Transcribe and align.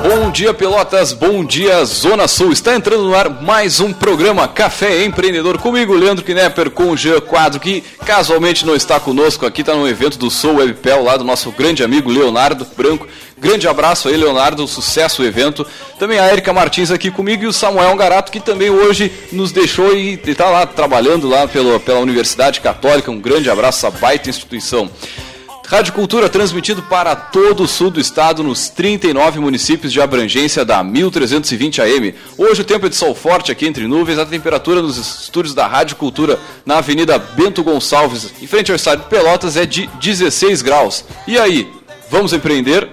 Bom 0.00 0.30
dia, 0.30 0.54
Pelotas. 0.54 1.12
Bom 1.12 1.44
dia, 1.44 1.84
Zona 1.84 2.28
Sul. 2.28 2.52
Está 2.52 2.76
entrando 2.76 3.02
no 3.02 3.16
ar 3.16 3.42
mais 3.42 3.80
um 3.80 3.92
programa 3.92 4.46
Café 4.46 5.04
Empreendedor 5.04 5.58
comigo, 5.58 5.92
Leandro 5.92 6.24
Knepper, 6.24 6.70
com 6.70 6.90
o 6.90 6.96
Jean 6.96 7.20
Quadro, 7.20 7.58
que 7.58 7.82
casualmente 8.06 8.64
não 8.64 8.76
está 8.76 9.00
conosco 9.00 9.44
aqui, 9.44 9.62
está 9.62 9.74
no 9.74 9.88
evento 9.88 10.16
do 10.16 10.30
Soul 10.30 10.58
Webpel, 10.58 11.02
lá 11.02 11.16
do 11.16 11.24
nosso 11.24 11.50
grande 11.50 11.82
amigo 11.82 12.10
Leonardo 12.10 12.64
Branco. 12.76 13.08
Grande 13.36 13.66
abraço 13.66 14.08
aí, 14.08 14.16
Leonardo, 14.16 14.68
sucesso 14.68 15.22
o 15.22 15.24
evento. 15.24 15.66
Também 15.98 16.18
a 16.20 16.30
Erika 16.30 16.52
Martins 16.52 16.92
aqui 16.92 17.10
comigo 17.10 17.42
e 17.42 17.46
o 17.46 17.52
Samuel 17.52 17.96
Garato, 17.96 18.30
que 18.30 18.40
também 18.40 18.70
hoje 18.70 19.12
nos 19.32 19.50
deixou 19.50 19.92
e 19.96 20.14
está 20.24 20.48
lá 20.48 20.64
trabalhando 20.64 21.28
lá 21.28 21.48
pela, 21.48 21.80
pela 21.80 21.98
Universidade 21.98 22.60
Católica. 22.60 23.10
Um 23.10 23.20
grande 23.20 23.50
abraço, 23.50 23.84
essa 23.84 23.98
baita 23.98 24.30
instituição. 24.30 24.88
Rádio 25.70 25.92
Cultura 25.92 26.30
transmitido 26.30 26.82
para 26.82 27.14
todo 27.14 27.64
o 27.64 27.68
sul 27.68 27.90
do 27.90 28.00
estado, 28.00 28.42
nos 28.42 28.70
39 28.70 29.38
municípios 29.38 29.92
de 29.92 30.00
abrangência 30.00 30.64
da 30.64 30.82
1320 30.82 31.82
AM. 31.82 32.14
Hoje 32.38 32.62
o 32.62 32.64
tempo 32.64 32.86
é 32.86 32.88
de 32.88 32.96
sol 32.96 33.14
forte 33.14 33.52
aqui 33.52 33.66
entre 33.66 33.86
nuvens, 33.86 34.18
a 34.18 34.24
temperatura 34.24 34.80
nos 34.80 34.96
estúdios 34.96 35.54
da 35.54 35.66
Rádio 35.66 35.96
Cultura 35.96 36.40
na 36.64 36.78
Avenida 36.78 37.18
Bento 37.18 37.62
Gonçalves, 37.62 38.32
em 38.40 38.46
frente 38.46 38.70
ao 38.70 38.76
estádio 38.76 39.04
Pelotas, 39.10 39.58
é 39.58 39.66
de 39.66 39.86
16 40.00 40.62
graus. 40.62 41.04
E 41.26 41.38
aí, 41.38 41.70
vamos 42.10 42.32
empreender? 42.32 42.88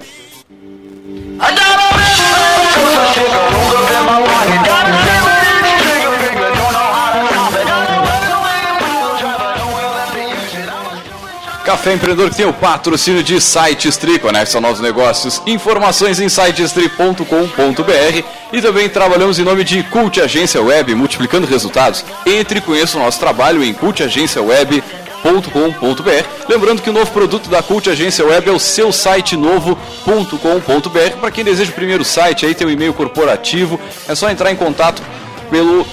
Café 11.76 11.94
Empreendedor 11.94 12.30
que 12.30 12.38
tem 12.38 12.46
o 12.46 12.54
patrocínio 12.54 13.22
de 13.22 13.42
SiteStri, 13.42 14.18
conecta 14.18 14.62
novos 14.62 14.80
negócios, 14.80 15.42
informações 15.46 16.22
em 16.22 16.30
sitestri.com.br 16.30 18.24
e 18.54 18.62
também 18.62 18.88
trabalhamos 18.88 19.40
em 19.40 19.44
nome 19.44 19.66
de 19.66 19.84
Cult 19.84 20.22
Agência 20.22 20.62
Web, 20.62 20.96
multiplicando 20.96 21.46
resultados. 21.46 22.06
Entre 22.26 22.60
e 22.60 22.62
conheça 22.62 22.98
o 22.98 23.02
nosso 23.02 23.20
trabalho 23.20 23.62
em 23.62 23.74
cultagenciaweb.com.br. 23.74 26.48
Lembrando 26.48 26.82
que 26.82 26.90
o 26.90 26.94
novo 26.94 27.12
produto 27.12 27.50
da 27.50 27.62
Cult 27.62 27.90
Agência 27.90 28.26
Web 28.26 28.50
é 28.50 28.54
o 28.54 28.60
seu 28.60 28.94
site 28.94 29.36
novo.com.br. 29.36 31.18
Para 31.20 31.32
quem 31.32 31.44
deseja 31.44 31.72
o 31.72 31.76
primeiro 31.76 32.06
site, 32.06 32.46
aí 32.46 32.56
tem 32.56 32.66
o 32.66 32.70
um 32.70 32.74
e-mail 32.74 32.94
corporativo, 32.94 33.78
é 34.08 34.16
só 34.16 34.30
entrar 34.30 34.50
em 34.50 34.56
contato 34.56 35.04
pelo 35.52 35.86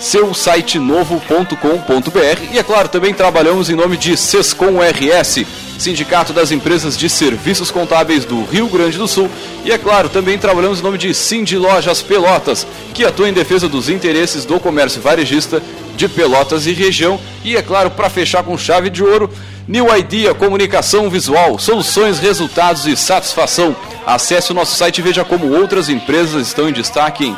seu 0.00 0.32
site 0.32 0.78
novo.com.br 0.78 2.42
e 2.50 2.58
é 2.58 2.62
claro, 2.62 2.88
também 2.88 3.12
trabalhamos 3.12 3.68
em 3.68 3.74
nome 3.74 3.98
de 3.98 4.16
Sescom 4.16 4.78
RS, 4.80 5.44
Sindicato 5.78 6.32
das 6.32 6.50
Empresas 6.50 6.96
de 6.96 7.08
Serviços 7.10 7.70
Contábeis 7.70 8.24
do 8.24 8.42
Rio 8.44 8.66
Grande 8.68 8.96
do 8.96 9.06
Sul, 9.06 9.30
e 9.62 9.70
é 9.70 9.76
claro, 9.76 10.08
também 10.08 10.38
trabalhamos 10.38 10.80
em 10.80 10.82
nome 10.82 10.96
de 10.96 11.12
Cindy 11.12 11.58
Lojas 11.58 12.00
Pelotas, 12.00 12.66
que 12.94 13.04
atua 13.04 13.28
em 13.28 13.32
defesa 13.34 13.68
dos 13.68 13.90
interesses 13.90 14.46
do 14.46 14.58
comércio 14.58 15.02
varejista 15.02 15.62
de 15.94 16.08
Pelotas 16.08 16.66
e 16.66 16.72
região, 16.72 17.20
e 17.44 17.54
é 17.54 17.60
claro, 17.60 17.90
para 17.90 18.08
fechar 18.08 18.42
com 18.42 18.56
chave 18.56 18.88
de 18.88 19.04
ouro, 19.04 19.30
New 19.68 19.94
Idea 19.94 20.32
Comunicação 20.32 21.10
Visual, 21.10 21.58
soluções, 21.58 22.18
resultados 22.18 22.86
e 22.86 22.96
satisfação. 22.96 23.76
Acesse 24.06 24.50
o 24.50 24.54
nosso 24.54 24.76
site 24.76 24.98
e 24.98 25.02
veja 25.02 25.24
como 25.26 25.52
outras 25.52 25.90
empresas 25.90 26.46
estão 26.46 26.70
em 26.70 26.72
destaque 26.72 27.26
em 27.26 27.36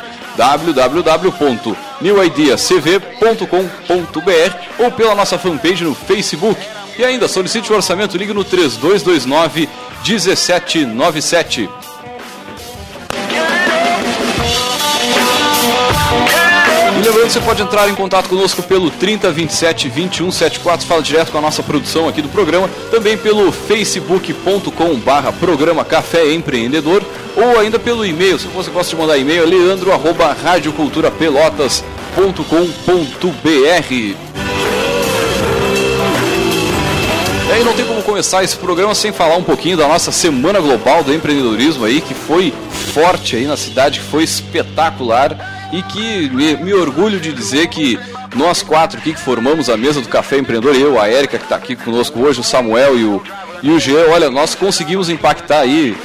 www.newideacv.com.br 2.03 4.83
ou 4.83 4.91
pela 4.91 5.15
nossa 5.15 5.39
fanpage 5.39 5.85
no 5.85 5.95
Facebook. 5.95 6.59
E 6.97 7.03
ainda 7.03 7.27
solicite 7.27 7.71
o 7.71 7.75
orçamento, 7.75 8.17
ligue 8.17 8.33
no 8.33 8.43
3229 8.43 9.69
1797. 10.05 11.69
E 16.95 17.05
lembrando 17.05 17.25
que 17.25 17.33
você 17.33 17.41
pode 17.41 17.61
entrar 17.61 17.89
em 17.89 17.95
contato 17.95 18.29
conosco 18.29 18.61
pelo 18.61 18.91
3027 18.91 19.89
2174, 19.89 20.85
fala 20.85 21.01
direto 21.01 21.31
com 21.31 21.39
a 21.39 21.41
nossa 21.41 21.63
produção 21.63 22.07
aqui 22.07 22.21
do 22.21 22.29
programa, 22.29 22.69
também 22.91 23.17
pelo 23.17 23.51
facebook.com 23.51 24.95
barra 24.99 25.33
programa 25.33 25.83
Café 25.83 26.31
Empreendedor 26.31 27.03
ou 27.35 27.59
ainda 27.59 27.79
pelo 27.79 28.05
e-mail, 28.05 28.37
se 28.37 28.45
você 28.47 28.69
gosta 28.69 28.95
de 28.95 29.01
mandar 29.01 29.17
e-mail, 29.17 29.43
é 29.43 29.47
radioculturapelotas.com.br 32.15 33.93
E 37.47 37.51
aí 37.51 37.63
não 37.63 37.73
tem 37.73 37.85
como 37.85 38.01
começar 38.03 38.43
esse 38.43 38.55
programa 38.55 38.95
sem 38.95 39.11
falar 39.11 39.35
um 39.35 39.43
pouquinho 39.43 39.77
da 39.77 39.87
nossa 39.87 40.11
Semana 40.11 40.59
Global 40.59 41.03
do 41.03 41.13
Empreendedorismo 41.13 41.85
aí, 41.85 42.01
que 42.01 42.13
foi 42.13 42.53
forte 42.93 43.35
aí 43.35 43.45
na 43.45 43.57
cidade, 43.57 43.99
que 43.99 44.05
foi 44.05 44.23
espetacular 44.23 45.69
e 45.73 45.81
que 45.83 46.29
me, 46.29 46.55
me, 46.57 46.73
orgulho 46.73 47.19
de 47.19 47.33
dizer 47.33 47.67
que 47.67 47.99
nós 48.35 48.61
quatro 48.61 48.99
aqui 48.99 49.13
que 49.13 49.19
formamos 49.19 49.69
a 49.69 49.77
mesa 49.77 50.01
do 50.01 50.07
Café 50.07 50.37
Empreendedor, 50.37 50.75
eu, 50.75 51.01
a 51.01 51.07
Érica 51.07 51.37
que 51.37 51.45
está 51.45 51.55
aqui 51.55 51.75
conosco 51.75 52.19
hoje, 52.19 52.39
o 52.39 52.43
Samuel 52.43 52.97
e 52.97 53.03
o, 53.03 53.23
e 53.63 53.71
o 53.71 53.79
Jean, 53.79 54.05
olha, 54.09 54.29
nós 54.29 54.55
conseguimos 54.55 55.09
impactar 55.09 55.59
aí 55.61 55.95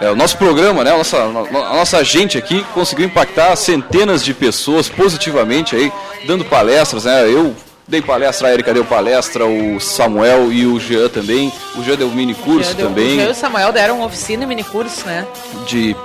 é, 0.00 0.10
o 0.10 0.16
nosso 0.16 0.36
programa, 0.36 0.84
né, 0.84 0.92
a 0.92 0.96
nossa, 0.96 1.16
a 1.18 1.74
nossa 1.74 2.04
gente 2.04 2.38
aqui 2.38 2.64
conseguiu 2.74 3.06
impactar 3.06 3.54
centenas 3.56 4.24
de 4.24 4.32
pessoas 4.32 4.88
positivamente 4.88 5.74
aí, 5.74 5.92
dando 6.26 6.44
palestras, 6.44 7.04
né, 7.04 7.28
eu 7.28 7.54
dei 7.86 8.02
palestra, 8.02 8.48
a 8.48 8.52
Erika 8.52 8.72
deu 8.72 8.84
palestra, 8.84 9.46
o 9.46 9.80
Samuel 9.80 10.52
e 10.52 10.66
o 10.66 10.78
Jean 10.78 11.08
também, 11.08 11.52
o 11.74 11.82
Jean 11.82 11.96
deu 11.96 12.10
mini 12.10 12.34
curso 12.34 12.74
deu, 12.74 12.86
também. 12.86 13.12
O 13.12 13.20
Jean 13.20 13.28
e 13.28 13.30
o 13.30 13.34
Samuel 13.34 13.72
deram 13.72 14.02
oficina 14.02 14.44
e 14.44 14.46
mini 14.46 14.62
curso, 14.62 15.06
né? 15.06 15.26
De 15.66 15.96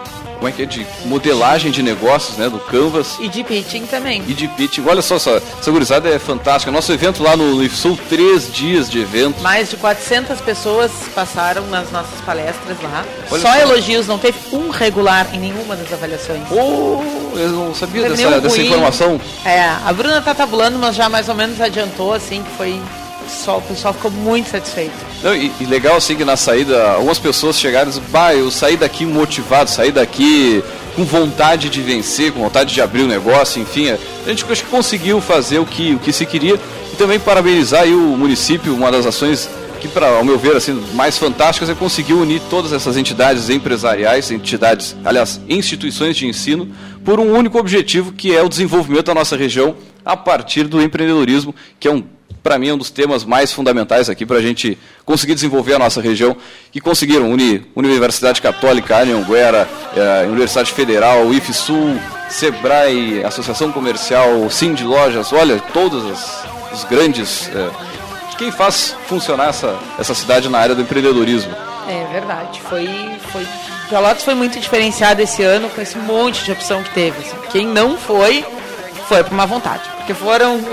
como 0.43 0.49
é 0.49 0.51
que 0.51 0.63
é, 0.63 0.65
de 0.65 0.85
modelagem 1.05 1.71
de 1.71 1.81
negócios, 1.81 2.37
né, 2.37 2.49
do 2.49 2.59
Canvas. 2.59 3.17
E 3.17 3.29
de 3.29 3.45
pitching 3.45 3.85
também. 3.85 4.21
E 4.27 4.33
de 4.33 4.45
pitching. 4.49 4.83
Olha 4.85 5.01
só, 5.01 5.15
essa, 5.15 5.41
essa 5.57 5.71
gurizada 5.71 6.09
é 6.09 6.19
fantástica. 6.19 6.69
Nosso 6.69 6.91
evento 6.91 7.23
lá 7.23 7.37
no 7.37 7.63
IFSUL, 7.63 7.97
três 8.09 8.51
dias 8.51 8.89
de 8.89 8.99
evento. 8.99 9.41
Mais 9.41 9.69
de 9.69 9.77
400 9.77 10.41
pessoas 10.41 10.91
passaram 11.15 11.65
nas 11.67 11.89
nossas 11.91 12.19
palestras 12.25 12.77
lá. 12.81 13.05
Olha 13.31 13.41
só, 13.41 13.53
só 13.53 13.57
elogios, 13.57 14.05
não 14.05 14.19
teve 14.19 14.37
um 14.51 14.69
regular 14.69 15.33
em 15.33 15.39
nenhuma 15.39 15.77
das 15.77 15.93
avaliações. 15.93 16.41
Oh, 16.51 17.01
eu 17.37 17.49
não 17.49 17.73
sabia 17.73 18.01
não 18.01 18.09
dessa, 18.09 18.41
dessa 18.41 18.61
informação. 18.61 19.21
É, 19.45 19.61
a 19.61 19.93
Bruna 19.93 20.21
tá 20.21 20.35
tabulando, 20.35 20.77
mas 20.77 20.93
já 20.93 21.07
mais 21.07 21.29
ou 21.29 21.35
menos 21.35 21.61
adiantou, 21.61 22.13
assim, 22.13 22.43
que 22.43 22.51
foi 22.57 22.81
o 23.47 23.61
pessoal 23.61 23.93
ficou 23.93 24.11
muito 24.11 24.49
satisfeito. 24.49 24.93
Não, 25.23 25.35
e, 25.35 25.51
e, 25.59 25.65
legal 25.65 25.95
assim 25.95 26.15
que 26.15 26.25
na 26.25 26.35
saída, 26.35 26.91
algumas 26.91 27.19
pessoas 27.19 27.59
chegaram 27.59 27.91
e 27.91 27.99
bah, 28.11 28.33
eu 28.35 28.51
saí 28.51 28.77
daqui 28.77 29.05
motivado, 29.05 29.69
saí 29.69 29.91
daqui 29.91 30.63
com 30.95 31.03
vontade 31.03 31.69
de 31.69 31.81
vencer, 31.81 32.31
com 32.31 32.41
vontade 32.41 32.73
de 32.73 32.81
abrir 32.81 33.01
o 33.01 33.05
um 33.05 33.07
negócio, 33.07 33.61
enfim. 33.61 33.89
A 33.89 34.29
gente 34.29 34.45
acho 34.49 34.63
que 34.63 34.69
conseguiu 34.69 35.19
fazer 35.19 35.59
o 35.59 35.65
que, 35.65 35.93
o 35.95 35.99
que 35.99 36.13
se 36.13 36.25
queria. 36.25 36.59
E 36.91 36.95
também 36.95 37.19
parabenizar 37.19 37.87
o 37.87 38.17
município, 38.17 38.75
uma 38.75 38.91
das 38.91 39.05
ações 39.05 39.49
que, 39.83 39.87
para 39.87 40.07
ao 40.07 40.23
meu 40.23 40.37
ver, 40.37 40.55
assim, 40.55 40.81
mais 40.93 41.17
fantásticas 41.17 41.69
é 41.69 41.75
conseguir 41.75 42.13
unir 42.13 42.41
todas 42.49 42.71
essas 42.71 42.95
entidades 42.95 43.49
empresariais, 43.49 44.31
entidades, 44.31 44.95
aliás, 45.03 45.41
instituições 45.49 46.15
de 46.15 46.25
ensino, 46.25 46.69
por 47.03 47.19
um 47.19 47.35
único 47.35 47.57
objetivo, 47.57 48.13
que 48.13 48.33
é 48.33 48.41
o 48.41 48.47
desenvolvimento 48.47 49.07
da 49.07 49.13
nossa 49.13 49.35
região 49.35 49.75
a 50.05 50.15
partir 50.15 50.67
do 50.67 50.81
empreendedorismo, 50.81 51.53
que 51.79 51.87
é 51.87 51.91
um 51.91 52.03
para 52.43 52.59
mim, 52.59 52.67
é 52.67 52.73
um 52.73 52.77
dos 52.77 52.91
temas 52.91 53.23
mais 53.23 53.53
fundamentais 53.53 54.09
aqui 54.09 54.25
para 54.25 54.37
a 54.37 54.41
gente 54.41 54.77
conseguir 55.05 55.33
desenvolver 55.33 55.75
a 55.75 55.79
nossa 55.79 56.01
região, 56.01 56.35
que 56.71 56.81
conseguiram 56.81 57.31
unir 57.31 57.65
Universidade 57.73 58.41
Católica, 58.41 58.99
Anhanguera, 58.99 59.67
eh, 59.95 60.25
Universidade 60.27 60.73
Federal, 60.73 61.33
IFSUL, 61.33 61.97
SEBRAE, 62.29 63.23
Associação 63.23 63.71
Comercial, 63.71 64.49
Sim 64.49 64.73
de 64.73 64.83
Lojas, 64.83 65.31
olha, 65.31 65.59
todos 65.73 66.03
os, 66.03 66.43
os 66.73 66.83
grandes... 66.83 67.49
Eh, 67.49 67.69
quem 68.37 68.51
faz 68.51 68.95
funcionar 69.07 69.49
essa, 69.49 69.77
essa 69.97 70.13
cidade 70.13 70.49
na 70.49 70.57
área 70.57 70.75
do 70.75 70.81
empreendedorismo. 70.81 71.55
É 71.87 72.05
verdade, 72.11 72.59
foi, 72.61 72.89
foi 73.31 73.45
Pelotas 73.89 74.23
foi 74.23 74.33
muito 74.33 74.59
diferenciado 74.59 75.21
esse 75.21 75.43
ano 75.43 75.69
com 75.69 75.79
esse 75.79 75.97
monte 75.97 76.43
de 76.43 76.51
opção 76.51 76.81
que 76.81 76.89
teve. 76.91 77.19
Assim. 77.19 77.37
Quem 77.51 77.67
não 77.67 77.97
foi, 77.97 78.43
foi 79.07 79.23
por 79.23 79.33
uma 79.33 79.45
vontade. 79.45 79.83
Porque 79.97 80.13
foram 80.13 80.57
uh, 80.57 80.63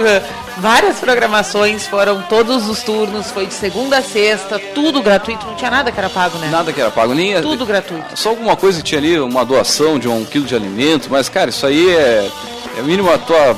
várias 0.58 0.98
programações, 0.98 1.86
foram 1.86 2.22
todos 2.22 2.68
os 2.68 2.82
turnos, 2.82 3.30
foi 3.30 3.46
de 3.46 3.54
segunda 3.54 3.98
a 3.98 4.02
sexta, 4.02 4.58
tudo 4.74 5.02
gratuito, 5.02 5.46
não 5.46 5.54
tinha 5.54 5.70
nada 5.70 5.92
que 5.92 5.98
era 5.98 6.10
pago, 6.10 6.38
né? 6.38 6.48
Nada 6.50 6.72
que 6.72 6.80
era 6.80 6.90
pago, 6.90 7.14
nem 7.14 7.40
tudo 7.40 7.64
gratuito. 7.66 8.16
Só 8.16 8.30
alguma 8.30 8.56
coisa 8.56 8.78
que 8.78 8.84
tinha 8.84 9.00
ali, 9.00 9.18
uma 9.18 9.44
doação 9.44 9.98
de 9.98 10.08
um 10.08 10.24
quilo 10.24 10.46
de 10.46 10.54
alimento, 10.54 11.08
mas 11.10 11.28
cara, 11.28 11.50
isso 11.50 11.66
aí 11.66 11.90
é, 11.90 12.30
é 12.78 12.82
mínimo 12.82 13.12
a 13.12 13.18
tua 13.18 13.56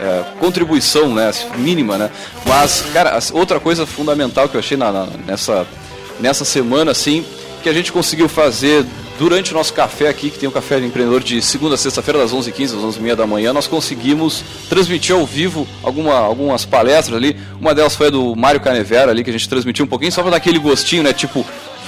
é, 0.00 0.24
contribuição, 0.38 1.14
né? 1.14 1.30
Mínima, 1.56 1.98
né? 1.98 2.10
Mas, 2.46 2.84
cara, 2.92 3.18
outra 3.32 3.60
coisa 3.60 3.86
fundamental 3.86 4.48
que 4.48 4.56
eu 4.56 4.60
achei 4.60 4.76
na, 4.76 4.90
na, 4.90 5.06
nessa, 5.26 5.66
nessa 6.18 6.44
semana, 6.44 6.90
assim, 6.90 7.24
que 7.62 7.68
a 7.68 7.72
gente 7.72 7.92
conseguiu 7.92 8.28
fazer 8.28 8.86
durante 9.20 9.52
o 9.52 9.54
nosso 9.54 9.74
café 9.74 10.08
aqui, 10.08 10.30
que 10.30 10.38
tem 10.38 10.48
o 10.48 10.52
Café 10.52 10.80
do 10.80 10.86
Empreendedor 10.86 11.22
de 11.22 11.42
segunda 11.42 11.74
a 11.74 11.78
sexta-feira, 11.78 12.18
das 12.18 12.32
11h15 12.32 12.64
às 12.64 12.96
11h30 12.96 13.16
da 13.16 13.26
manhã, 13.26 13.52
nós 13.52 13.66
conseguimos 13.66 14.42
transmitir 14.66 15.14
ao 15.14 15.26
vivo 15.26 15.68
alguma, 15.82 16.14
algumas 16.14 16.64
palestras 16.64 17.18
ali. 17.18 17.38
Uma 17.60 17.74
delas 17.74 17.94
foi 17.94 18.06
a 18.06 18.10
do 18.10 18.34
Mário 18.34 18.58
Canevera 18.62 19.10
ali, 19.10 19.22
que 19.22 19.28
a 19.28 19.32
gente 19.34 19.46
transmitiu 19.46 19.84
um 19.84 19.88
pouquinho, 19.88 20.10
só 20.10 20.22
para 20.22 20.30
dar 20.30 20.36
aquele 20.38 20.58
gostinho, 20.58 21.02
né? 21.02 21.12
Tipo, 21.12 21.44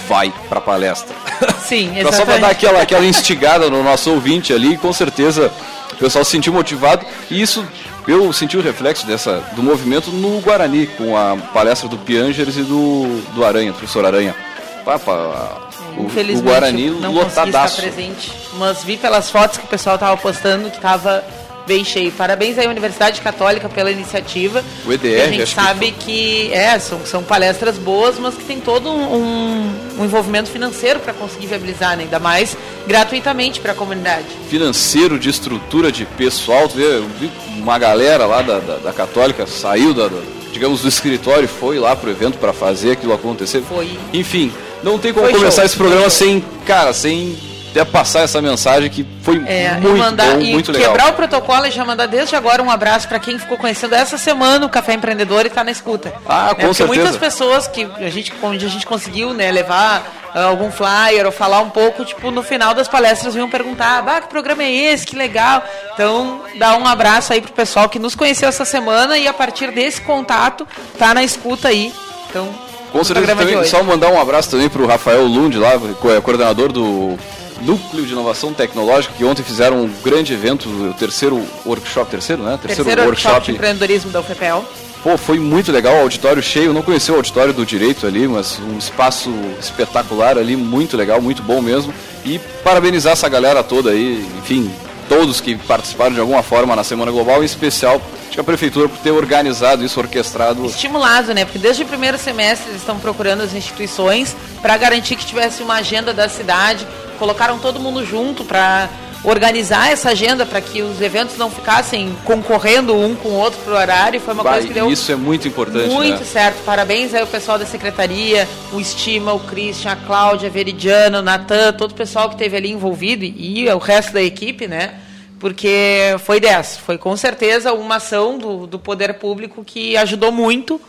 vai 0.07 0.31
pra 0.47 0.61
palestra. 0.61 1.17
Sim, 1.65 1.93
Pra 2.03 2.13
só 2.13 2.27
pra 2.27 2.37
dar 2.37 2.51
aquela, 2.51 2.83
aquela 2.83 3.07
instigada 3.07 3.71
no 3.71 3.83
nosso 3.83 4.11
ouvinte 4.11 4.53
ali, 4.53 4.77
com 4.77 4.93
certeza 4.93 5.51
o 5.91 5.97
pessoal 5.97 6.27
se 6.27 6.33
sentiu 6.33 6.53
motivado. 6.53 7.07
E 7.31 7.41
isso, 7.41 7.67
eu 8.07 8.31
senti 8.35 8.59
o 8.59 8.61
reflexo 8.61 9.07
dessa, 9.07 9.43
do 9.57 9.63
movimento 9.63 10.11
no 10.11 10.39
Guarani, 10.41 10.87
com 10.87 11.17
a 11.17 11.35
palestra 11.55 11.89
do 11.89 11.97
Piangers 11.97 12.59
e 12.59 12.63
do, 12.63 13.23
do 13.35 13.43
Aranha, 13.43 13.73
do 13.73 13.79
professor 13.79 14.05
Aranha. 14.05 14.37
Papa, 14.85 15.72
o, 15.97 16.03
o 16.03 16.07
Infelizmente, 16.07 16.45
Guarani 16.45 16.91
não 16.91 17.13
consegui 17.13 17.29
estar 17.29 17.45
lotadaço. 17.45 17.81
presente, 17.83 18.33
mas 18.59 18.83
vi 18.85 18.97
pelas 18.97 19.31
fotos 19.31 19.59
que 19.59 19.65
o 19.65 19.69
pessoal 19.69 19.97
estava 19.97 20.17
postando 20.17 20.71
que 20.71 20.77
estava 20.77 21.25
bem 21.65 21.85
cheio. 21.85 22.11
Parabéns 22.11 22.59
aí 22.59 22.67
à 22.67 22.71
Universidade 22.71 23.21
Católica 23.21 23.69
pela 23.69 23.89
iniciativa. 23.91 24.65
O 24.85 24.93
EDR, 24.93 25.07
a 25.23 25.27
gente 25.29 25.43
acho 25.43 25.55
que 25.55 25.61
sabe 25.63 25.91
que, 25.93 26.53
é, 26.53 26.77
são, 26.81 27.07
são 27.07 27.23
palestras 27.23 27.79
boas, 27.79 28.19
mas 28.19 28.35
que 28.35 28.43
tem 28.43 28.59
todo 28.61 28.91
um, 28.91 29.71
um 29.99 30.05
envolvimento 30.05 30.51
financeiro 30.51 30.99
para 30.99 31.13
conseguir 31.13 31.47
viabilizar, 31.47 31.97
né? 31.97 32.03
ainda 32.03 32.19
mais 32.19 32.57
gratuitamente 32.87 33.61
para 33.61 33.73
a 33.73 33.75
comunidade. 33.77 34.27
financeiro, 34.51 35.19
de 35.21 35.29
estrutura 35.31 35.93
de 35.93 36.05
pessoal. 36.05 36.69
Eu 36.75 37.07
vi 37.21 37.31
uma 37.59 37.79
galera 37.79 38.27
lá 38.27 38.43
da, 38.43 38.59
da, 38.59 38.77
da 38.79 38.93
Católica 38.93 39.47
saiu 39.47 39.95
da, 39.95 40.09
da- 40.09 40.19
digamos, 40.53 40.83
do 40.83 40.89
escritório 40.89 41.45
e 41.45 41.49
foi 41.49 41.79
lá 41.79 41.95
pro 41.97 42.11
evento 42.11 42.39
para 42.39 42.53
fazer 42.53 42.91
aquilo 42.93 43.15
acontecer. 43.15 43.63
Foi. 43.69 43.89
Enfim, 44.13 44.53
não 44.83 44.99
tem 44.99 45.13
como 45.13 45.27
Foi 45.27 45.35
começar 45.35 45.57
show, 45.63 45.65
esse 45.67 45.77
programa 45.77 46.03
foi 46.03 46.11
show. 46.11 46.27
sem, 46.29 46.45
cara, 46.67 46.93
sem 46.93 47.39
até 47.71 47.87
passar 47.87 48.21
essa 48.21 48.43
mensagem 48.43 48.91
que 48.91 49.07
foi 49.23 49.43
É, 49.47 49.73
muito 49.81 49.97
e 49.97 49.99
mandar, 49.99 50.35
bom, 50.35 50.41
e 50.43 50.53
muito 50.53 50.71
legal. 50.71 50.91
quebrar 50.93 51.09
o 51.11 51.15
protocolo 51.15 51.65
e 51.67 51.71
já 51.71 51.83
mandar 51.87 52.05
desde 52.05 52.37
agora 52.37 52.63
um 52.63 52.71
abraço 52.71 53.09
para 53.09 53.19
quem 53.19 53.39
ficou 53.39 53.57
conhecendo 53.57 53.95
essa 53.95 54.19
semana 54.19 54.67
o 54.67 54.69
Café 54.69 54.93
Empreendedor 54.93 55.47
e 55.47 55.49
está 55.49 55.65
na 55.65 55.71
escuta. 55.71 56.13
Ah, 56.29 56.49
É, 56.51 56.55
com 56.55 56.61
porque 56.61 56.75
certeza. 56.75 56.87
muitas 57.03 57.17
pessoas 57.17 57.67
que 57.67 57.89
a 57.97 58.11
gente, 58.11 58.31
onde 58.43 58.67
a 58.67 58.69
gente 58.69 58.85
conseguiu 58.85 59.33
né, 59.33 59.51
levar 59.51 60.03
ah, 60.35 60.43
algum 60.45 60.71
flyer 60.71 61.25
ou 61.25 61.33
falar 61.33 61.61
um 61.61 61.71
pouco, 61.71 62.05
tipo, 62.05 62.31
no 62.31 62.43
final 62.43 62.75
das 62.75 62.89
palestras 62.89 63.33
vinham 63.33 63.49
perguntar, 63.49 64.05
ah, 64.07 64.21
que 64.21 64.29
programa 64.29 64.63
é 64.63 64.71
esse, 64.71 65.07
que 65.07 65.17
legal. 65.17 65.65
Então, 65.95 66.43
dá 66.59 66.77
um 66.77 66.87
abraço 66.87 67.33
aí 67.33 67.41
pro 67.41 67.55
pessoal 67.55 67.89
que 67.89 67.99
nos 67.99 68.15
conheceu 68.15 68.51
essa 68.51 68.67
semana 68.67 69.17
e 69.17 69.27
a 69.27 69.33
partir 69.33 69.71
desse 69.71 70.03
contato 70.03 70.69
tá 70.99 71.15
na 71.15 71.23
escuta 71.25 71.69
aí. 71.69 71.91
Então, 72.29 72.47
Com 72.93 73.03
certeza 73.03 73.35
também, 73.35 73.65
só 73.65 73.83
mandar 73.83 74.11
um 74.11 74.21
abraço 74.21 74.51
também 74.51 74.69
pro 74.69 74.87
Rafael 74.87 75.25
Lund 75.25 75.57
lá, 75.59 75.73
é, 75.75 76.21
coordenador 76.21 76.71
do 76.71 77.17
Núcleo 77.63 78.05
de 78.05 78.13
Inovação 78.13 78.53
Tecnológica, 78.53 79.15
que 79.17 79.25
ontem 79.25 79.43
fizeram 79.43 79.85
um 79.85 79.91
grande 80.05 80.35
evento, 80.35 80.69
o 80.69 80.95
terceiro 80.95 81.43
workshop, 81.65 82.11
terceiro, 82.11 82.43
né? 82.43 82.59
Terceiro 82.61 83.03
workshop 83.03 83.47
de 83.47 83.53
empreendedorismo 83.53 84.11
da 84.11 84.21
UFPEL. 84.21 84.65
Pô, 85.03 85.17
foi 85.17 85.39
muito 85.39 85.73
legal, 85.73 85.97
auditório 85.97 86.41
cheio. 86.41 86.73
Não 86.73 86.83
conheci 86.83 87.11
o 87.11 87.17
auditório 87.17 87.53
do 87.53 87.67
direito 87.67 88.07
ali, 88.07 88.29
mas 88.29 88.61
um 88.61 88.79
espaço 88.79 89.31
espetacular 89.59 90.39
ali, 90.39 90.55
muito 90.55 90.97
legal, 90.97 91.21
muito 91.21 91.43
bom 91.43 91.61
mesmo. 91.61 91.93
E 92.25 92.39
parabenizar 92.63 93.15
essa 93.15 93.29
galera 93.29 93.65
toda 93.65 93.91
aí, 93.91 94.25
enfim, 94.39 94.71
todos 95.13 95.41
que 95.43 95.55
participaram 95.57 96.15
de 96.15 96.21
alguma 96.21 96.43
forma 96.43 96.75
na 96.75 96.83
Semana 96.83 97.11
Global, 97.11 97.43
em 97.43 97.47
especial 97.47 98.01
acho 98.25 98.31
que 98.33 98.41
a 98.41 98.45
prefeitura 98.45 98.89
por 98.89 98.99
ter 98.99 99.11
organizado 99.11 99.85
isso, 99.85 100.01
orquestrado. 100.01 100.65
estimulado, 100.65 101.35
né? 101.35 101.45
Porque 101.45 101.59
desde 101.59 101.83
o 101.83 101.87
primeiro 101.87 102.17
semestre 102.19 102.71
eles 102.71 102.81
estão 102.81 102.99
procurando 102.99 103.43
as 103.43 103.53
instituições 103.55 104.35
para 104.63 104.75
garantir 104.79 105.17
que 105.17 105.27
tivesse 105.27 105.63
uma 105.63 105.75
agenda 105.75 106.15
da 106.15 106.31
cidade. 106.31 106.87
Colocaram 107.19 107.59
todo 107.59 107.79
mundo 107.79 108.07
junto 108.07 108.43
para 108.43 108.89
organizar 109.25 109.93
essa 109.93 110.11
agenda 110.11 110.45
para 110.45 110.61
que 110.61 110.83
os 110.83 111.01
eventos 111.01 111.37
não 111.37 111.51
ficassem 111.51 112.17
concorrendo 112.25 112.97
um 112.97 113.15
com 113.15 113.29
o 113.29 113.35
outro 113.35 113.61
pro 113.61 113.75
horário. 113.75 114.19
Foi 114.19 114.35
uma 114.35 114.43
Bah, 114.43 114.53
coisa 114.53 114.67
que 114.67 114.75
deu 114.75 114.91
isso 114.91 115.13
é 115.13 115.17
muito 115.17 115.47
importante, 115.47 115.89
muito 115.89 116.21
né? 116.21 116.25
certo. 116.25 116.65
Parabéns 116.65 117.15
aí 117.15 117.21
ao 117.21 117.27
pessoal 117.27 117.59
da 117.59 117.67
secretaria, 117.67 118.49
o 118.73 118.81
Estima, 118.81 119.33
o 119.33 119.41
Christian, 119.41 119.93
a 119.93 119.97
Cláudia, 119.97 120.49
a 120.49 120.51
Veridiana, 120.51 121.19
o 121.21 121.23
Natan, 121.23 121.73
todo 121.73 121.93
o 121.93 121.95
pessoal 121.95 122.29
que 122.29 122.35
esteve 122.35 122.57
ali 122.57 122.71
envolvido 122.71 123.25
e, 123.25 123.65
e 123.65 123.69
o 123.71 123.79
resto 123.79 124.13
da 124.13 124.23
equipe, 124.23 124.67
né? 124.67 124.95
Porque 125.43 126.15
foi 126.25 126.39
dessa, 126.39 126.79
foi 126.79 126.97
com 126.97 127.17
certeza 127.17 127.73
uma 127.73 127.97
ação 127.97 128.39
do, 128.39 128.65
do 128.65 128.79
poder 128.79 129.15
público 129.15 129.65
que 129.65 129.97
ajudou 129.97 130.31
muito 130.31 130.81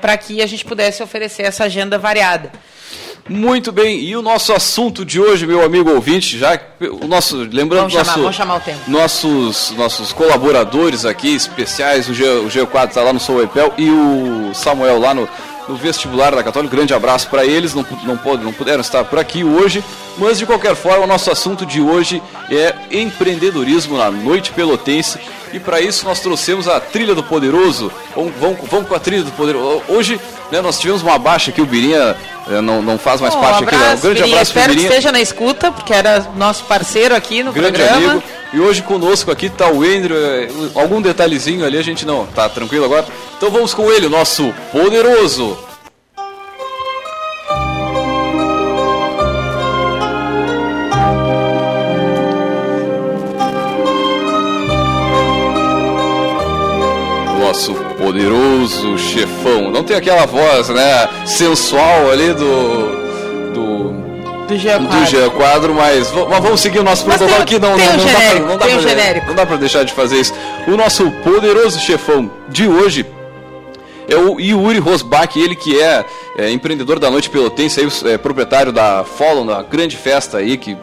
para 0.00 0.16
que 0.18 0.42
a 0.42 0.46
gente 0.46 0.64
pudesse 0.64 1.00
oferecer 1.00 1.44
essa 1.44 1.62
agenda 1.62 1.96
variada. 1.96 2.50
Muito 3.28 3.70
bem, 3.70 4.00
e 4.00 4.16
o 4.16 4.22
nosso 4.22 4.52
assunto 4.52 5.04
de 5.04 5.20
hoje, 5.20 5.46
meu 5.46 5.64
amigo 5.64 5.90
ouvinte, 5.92 6.36
já 6.36 6.58
o 7.00 7.06
nosso, 7.06 7.36
lembrando 7.36 7.88
Vamos 7.88 7.92
chamar- 7.92 8.06
nosso, 8.06 8.20
vamos 8.20 8.36
chamar 8.36 8.56
o 8.56 8.60
tempo. 8.60 8.80
nossos 8.90 9.70
nossos 9.76 10.12
colaboradores 10.12 11.04
aqui 11.04 11.36
especiais, 11.36 12.08
o 12.08 12.14
G, 12.14 12.24
o 12.24 12.48
G4 12.48 12.88
está 12.88 13.02
lá 13.02 13.12
no 13.12 13.20
Souepel 13.20 13.72
e 13.78 13.88
o 13.88 14.50
Samuel 14.54 14.98
lá 14.98 15.14
no, 15.14 15.28
no 15.70 15.76
vestibular 15.76 16.34
da 16.34 16.42
Católica. 16.42 16.74
Grande 16.76 16.92
abraço 16.92 17.28
para 17.28 17.44
eles, 17.44 17.74
não, 17.74 17.86
não, 18.04 18.16
pod- 18.16 18.42
não 18.44 18.52
puderam 18.52 18.80
estar 18.80 19.04
por 19.04 19.18
aqui 19.18 19.42
hoje, 19.44 19.82
mas 20.18 20.38
de 20.38 20.46
qualquer 20.46 20.74
forma, 20.74 21.04
o 21.04 21.06
nosso 21.06 21.30
assunto 21.30 21.64
de 21.64 21.80
hoje 21.80 22.22
é 22.50 22.74
empreendedorismo 22.90 23.96
na 23.96 24.10
noite 24.10 24.52
pelotense. 24.52 25.18
E 25.52 25.58
para 25.58 25.80
isso 25.80 26.04
nós 26.04 26.20
trouxemos 26.20 26.68
a 26.68 26.78
trilha 26.78 27.14
do 27.14 27.22
poderoso. 27.24 27.90
Vamos, 28.14 28.32
vamos, 28.40 28.58
vamos 28.70 28.88
com 28.88 28.94
a 28.94 29.00
trilha 29.00 29.24
do 29.24 29.32
poderoso. 29.32 29.82
Hoje 29.88 30.20
né, 30.52 30.60
nós 30.60 30.78
tivemos 30.78 31.02
uma 31.02 31.18
baixa 31.18 31.50
aqui, 31.50 31.60
o 31.60 31.66
Birinha 31.66 32.16
eh, 32.48 32.60
não, 32.60 32.80
não 32.80 32.96
faz 32.98 33.20
mais 33.20 33.34
Bom, 33.34 33.40
parte 33.40 33.64
um 33.64 33.66
aqui. 33.66 33.74
abraço, 33.74 33.96
Um 33.96 34.00
grande 34.00 34.14
Birinha. 34.20 34.34
abraço 34.36 34.50
Espero 34.50 34.68
que 34.68 34.74
Birinha. 34.76 34.88
esteja 34.90 35.12
na 35.12 35.20
escuta, 35.20 35.72
porque 35.72 35.92
era 35.92 36.26
nosso 36.36 36.64
parceiro 36.64 37.14
aqui 37.16 37.42
no 37.42 37.52
Grande 37.52 37.78
programa. 37.78 38.10
amigo. 38.12 38.22
E 38.52 38.58
hoje 38.60 38.82
conosco 38.82 39.30
aqui 39.30 39.46
está 39.46 39.70
o 39.70 39.82
Andrew. 39.82 40.16
eh, 40.16 40.48
Algum 40.74 41.00
detalhezinho 41.00 41.64
ali 41.64 41.78
a 41.78 41.82
gente 41.82 42.04
não. 42.04 42.26
Tá 42.26 42.48
tranquilo 42.48 42.84
agora? 42.84 43.06
Então 43.36 43.50
vamos 43.50 43.72
com 43.72 43.90
ele, 43.90 44.06
o 44.06 44.10
nosso 44.10 44.52
poderoso. 44.72 45.56
Nosso 57.38 57.74
poderoso 57.98 58.96
chefão. 58.98 59.70
Não 59.70 59.82
tem 59.82 59.96
aquela 59.96 60.26
voz, 60.26 60.68
né, 60.68 61.08
sensual 61.26 62.10
ali 62.10 62.32
do. 62.32 63.52
do 63.52 64.09
Do 64.50 64.56
G4. 64.56 64.78
do 64.88 65.06
G 65.06 65.30
Quadro, 65.30 65.74
mas, 65.74 66.10
v- 66.10 66.26
mas 66.28 66.42
vamos 66.42 66.60
seguir 66.60 66.78
o 66.80 66.82
nosso 66.82 67.06
Mas 67.06 67.16
protocolo 67.18 67.42
aqui. 67.42 67.58
Não, 67.58 67.70
não, 67.70 67.78
não, 67.78 67.86
dá 67.86 67.98
genérico, 67.98 68.40
pra, 68.40 68.48
não 68.48 68.56
dá 68.58 68.66
pra- 68.66 68.78
genérico. 68.78 69.26
Não 69.28 69.34
dá 69.34 69.46
pra 69.46 69.56
deixar 69.56 69.84
de 69.84 69.92
fazer 69.92 70.20
isso. 70.20 70.34
O 70.66 70.76
nosso 70.76 71.10
poderoso 71.22 71.78
chefão 71.80 72.30
de 72.48 72.66
hoje 72.68 73.06
é 74.08 74.16
o 74.16 74.40
Yuri 74.40 74.78
Rosbach, 74.78 75.38
ele 75.38 75.54
que 75.54 75.80
é, 75.80 76.04
é, 76.36 76.50
empreendedor 76.50 76.98
da 76.98 77.10
Noite 77.10 77.30
Pelotense, 77.30 77.80
aí, 77.80 78.12
é, 78.12 78.18
proprietário 78.18 78.72
da 78.72 79.04
Follow, 79.04 79.44
da 79.44 79.62
grande 79.62 79.96
festa 79.96 80.38
aí, 80.38 80.56
que 80.56 80.76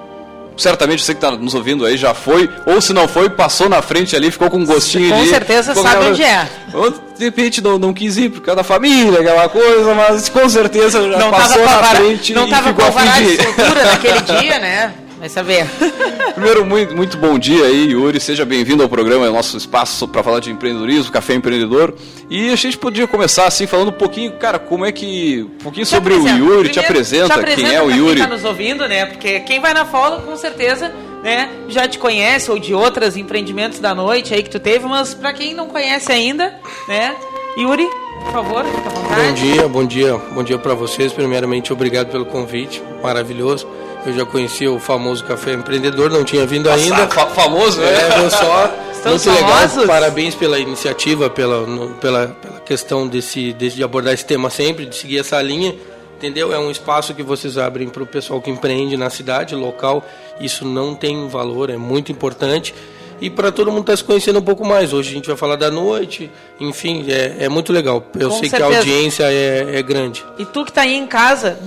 certamente 0.58 1.04
você 1.04 1.14
que 1.14 1.18
está 1.24 1.32
nos 1.38 1.54
ouvindo 1.54 1.86
aí 1.86 1.96
já 1.98 2.14
foi, 2.14 2.50
ou 2.66 2.82
se 2.82 2.92
não 2.94 3.08
foi, 3.08 3.30
passou 3.30 3.70
na 3.70 3.82
frente 3.82 4.16
ali, 4.16 4.32
ficou 4.32 4.50
com 4.50 4.58
um 4.58 4.66
gostinho 4.66 5.10
Com 5.12 5.20
ali. 5.20 5.30
certeza 5.30 5.74
sabe 5.76 5.98
com- 6.06 6.12
onde 6.12 6.24
é. 6.24 6.48
Ou, 6.74 6.92
De 7.18 7.26
repente 7.26 7.62
não, 7.62 7.80
não 7.80 7.94
quis 7.94 8.18
ir 8.18 8.30
por 8.30 8.42
causa 8.42 8.58
da 8.58 8.64
família, 8.64 9.20
aquela 9.20 9.48
coisa, 9.50 9.94
mas 9.96 10.30
com 10.30 10.48
certeza 10.50 11.02
já 11.12 11.18
Não 11.18 11.32
passou 11.32 11.58
com 11.64 11.66
na 11.70 11.84
frente 11.84 12.34
não 12.34 12.48
e 12.48 12.50
tava 12.50 12.74
com 12.74 12.82
a 12.84 12.90
de 12.90 13.36
de 13.38 13.44
soltura 13.44 13.86
naquele 13.86 14.22
dia, 14.42 14.60
né? 14.60 14.94
Vai 15.28 15.30
saber. 15.30 15.68
Primeiro, 16.36 16.66
muito, 16.66 16.96
muito 16.96 17.18
bom 17.18 17.38
dia 17.38 17.66
aí, 17.66 17.92
Yuri. 17.92 18.18
Seja 18.18 18.46
bem-vindo 18.46 18.82
ao 18.82 18.88
programa, 18.88 19.26
é 19.26 19.30
o 19.30 19.34
nosso 19.34 19.58
espaço 19.58 20.08
para 20.08 20.24
falar 20.24 20.40
de 20.40 20.50
empreendedorismo, 20.50 21.12
café 21.12 21.34
empreendedor. 21.34 21.94
E 22.30 22.50
a 22.50 22.56
gente 22.56 22.78
podia 22.78 23.06
começar 23.08 23.46
assim, 23.46 23.68
falando 23.68 23.90
um 23.90 23.94
pouquinho, 23.94 24.32
cara, 24.34 24.58
como 24.58 24.86
é 24.86 24.92
que. 24.92 25.46
Um 25.60 25.64
pouquinho 25.64 25.86
Te 25.86 25.90
sobre 25.90 26.14
o 26.14 26.20
apresenta. 26.20 26.40
Yuri, 26.40 26.70
te 26.70 26.80
Primeiro, 26.80 26.94
apresenta, 26.94 27.44
quem 27.44 27.74
é 27.76 27.82
o 27.82 27.92
Yuri. 27.92 28.16
Quem 28.16 28.24
tá 28.24 28.34
nos 28.34 28.46
ouvindo, 28.46 28.88
né? 28.88 29.06
Porque 29.06 29.42
quem 29.42 29.60
vai 29.60 29.74
na 29.74 29.84
Follow, 29.84 30.22
com 30.22 30.38
certeza, 30.38 30.94
né, 31.22 31.50
já 31.68 31.86
te 31.90 31.98
conhece 32.00 32.50
ou 32.50 32.58
de 32.58 32.74
outros 32.74 33.18
empreendimentos 33.18 33.80
da 33.80 33.94
noite 33.94 34.34
aí 34.34 34.42
que 34.42 34.50
tu 34.50 34.62
teve, 34.62 34.86
mas 34.86 35.14
para 35.14 35.34
quem 35.34 35.54
não 35.54 35.68
conhece 35.68 36.10
ainda, 36.10 36.54
né? 36.88 37.14
Yuri, 37.58 37.86
por 38.24 38.32
favor, 38.32 38.64
fica 38.64 38.90
à 38.90 38.94
vontade. 38.94 39.22
Bom 39.22 39.34
dia, 39.34 39.68
bom 39.68 39.86
dia, 39.86 40.18
bom 40.36 40.44
dia 40.44 40.58
para 40.58 40.74
vocês. 40.74 41.12
Primeiramente, 41.12 41.74
obrigado 41.74 42.12
pelo 42.12 42.26
convite, 42.26 42.82
maravilhoso. 43.04 43.68
Eu 44.08 44.14
já 44.14 44.26
conhecia 44.26 44.72
o 44.72 44.80
famoso 44.80 45.24
Café 45.26 45.54
Empreendedor, 45.54 46.10
não 46.10 46.24
tinha 46.24 46.46
vindo 46.46 46.70
ainda. 46.70 47.08
Fa- 47.08 47.28
famoso, 47.28 47.82
né? 47.82 47.94
É, 47.94 48.20
viu 48.20 48.30
só. 48.32 48.74
Estamos 48.94 49.26
Muito 49.26 49.38
legal. 49.40 49.58
famosos. 49.58 49.86
Parabéns 49.86 50.34
pela 50.34 50.58
iniciativa, 50.58 51.30
pela, 51.30 51.62
no- 51.68 51.90
pela, 51.96 52.28
pela 52.42 52.60
questão 52.62 53.06
desse, 53.06 53.52
desse- 53.54 53.76
de 53.76 53.84
abordar 53.84 54.14
esse 54.14 54.26
tema 54.26 54.50
sempre, 54.50 54.86
de 54.86 54.96
seguir 54.96 55.20
essa 55.20 55.42
linha. 55.42 55.76
Entendeu? 56.16 56.52
É 56.54 56.58
um 56.58 56.72
espaço 56.72 57.14
que 57.14 57.22
vocês 57.22 57.58
abrem 57.60 57.90
para 57.90 58.02
o 58.02 58.08
pessoal 58.08 58.42
que 58.42 58.50
empreende 58.50 58.96
na 58.98 59.10
cidade, 59.10 59.54
local. 59.56 60.04
Isso 60.40 60.66
não 60.66 60.96
tem 60.96 61.28
valor, 61.28 61.70
é 61.70 61.78
muito 61.78 62.12
importante. 62.12 62.74
E 63.22 63.30
para 63.30 63.52
todo 63.52 63.70
mundo 63.72 63.82
estar 63.82 63.98
se 63.98 64.04
conhecendo 64.04 64.40
um 64.40 64.44
pouco 64.44 64.66
mais. 64.66 64.94
Hoje 64.94 65.10
a 65.12 65.14
gente 65.14 65.28
vai 65.28 65.36
falar 65.36 65.58
da 65.58 65.70
noite, 65.70 66.32
enfim, 66.60 67.06
é, 67.10 67.36
é 67.46 67.50
muito 67.50 67.72
legal. 67.74 68.04
Eu 68.18 68.30
Com 68.30 68.36
sei 68.40 68.44
que 68.50 68.50
certeza. 68.58 68.74
a 68.74 68.78
audiência 68.78 69.24
é, 69.26 69.68
é 69.78 69.82
grande. 69.84 70.24
E 70.40 70.46
tu 70.46 70.64
que 70.66 70.72
tá 70.72 70.82
aí 70.82 70.96
em 70.96 71.06
casa, 71.06 71.60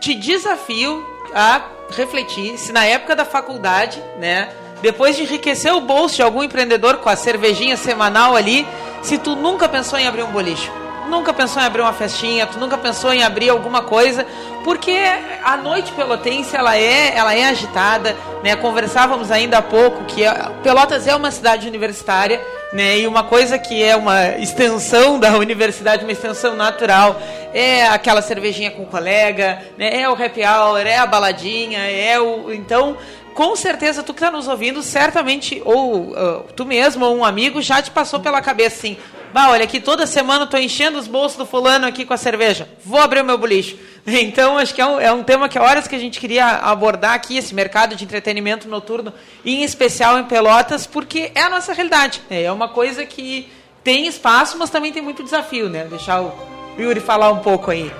te 0.00 0.14
desafio 0.14 1.04
a 1.34 1.62
refletir 1.96 2.58
se 2.58 2.72
na 2.72 2.84
época 2.84 3.14
da 3.14 3.24
faculdade, 3.24 4.02
né, 4.18 4.48
depois 4.80 5.16
de 5.16 5.22
enriquecer 5.22 5.72
o 5.72 5.80
bolso 5.80 6.16
de 6.16 6.22
algum 6.22 6.42
empreendedor 6.42 6.98
com 6.98 7.08
a 7.08 7.16
cervejinha 7.16 7.76
semanal 7.76 8.34
ali, 8.34 8.66
se 9.02 9.18
tu 9.18 9.36
nunca 9.36 9.68
pensou 9.68 9.98
em 9.98 10.06
abrir 10.06 10.22
um 10.22 10.32
boliche. 10.32 10.70
Nunca 11.08 11.32
pensou 11.32 11.62
em 11.62 11.66
abrir 11.66 11.82
uma 11.82 11.92
festinha, 11.92 12.46
tu 12.46 12.58
nunca 12.58 12.76
pensou 12.78 13.12
em 13.12 13.22
abrir 13.22 13.50
alguma 13.50 13.82
coisa, 13.82 14.26
porque 14.64 14.96
a 15.42 15.56
noite 15.56 15.92
pelotense 15.92 16.56
ela 16.56 16.76
é, 16.76 17.16
ela 17.16 17.34
é 17.34 17.44
agitada, 17.44 18.16
né? 18.42 18.56
Conversávamos 18.56 19.30
ainda 19.30 19.58
há 19.58 19.62
pouco 19.62 20.04
que 20.04 20.22
Pelotas 20.62 21.06
é 21.06 21.14
uma 21.14 21.30
cidade 21.30 21.66
universitária, 21.66 22.40
né? 22.72 22.98
E 22.98 23.06
uma 23.06 23.24
coisa 23.24 23.58
que 23.58 23.82
é 23.82 23.94
uma 23.94 24.30
extensão 24.38 25.18
da 25.20 25.36
universidade, 25.36 26.04
uma 26.04 26.12
extensão 26.12 26.56
natural, 26.56 27.20
é 27.52 27.86
aquela 27.86 28.22
cervejinha 28.22 28.70
com 28.70 28.82
o 28.82 28.86
colega, 28.86 29.62
né? 29.76 30.00
É 30.00 30.08
o 30.08 30.12
happy 30.12 30.42
hour, 30.42 30.86
é 30.86 30.96
a 30.96 31.06
baladinha, 31.06 31.80
é 31.80 32.18
o 32.20 32.52
então 32.52 32.96
com 33.34 33.54
certeza 33.56 34.02
tu 34.02 34.12
que 34.12 34.20
está 34.20 34.30
nos 34.30 34.48
ouvindo, 34.48 34.82
certamente, 34.82 35.60
ou 35.64 36.10
uh, 36.10 36.44
tu 36.54 36.64
mesmo, 36.64 37.04
ou 37.04 37.16
um 37.16 37.24
amigo, 37.24 37.60
já 37.60 37.80
te 37.82 37.90
passou 37.90 38.20
pela 38.20 38.40
cabeça 38.40 38.76
assim, 38.76 38.96
bah, 39.32 39.50
olha 39.50 39.64
aqui, 39.64 39.80
toda 39.80 40.06
semana 40.06 40.46
tô 40.46 40.56
enchendo 40.56 40.98
os 40.98 41.06
bolsos 41.06 41.38
do 41.38 41.46
fulano 41.46 41.86
aqui 41.86 42.04
com 42.04 42.12
a 42.12 42.16
cerveja, 42.16 42.68
vou 42.84 43.00
abrir 43.00 43.20
o 43.20 43.24
meu 43.24 43.38
boliche. 43.38 43.78
Então, 44.04 44.58
acho 44.58 44.74
que 44.74 44.80
é 44.80 44.86
um, 44.86 45.00
é 45.00 45.12
um 45.12 45.22
tema 45.22 45.48
que 45.48 45.56
há 45.56 45.62
horas 45.62 45.86
que 45.86 45.94
a 45.94 45.98
gente 45.98 46.18
queria 46.18 46.44
abordar 46.44 47.14
aqui, 47.14 47.36
esse 47.36 47.54
mercado 47.54 47.94
de 47.94 48.02
entretenimento 48.02 48.68
noturno, 48.68 49.14
em 49.44 49.62
especial 49.62 50.18
em 50.18 50.24
Pelotas, 50.24 50.88
porque 50.88 51.30
é 51.36 51.42
a 51.42 51.48
nossa 51.48 51.72
realidade. 51.72 52.20
É 52.28 52.50
uma 52.50 52.68
coisa 52.68 53.06
que 53.06 53.48
tem 53.84 54.08
espaço, 54.08 54.58
mas 54.58 54.70
também 54.70 54.92
tem 54.92 55.00
muito 55.00 55.22
desafio, 55.22 55.68
né? 55.68 55.84
Deixar 55.84 56.20
o 56.20 56.32
Yuri 56.76 56.98
falar 56.98 57.30
um 57.30 57.38
pouco 57.38 57.70
aí. 57.70 57.92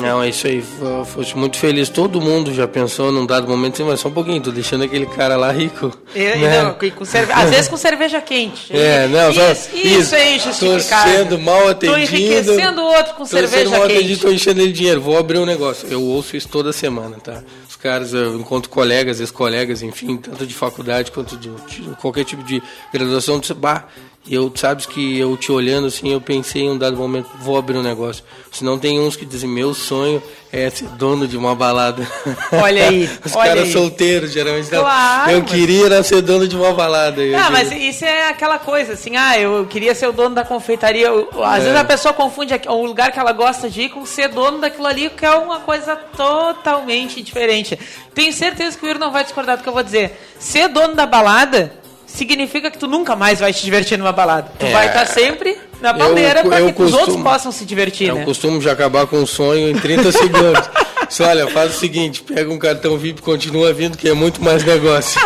Não, 0.00 0.22
é 0.22 0.28
isso 0.28 0.46
aí. 0.46 0.62
Fui 1.06 1.24
muito 1.34 1.56
feliz. 1.56 1.88
Todo 1.88 2.20
mundo 2.20 2.52
já 2.52 2.66
pensou 2.66 3.12
num 3.12 3.26
dado 3.26 3.48
momento 3.48 3.74
assim, 3.74 3.84
mas 3.84 4.00
só 4.00 4.08
um 4.08 4.12
pouquinho, 4.12 4.40
tô 4.42 4.50
deixando 4.50 4.84
aquele 4.84 5.06
cara 5.06 5.36
lá 5.36 5.50
rico. 5.52 5.92
Eu, 6.14 6.38
né? 6.38 6.62
não, 6.62 6.90
com 6.90 7.04
cerve... 7.04 7.32
Às 7.32 7.50
vezes 7.50 7.68
com 7.68 7.76
cerveja 7.76 8.20
quente. 8.20 8.74
É, 8.76 9.06
não, 9.08 9.30
isso, 9.30 9.40
só, 9.40 9.52
isso, 9.52 9.76
isso 9.76 10.14
é 10.14 10.36
injustificado. 10.36 11.10
Tô 11.10 11.16
sendo 11.16 11.38
mal 11.38 11.68
atendido. 11.68 11.92
Tô 11.94 11.98
enriquecendo 11.98 12.82
o 12.82 12.84
outro 12.84 13.14
com 13.14 13.24
cerveja 13.24 13.64
sendo 13.64 13.70
mal 13.70 13.82
quente. 13.82 13.98
Atendido, 13.98 14.20
tô 14.20 14.30
enchendo 14.30 14.60
ele 14.60 14.72
de 14.72 14.78
dinheiro. 14.78 15.00
Vou 15.00 15.18
abrir 15.18 15.38
um 15.38 15.46
negócio. 15.46 15.88
Eu 15.88 16.02
ouço 16.02 16.36
isso 16.36 16.48
toda 16.48 16.72
semana, 16.72 17.16
tá? 17.18 17.42
Os 17.68 17.76
caras, 17.76 18.12
eu 18.12 18.38
encontro 18.38 18.70
colegas, 18.70 19.20
ex-colegas, 19.20 19.82
enfim, 19.82 20.16
tanto 20.16 20.46
de 20.46 20.54
faculdade 20.54 21.10
quanto 21.10 21.36
de, 21.36 21.50
de 21.50 21.82
qualquer 21.96 22.24
tipo 22.24 22.42
de 22.42 22.62
graduação. 22.92 23.40
Bah, 23.56 23.84
e 23.96 24.11
eu, 24.28 24.52
sabes 24.54 24.86
que 24.86 25.18
eu 25.18 25.36
te 25.36 25.50
olhando 25.50 25.88
assim, 25.88 26.12
eu 26.12 26.20
pensei 26.20 26.62
em 26.62 26.70
um 26.70 26.78
dado 26.78 26.96
momento, 26.96 27.28
vou 27.40 27.56
abrir 27.56 27.76
um 27.76 27.82
negócio. 27.82 28.22
Senão 28.52 28.78
tem 28.78 29.00
uns 29.00 29.16
que 29.16 29.24
dizem, 29.24 29.50
meu 29.50 29.74
sonho 29.74 30.22
é 30.52 30.70
ser 30.70 30.86
dono 30.90 31.26
de 31.26 31.36
uma 31.36 31.56
balada. 31.56 32.06
Olha 32.52 32.88
aí. 32.88 33.10
Os 33.24 33.34
olha 33.34 33.48
caras 33.48 33.64
aí. 33.64 33.72
solteiros, 33.72 34.30
geralmente. 34.30 34.68
Claro, 34.68 35.30
eu 35.32 35.42
queria 35.42 35.86
era 35.86 36.02
ser 36.04 36.22
dono 36.22 36.46
de 36.46 36.54
uma 36.54 36.72
balada. 36.72 37.20
Ah, 37.36 37.50
mas 37.50 37.72
isso 37.72 38.04
é 38.04 38.28
aquela 38.28 38.60
coisa, 38.60 38.92
assim, 38.92 39.16
ah, 39.16 39.36
eu 39.38 39.66
queria 39.66 39.94
ser 39.94 40.06
o 40.06 40.12
dono 40.12 40.36
da 40.36 40.44
confeitaria. 40.44 41.08
Às 41.10 41.62
é. 41.62 41.64
vezes 41.64 41.76
a 41.76 41.84
pessoa 41.84 42.14
confunde 42.14 42.54
o 42.68 42.86
lugar 42.86 43.10
que 43.10 43.18
ela 43.18 43.32
gosta 43.32 43.68
de 43.68 43.82
ir 43.82 43.88
com 43.88 44.06
ser 44.06 44.28
dono 44.28 44.60
daquilo 44.60 44.86
ali, 44.86 45.10
que 45.10 45.26
é 45.26 45.34
uma 45.34 45.60
coisa 45.60 45.96
totalmente 45.96 47.20
diferente. 47.22 47.76
Tenho 48.14 48.32
certeza 48.32 48.78
que 48.78 48.84
o 48.84 48.88
Iro 48.88 49.00
não 49.00 49.10
vai 49.10 49.24
discordar 49.24 49.56
do 49.56 49.64
que 49.64 49.68
eu 49.68 49.72
vou 49.72 49.82
dizer. 49.82 50.16
Ser 50.38 50.68
dono 50.68 50.94
da 50.94 51.06
balada 51.06 51.81
significa 52.12 52.70
que 52.70 52.78
tu 52.78 52.86
nunca 52.86 53.16
mais 53.16 53.40
vai 53.40 53.52
te 53.52 53.64
divertir 53.64 53.98
numa 53.98 54.12
balada. 54.12 54.52
Tu 54.58 54.66
é. 54.66 54.70
vai 54.70 54.86
estar 54.86 55.06
sempre 55.06 55.56
na 55.80 55.92
bandeira 55.92 56.44
para 56.44 56.56
que 56.62 56.72
costumo, 56.72 56.86
os 56.86 56.94
outros 56.94 57.22
possam 57.22 57.50
se 57.50 57.64
divertir, 57.64 58.10
é 58.10 58.12
né? 58.12 58.20
É 58.20 58.22
o 58.22 58.26
costume 58.26 58.58
de 58.60 58.68
acabar 58.68 59.06
com 59.06 59.16
um 59.16 59.26
sonho 59.26 59.68
em 59.68 59.74
30 59.74 60.12
segundos. 60.12 60.70
Só 61.08 61.24
olha, 61.24 61.46
faz 61.48 61.76
o 61.76 61.78
seguinte, 61.78 62.22
pega 62.22 62.50
um 62.50 62.58
cartão 62.58 62.96
VIP 62.96 63.20
e 63.20 63.22
continua 63.22 63.72
vindo, 63.72 63.98
que 63.98 64.08
é 64.08 64.14
muito 64.14 64.42
mais 64.42 64.64
negócio. 64.64 65.20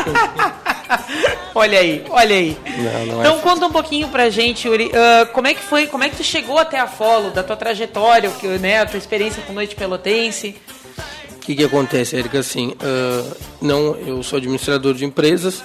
olha 1.54 1.78
aí, 1.78 2.04
olha 2.10 2.36
aí. 2.36 2.56
Não, 2.78 3.06
não 3.06 3.22
é 3.22 3.26
então 3.26 3.38
é 3.38 3.40
conta 3.40 3.66
um 3.66 3.72
pouquinho 3.72 4.08
pra 4.08 4.30
gente, 4.30 4.68
Uri, 4.68 4.86
uh, 4.86 5.26
como 5.32 5.46
é 5.46 5.54
que 5.54 5.62
foi, 5.62 5.86
como 5.86 6.04
é 6.04 6.08
que 6.08 6.16
tu 6.16 6.24
chegou 6.24 6.58
até 6.58 6.78
a 6.78 6.86
Follow, 6.86 7.30
da 7.30 7.42
tua 7.42 7.56
trajetória, 7.56 8.30
né, 8.60 8.80
a 8.80 8.86
tua 8.86 8.98
experiência 8.98 9.42
com 9.42 9.52
Noite 9.52 9.74
Pelotense? 9.74 10.56
O 11.36 11.38
que, 11.46 11.54
que 11.54 11.64
acontece, 11.64 12.16
Erika? 12.16 12.40
Assim, 12.40 12.70
uh, 12.70 13.36
não, 13.60 13.96
eu 13.96 14.22
sou 14.24 14.38
administrador 14.38 14.94
de 14.94 15.04
empresas, 15.04 15.62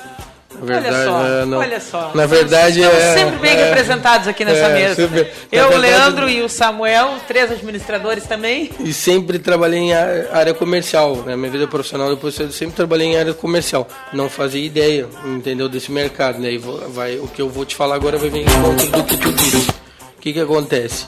verdade, 0.66 0.96
olha 0.96 1.06
só, 1.06 1.28
é, 1.28 1.46
não. 1.46 1.58
olha 1.58 1.80
só. 1.80 2.12
Na 2.14 2.26
verdade, 2.26 2.80
Estamos 2.82 3.04
é, 3.04 3.14
sempre 3.18 3.40
bem 3.40 3.52
é, 3.52 3.66
representados 3.66 4.28
aqui 4.28 4.46
nessa 4.46 4.68
é, 4.68 4.74
mesa. 4.74 4.96
Sempre, 4.96 5.20
eu, 5.52 5.70
verdade, 5.70 5.76
o 5.76 5.78
Leandro 5.78 6.30
e 6.30 6.42
o 6.42 6.50
Samuel, 6.50 7.16
três 7.28 7.52
administradores 7.52 8.26
também. 8.26 8.70
E 8.80 8.94
sempre 8.94 9.40
trabalhei 9.40 9.80
em 9.80 9.94
área 9.94 10.54
comercial. 10.54 11.18
Na 11.18 11.24
né? 11.24 11.36
minha 11.36 11.52
vida 11.52 11.68
profissional, 11.68 12.10
depois 12.10 12.40
eu 12.40 12.52
sempre 12.52 12.76
trabalhei 12.76 13.08
em 13.08 13.18
área 13.18 13.34
comercial. 13.34 13.88
Não 14.14 14.30
fazia 14.30 14.66
ideia, 14.66 15.08
entendeu, 15.26 15.68
desse 15.68 15.92
mercado. 15.92 16.40
Né? 16.40 16.54
E 16.54 16.58
vai, 16.58 17.18
o 17.18 17.28
que 17.28 17.42
eu 17.42 17.50
vou 17.50 17.66
te 17.66 17.76
falar 17.76 17.96
agora 17.96 18.18
vai 18.18 18.30
vir 18.30 18.42
em 18.42 18.46
conta 18.46 18.86
do 18.86 19.04
que 19.04 19.18
tu 19.18 19.32
disse. 19.34 19.70
O 20.18 20.22
que, 20.22 20.34
que 20.34 20.40
acontece? 20.40 21.08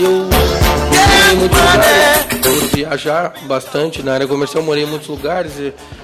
Eu 0.00 0.10
morei 0.12 1.32
em 1.32 1.36
muitos 1.36 1.58
lugares, 1.58 2.26
por 2.40 2.76
viajar 2.76 3.32
bastante 3.46 4.02
na 4.02 4.14
área 4.14 4.28
comercial, 4.28 4.62
morei 4.62 4.84
em 4.84 4.86
muitos 4.86 5.08
lugares, 5.08 5.52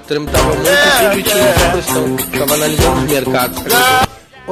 tramitava 0.08 0.52
muito 0.52 0.68
e 0.68 0.98
sempre 0.98 1.22
tinha 1.22 1.44
essa 1.44 1.70
questão, 1.70 2.16
estava 2.16 2.54
analisando 2.54 2.96
os 2.96 3.10
mercados 3.10 3.62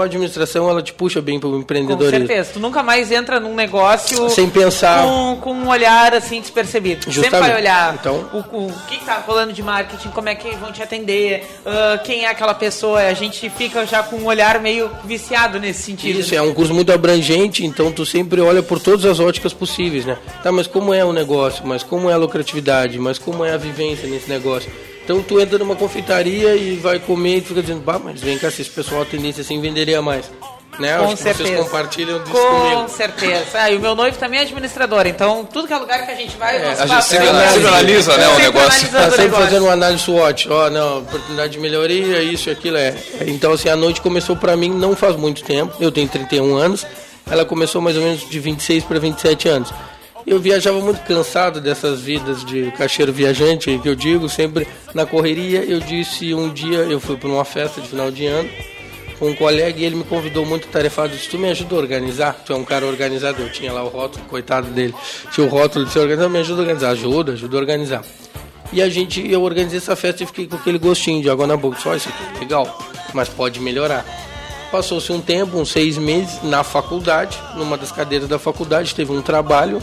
a 0.01 0.05
administração 0.05 0.69
ela 0.69 0.83
te 0.83 0.93
puxa 0.93 1.21
bem 1.21 1.39
para 1.39 1.49
o 1.49 1.59
empreendedorismo. 1.59 2.21
Com 2.21 2.27
certeza. 2.27 2.51
Tu 2.55 2.61
nunca 2.61 2.83
mais 2.83 3.11
entra 3.11 3.39
num 3.39 3.55
negócio 3.55 4.29
sem 4.31 4.49
pensar 4.49 5.05
com, 5.05 5.39
com 5.41 5.53
um 5.53 5.69
olhar 5.69 6.15
assim 6.15 6.41
despercebido. 6.41 7.11
Justamente. 7.11 7.31
Sempre 7.31 7.49
vai 7.49 7.61
olhar 7.61 7.95
então, 7.95 8.31
o, 8.33 8.57
o, 8.57 8.67
o 8.69 8.73
que 8.89 8.97
está 8.97 9.19
rolando 9.19 9.53
de 9.53 9.63
marketing, 9.63 10.09
como 10.11 10.29
é 10.29 10.35
que 10.35 10.51
vão 10.57 10.73
te 10.73 10.83
atender, 10.83 11.45
uh, 11.67 12.03
quem 12.05 12.25
é 12.25 12.29
aquela 12.29 12.55
pessoa. 12.55 13.01
A 13.01 13.15
gente 13.15 13.49
fica 13.51 13.85
já 13.87 14.03
com 14.03 14.17
um 14.17 14.27
olhar 14.27 14.61
meio 14.61 14.91
viciado 15.05 15.59
nesse 15.59 15.83
sentido. 15.83 16.21
Isso, 16.21 16.33
né? 16.33 16.39
é 16.39 16.43
um 16.43 16.55
curso 16.55 16.73
muito 16.73 16.93
abrangente, 16.93 17.65
então 17.65 17.93
tu 17.93 18.07
sempre 18.07 18.41
olha 18.41 18.63
por 18.63 18.81
todas 18.81 19.05
as 19.05 19.21
óticas 19.21 19.53
possíveis, 19.53 20.05
né? 20.05 20.17
Tá, 20.43 20.51
mas 20.53 20.67
como 20.67 20.95
é 20.95 21.05
o 21.05 21.13
negócio? 21.13 21.67
Mas 21.67 21.83
como 21.83 22.09
é 22.09 22.15
a 22.15 22.17
lucratividade? 22.17 22.99
Mas 22.99 23.19
como 23.19 23.45
é 23.45 23.53
a 23.53 23.57
vivência 23.57 24.09
nesse 24.09 24.29
negócio? 24.29 24.71
Então 25.05 25.23
tu 25.23 25.41
entra 25.41 25.59
numa 25.59 25.75
confeitaria 25.77 26.55
e 26.55 26.77
vai 26.77 26.99
comer 26.99 27.39
e 27.39 27.41
fica 27.41 27.61
dizendo, 27.61 27.81
bah, 27.81 27.99
mas 27.99 28.21
vem 28.21 28.39
cá, 28.39 28.51
se 28.51 28.63
esse 28.63 28.71
pessoal 28.71 29.05
tendência 29.05 29.41
assim 29.43 29.61
venderia 29.61 30.01
mais. 30.01 30.31
Né? 30.79 30.97
Com 30.97 31.05
Acho 31.05 31.17
certeza. 31.19 31.49
vocês 31.49 31.65
compartilham 31.65 32.19
disso 32.21 32.33
Com 32.33 32.61
comigo. 32.61 32.89
certeza. 32.89 33.45
Ah, 33.55 33.71
e 33.71 33.77
o 33.77 33.81
meu 33.81 33.95
noivo 33.95 34.17
também 34.17 34.41
é 34.41 34.43
administrador, 34.43 35.07
então 35.07 35.45
tudo 35.45 35.69
que 35.69 35.75
é 35.75 35.77
lugar 35.77 36.07
que 36.07 36.13
a 36.13 36.15
gente 36.15 36.35
vai, 36.39 36.57
é, 36.57 36.71
a 36.71 36.87
gente 36.87 37.05
sempre, 37.05 37.27
sempre 37.27 37.69
analisa, 37.69 38.17
né, 38.17 38.29
o 38.29 38.39
negócio. 38.39 38.89
Tá 38.91 39.03
sempre 39.03 39.23
negócio. 39.25 39.45
fazendo 39.45 39.65
uma 39.65 39.73
análise 39.73 40.03
SWOT. 40.05 40.49
Ó, 40.49 40.67
oh, 40.67 40.71
não, 40.71 40.99
oportunidade 41.01 41.53
de 41.53 41.59
melhoria, 41.59 42.23
isso 42.23 42.49
e 42.49 42.53
aquilo 42.53 42.79
é. 42.79 42.95
Então, 43.27 43.53
assim, 43.53 43.69
a 43.69 43.77
noite 43.77 44.01
começou 44.01 44.35
para 44.35 44.57
mim 44.57 44.71
não 44.71 44.97
faz 44.97 45.15
muito 45.15 45.43
tempo. 45.43 45.77
Eu 45.79 45.93
tenho 45.93 46.09
31 46.09 46.55
anos. 46.57 46.87
Ela 47.31 47.45
começou 47.45 47.81
mais 47.81 47.97
ou 47.97 48.03
menos 48.03 48.29
de 48.29 48.41
26 48.41 48.85
para 48.85 48.99
27 48.99 49.49
anos. 49.49 49.73
Eu 50.27 50.39
viajava 50.39 50.81
muito 50.81 51.01
cansado 51.03 51.61
dessas 51.61 52.01
vidas 52.01 52.45
de 52.45 52.71
caixeiro 52.73 53.13
viajante, 53.13 53.79
que 53.79 53.89
eu 53.89 53.95
digo, 53.95 54.29
sempre 54.29 54.67
na 54.95 55.05
correria. 55.05 55.65
Eu 55.65 55.81
disse 55.81 56.33
um 56.35 56.49
dia, 56.49 56.79
eu 56.79 57.01
fui 57.01 57.17
para 57.17 57.29
uma 57.29 57.45
festa 57.45 57.81
de 57.81 57.89
final 57.89 58.11
de 58.11 58.27
ano 58.27 58.49
com 59.19 59.29
um 59.29 59.35
colega 59.35 59.79
e 59.79 59.85
ele 59.85 59.95
me 59.95 60.05
convidou 60.05 60.45
muito 60.45 60.67
tarefado. 60.69 61.15
Disse: 61.15 61.29
Tu 61.29 61.39
me 61.39 61.49
ajuda 61.49 61.75
a 61.75 61.79
organizar? 61.79 62.35
Tu 62.45 62.53
é 62.53 62.57
um 62.57 62.65
cara 62.65 62.85
organizado. 62.87 63.41
Eu 63.41 63.51
tinha 63.51 63.73
lá 63.73 63.85
o 63.85 63.89
rótulo, 63.89 64.25
coitado 64.27 64.69
dele. 64.69 64.95
Tinha 65.31 65.47
o 65.47 65.51
rótulo 65.51 65.85
de 65.85 65.93
ser 65.93 66.01
organizado, 66.01 66.31
me 66.31 66.39
ajuda 66.41 66.61
a 66.61 66.63
organizar. 66.63 66.91
Ajuda, 66.91 67.33
ajuda 67.33 67.57
a 67.57 67.61
organizar. 67.61 68.05
E 68.73 68.81
a 68.81 68.89
gente, 68.89 69.25
eu 69.31 69.43
organizei 69.43 69.79
essa 69.79 69.95
festa 69.95 70.25
e 70.25 70.27
fiquei 70.27 70.47
com 70.47 70.57
aquele 70.57 70.79
gostinho 70.79 71.23
de 71.23 71.31
água 71.31 71.47
na 71.47 71.57
boca. 71.57 71.79
Só 71.79 71.95
isso 71.95 72.09
aqui, 72.09 72.41
legal, 72.41 72.79
mas 73.13 73.29
pode 73.29 73.61
melhorar. 73.61 74.05
Passou-se 74.73 75.13
um 75.13 75.21
tempo, 75.21 75.59
uns 75.59 75.71
seis 75.71 75.99
meses, 75.99 76.43
na 76.43 76.65
faculdade, 76.65 77.39
numa 77.57 77.77
das 77.77 77.93
cadeiras 77.93 78.27
da 78.27 78.39
faculdade, 78.39 78.95
teve 78.95 79.13
um 79.13 79.21
trabalho 79.21 79.83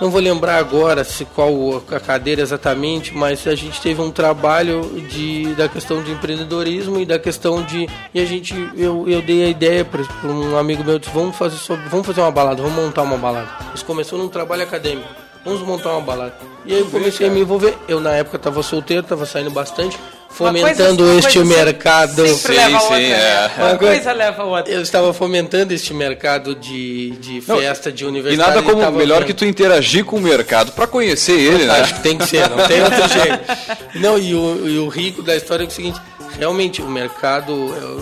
não 0.00 0.10
vou 0.10 0.20
lembrar 0.20 0.56
agora 0.56 1.04
se 1.04 1.24
qual 1.24 1.82
a 1.90 2.00
cadeira 2.00 2.42
exatamente, 2.42 3.14
mas 3.14 3.46
a 3.46 3.54
gente 3.54 3.80
teve 3.80 4.00
um 4.00 4.10
trabalho 4.10 4.82
de, 5.08 5.54
da 5.54 5.68
questão 5.68 6.02
de 6.02 6.10
empreendedorismo 6.10 6.98
e 7.00 7.06
da 7.06 7.18
questão 7.18 7.62
de. 7.62 7.88
E 8.12 8.20
a 8.20 8.24
gente, 8.24 8.54
eu, 8.76 9.08
eu 9.08 9.22
dei 9.22 9.44
a 9.44 9.48
ideia 9.48 9.84
para 9.84 10.02
um 10.24 10.56
amigo 10.56 10.82
meu, 10.82 10.98
disse, 10.98 11.12
vamos 11.12 11.36
fazer, 11.36 11.56
sobre, 11.56 11.88
vamos 11.88 12.06
fazer 12.06 12.20
uma 12.20 12.32
balada, 12.32 12.60
vamos 12.60 12.76
montar 12.76 13.02
uma 13.02 13.16
balada. 13.16 13.48
Isso 13.74 13.84
começou 13.84 14.18
num 14.18 14.28
trabalho 14.28 14.62
acadêmico. 14.62 15.08
Vamos 15.44 15.60
montar 15.62 15.90
uma 15.92 16.00
balada. 16.00 16.34
E 16.64 16.72
aí 16.72 16.80
eu 16.80 16.86
comecei 16.86 17.26
a 17.26 17.30
me 17.30 17.40
envolver. 17.40 17.76
Eu 17.88 18.00
na 18.00 18.12
época 18.12 18.36
estava 18.36 18.62
solteiro, 18.62 19.02
estava 19.02 19.26
saindo 19.26 19.50
bastante 19.50 19.98
fomentando 20.32 21.04
coisa, 21.04 21.28
este 21.28 21.38
mercado. 21.40 22.26
Sim, 22.26 22.54
sim, 22.54 22.74
outra, 22.74 23.00
é. 23.00 23.48
Né? 23.48 23.50
Uma 23.58 23.78
coisa 23.78 24.12
leva 24.12 24.42
a 24.42 24.46
outra. 24.46 24.72
Eu 24.72 24.82
estava 24.82 25.12
fomentando 25.12 25.72
este 25.72 25.92
mercado 25.92 26.54
de, 26.54 27.10
de 27.12 27.40
festa, 27.40 27.90
não, 27.90 27.96
de 27.96 28.04
universidade. 28.06 28.50
E 28.50 28.54
nada 28.54 28.62
como 28.62 28.90
melhor 28.98 29.18
vendo. 29.18 29.26
que 29.26 29.34
tu 29.34 29.44
interagir 29.44 30.04
com 30.04 30.16
o 30.16 30.20
mercado 30.20 30.72
para 30.72 30.86
conhecer 30.86 31.38
ele, 31.38 31.66
né? 31.66 31.80
Acho 31.80 31.94
que 31.94 32.02
tem 32.02 32.18
que 32.18 32.26
ser, 32.26 32.48
não 32.48 32.66
tem 32.66 32.82
outro 32.82 33.08
jeito. 33.08 33.98
Não, 34.00 34.18
e 34.18 34.34
o, 34.34 34.68
e 34.68 34.78
o 34.78 34.88
rico 34.88 35.22
da 35.22 35.36
história 35.36 35.64
é, 35.64 35.66
é 35.66 35.68
o 35.68 35.70
seguinte, 35.70 36.00
realmente 36.38 36.80
o 36.80 36.88
mercado 36.88 37.52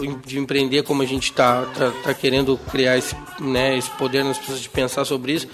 é, 0.03 0.27
de 0.27 0.39
empreender 0.39 0.83
como 0.83 1.03
a 1.03 1.07
gente 1.07 1.25
está 1.25 1.63
tá, 1.63 1.93
tá, 2.03 2.15
querendo 2.15 2.59
criar 2.71 2.97
esse, 2.97 3.15
né, 3.41 3.77
esse 3.77 3.91
poder 3.91 4.25
nas 4.25 4.39
pessoas 4.39 4.61
de 4.61 4.69
pensar 4.69 5.05
sobre 5.05 5.33
isso 5.33 5.49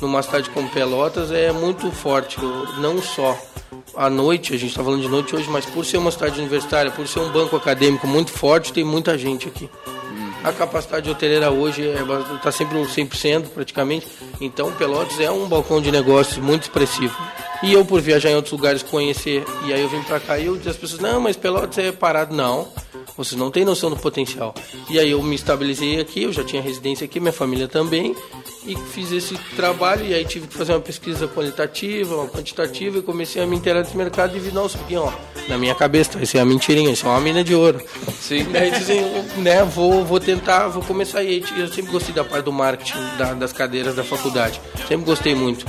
numa 0.00 0.22
cidade 0.22 0.50
como 0.50 0.68
Pelotas 0.68 1.30
é 1.30 1.52
muito 1.52 1.90
forte 1.90 2.38
não 2.78 3.00
só 3.00 3.38
à 3.96 4.08
noite, 4.08 4.54
a 4.54 4.58
gente 4.58 4.70
está 4.70 4.82
falando 4.82 5.02
de 5.02 5.08
noite 5.08 5.34
hoje, 5.34 5.48
mas 5.50 5.64
por 5.66 5.84
ser 5.84 5.98
uma 5.98 6.10
cidade 6.10 6.38
universitária, 6.38 6.90
por 6.90 7.06
ser 7.06 7.20
um 7.20 7.30
banco 7.30 7.56
acadêmico 7.56 8.06
muito 8.06 8.30
forte, 8.30 8.72
tem 8.72 8.84
muita 8.84 9.16
gente 9.18 9.48
aqui. 9.48 9.68
A 10.44 10.52
capacidade 10.52 11.08
hoteleira 11.08 11.50
hoje 11.50 11.82
está 11.82 12.34
é, 12.34 12.38
tá 12.42 12.52
sempre 12.52 12.76
um 12.76 12.84
100% 12.84 13.48
praticamente. 13.54 14.08
Então, 14.40 14.72
Pelotas 14.72 15.20
é 15.20 15.30
um 15.30 15.46
balcão 15.46 15.80
de 15.80 15.92
negócios 15.92 16.38
muito 16.38 16.62
expressivo. 16.62 17.16
E 17.62 17.72
eu, 17.72 17.84
por 17.84 18.00
viajar 18.00 18.30
em 18.30 18.34
outros 18.34 18.52
lugares, 18.52 18.82
conhecer, 18.82 19.44
e 19.64 19.72
aí 19.72 19.80
eu 19.80 19.88
vim 19.88 20.02
para 20.02 20.18
cá 20.18 20.36
e 20.36 20.46
eu 20.46 20.56
disse 20.56 20.70
às 20.70 20.76
pessoas: 20.76 21.00
não, 21.00 21.20
mas 21.20 21.36
Pelotas 21.36 21.78
é 21.78 21.92
parado. 21.92 22.34
Não, 22.34 22.66
vocês 23.16 23.38
não 23.38 23.52
têm 23.52 23.64
noção 23.64 23.88
do 23.88 23.96
potencial. 23.96 24.52
E 24.90 24.98
aí 24.98 25.12
eu 25.12 25.22
me 25.22 25.36
estabilizei 25.36 26.00
aqui, 26.00 26.24
eu 26.24 26.32
já 26.32 26.42
tinha 26.42 26.60
residência 26.60 27.04
aqui, 27.04 27.20
minha 27.20 27.32
família 27.32 27.68
também, 27.68 28.16
e 28.66 28.76
fiz 28.76 29.12
esse 29.12 29.34
trabalho. 29.56 30.04
E 30.04 30.14
aí 30.14 30.24
tive 30.24 30.46
que 30.46 30.54
fazer 30.54 30.72
uma 30.72 30.80
pesquisa 30.80 31.26
qualitativa, 31.28 32.14
uma 32.16 32.28
quantitativa, 32.28 32.98
e 32.98 33.02
comecei 33.02 33.42
a 33.42 33.46
me 33.46 33.56
inteirar 33.56 33.82
desse 33.82 33.96
mercado 33.96 34.36
e 34.36 34.40
vi: 34.40 34.52
nossa, 34.52 34.78
aqui, 34.78 34.96
ó, 34.96 35.10
na 35.48 35.58
minha 35.58 35.74
cabeça, 35.74 36.12
vai 36.14 36.26
ser 36.26 36.38
uma 36.38 36.46
mentirinha, 36.46 36.90
isso 36.90 37.06
é 37.06 37.10
uma 37.10 37.20
mina 37.20 37.42
de 37.42 37.54
ouro. 37.54 37.80
Sim. 38.20 38.46
E 38.52 38.56
aí 38.56 38.70
dizem, 38.70 39.02
né, 39.38 39.64
vou, 39.64 40.04
vou 40.04 40.20
tentar, 40.20 40.68
vou 40.68 40.82
começar. 40.82 41.22
E 41.22 41.44
eu 41.56 41.68
sempre 41.68 41.90
gostei 41.90 42.14
da 42.14 42.24
parte 42.24 42.44
do 42.44 42.52
marketing, 42.52 42.98
da, 43.18 43.34
das 43.34 43.52
cadeiras 43.52 43.94
da 43.94 44.04
faculdade, 44.04 44.60
sempre 44.88 45.04
gostei 45.04 45.34
muito 45.34 45.66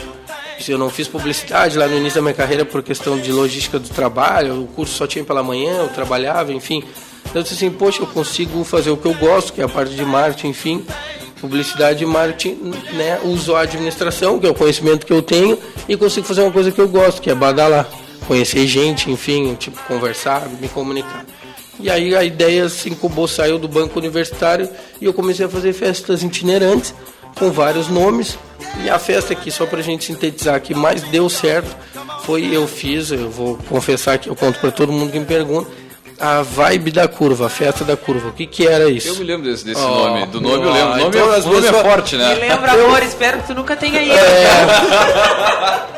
eu 0.72 0.78
não 0.78 0.90
fiz 0.90 1.08
publicidade 1.08 1.78
lá 1.78 1.88
no 1.88 1.98
início 1.98 2.16
da 2.16 2.22
minha 2.22 2.34
carreira 2.34 2.64
por 2.64 2.82
questão 2.82 3.20
de 3.20 3.32
logística 3.32 3.80
do 3.80 3.90
trabalho, 3.90 4.64
o 4.64 4.68
curso 4.68 4.96
só 4.96 5.08
tinha 5.08 5.24
pela 5.24 5.44
manhã, 5.44 5.80
eu 5.80 5.90
trabalhava, 5.90 6.54
enfim. 6.54 6.84
Então, 7.26 7.36
eu 7.36 7.44
disse 7.44 7.56
assim, 7.56 7.72
poxa, 7.72 8.02
eu 8.02 8.08
consigo 8.08 8.64
fazer 8.64 8.92
o 8.92 8.98
que 8.98 9.06
eu 9.06 9.14
gosto, 9.14 9.52
que 9.52 9.62
é 9.62 9.66
a 9.66 9.70
parte 9.70 9.94
de 9.96 10.06
marketing, 10.06 10.50
enfim, 10.50 10.86
publicidade 11.44 12.06
e 12.06 12.08
marketing, 12.08 12.72
né, 12.94 13.20
uso 13.22 13.54
a 13.54 13.64
administração, 13.64 14.40
que 14.40 14.48
é 14.48 14.50
o 14.50 14.54
conhecimento 14.54 15.06
que 15.06 15.12
eu 15.12 15.22
tenho, 15.22 15.60
e 15.90 15.98
consigo 15.98 16.26
fazer 16.26 16.42
uma 16.42 16.52
coisa 16.52 16.72
que 16.72 16.80
eu 16.80 16.88
gosto, 16.88 17.22
que 17.22 17.30
é 17.30 17.36
badalar, 17.36 17.86
conhecer 18.26 18.66
gente, 18.66 19.12
enfim, 19.12 19.54
tipo, 19.56 19.78
conversar, 19.84 20.48
me 20.62 20.70
comunicar. 20.70 21.26
E 21.82 21.90
aí 21.90 22.16
a 22.16 22.24
ideia 22.24 22.70
se 22.70 22.90
incubou, 22.90 23.28
saiu 23.28 23.60
do 23.60 23.68
banco 23.68 24.00
universitário 24.00 24.70
e 25.02 25.06
eu 25.06 25.14
comecei 25.14 25.46
a 25.46 25.50
fazer 25.50 25.74
festas 25.74 26.24
itinerantes 26.24 26.94
com 27.38 27.52
vários 27.52 27.90
nomes. 27.90 28.38
E 28.82 28.90
a 28.90 28.98
festa 28.98 29.34
aqui, 29.34 29.52
só 29.52 29.66
para 29.66 29.80
a 29.80 29.84
gente 29.84 30.06
sintetizar, 30.06 30.62
que 30.62 30.74
mais 30.74 31.04
deu 31.04 31.30
certo 31.30 31.76
foi 32.24 32.56
eu 32.56 32.66
fiz, 32.68 33.12
eu 33.12 33.30
vou 33.30 33.58
confessar 33.68 34.18
que 34.18 34.30
eu 34.30 34.36
conto 34.36 34.60
para 34.60 34.72
todo 34.72 34.94
mundo 34.94 35.12
que 35.12 35.20
me 35.20 35.26
pergunta, 35.26 35.70
a 36.20 36.42
vibe 36.42 36.92
da 36.92 37.08
curva, 37.08 37.48
a 37.48 37.50
festa 37.50 37.84
da 37.84 37.98
curva. 37.98 38.30
O 38.30 38.34
que 38.34 38.46
que 38.46 38.68
era 38.68 38.90
isso? 38.90 39.10
Eu 39.10 39.16
me 39.16 39.24
lembro 39.24 39.50
desse, 39.50 39.66
desse 39.66 39.82
oh, 39.82 39.88
nome. 39.88 40.26
Do 40.28 40.42
nome 40.42 40.56
oh, 40.56 40.68
eu 40.68 40.74
lembro. 40.74 40.94
O 40.94 40.98
nome, 40.98 41.08
então, 41.10 41.34
é, 41.34 41.40
nome 41.40 41.68
é 41.68 41.74
forte, 41.74 42.16
né? 42.16 42.34
Me 42.34 42.42
lembra, 42.42 42.72
amor, 42.72 43.04
espero 43.04 43.40
que 43.40 43.48
tu 43.48 43.54
nunca 43.54 43.76
tenha 43.76 44.02
ido. 44.02 44.14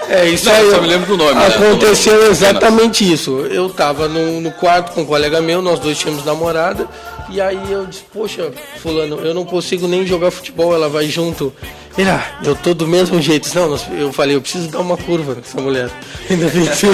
É, 0.10 0.20
é 0.22 0.30
isso 0.30 0.46
Não, 0.46 0.56
aí. 0.56 0.64
Eu 0.64 0.72
só 0.72 0.82
me 0.82 0.88
lembro 0.88 1.08
do 1.08 1.18
nome. 1.18 1.40
Né? 1.40 1.48
Aconteceu 1.48 2.22
né? 2.22 2.28
exatamente 2.30 3.12
isso. 3.12 3.40
Eu 3.42 3.70
tava 3.70 4.08
no, 4.08 4.42
no 4.42 4.52
quarto 4.52 4.94
com 4.94 5.02
um 5.02 5.06
colega 5.06 5.42
meu, 5.42 5.62
nós 5.62 5.80
dois 5.80 5.98
tínhamos 5.98 6.26
namorada. 6.26 6.88
E 7.30 7.42
aí 7.42 7.72
eu 7.72 7.86
disse, 7.86 8.04
poxa, 8.14 8.52
fulano, 8.82 9.18
eu 9.18 9.34
não 9.34 9.46
consigo 9.46 9.88
nem 9.88 10.06
jogar 10.06 10.30
futebol, 10.32 10.74
ela 10.74 10.88
vai 10.88 11.08
junto. 11.08 11.52
Ele, 11.98 12.10
ah, 12.10 12.24
eu 12.44 12.56
tô 12.56 12.74
do 12.74 12.88
mesmo 12.88 13.22
jeito. 13.22 13.50
Não, 13.56 13.78
eu 13.98 14.12
falei, 14.14 14.36
eu 14.36 14.42
preciso 14.42 14.70
dar 14.70 14.80
uma 14.80 14.98
curva 14.98 15.36
nessa 15.36 15.60
mulher. 15.60 15.90
Ainda 16.30 16.48
bem 16.50 16.68
assim 16.68 16.90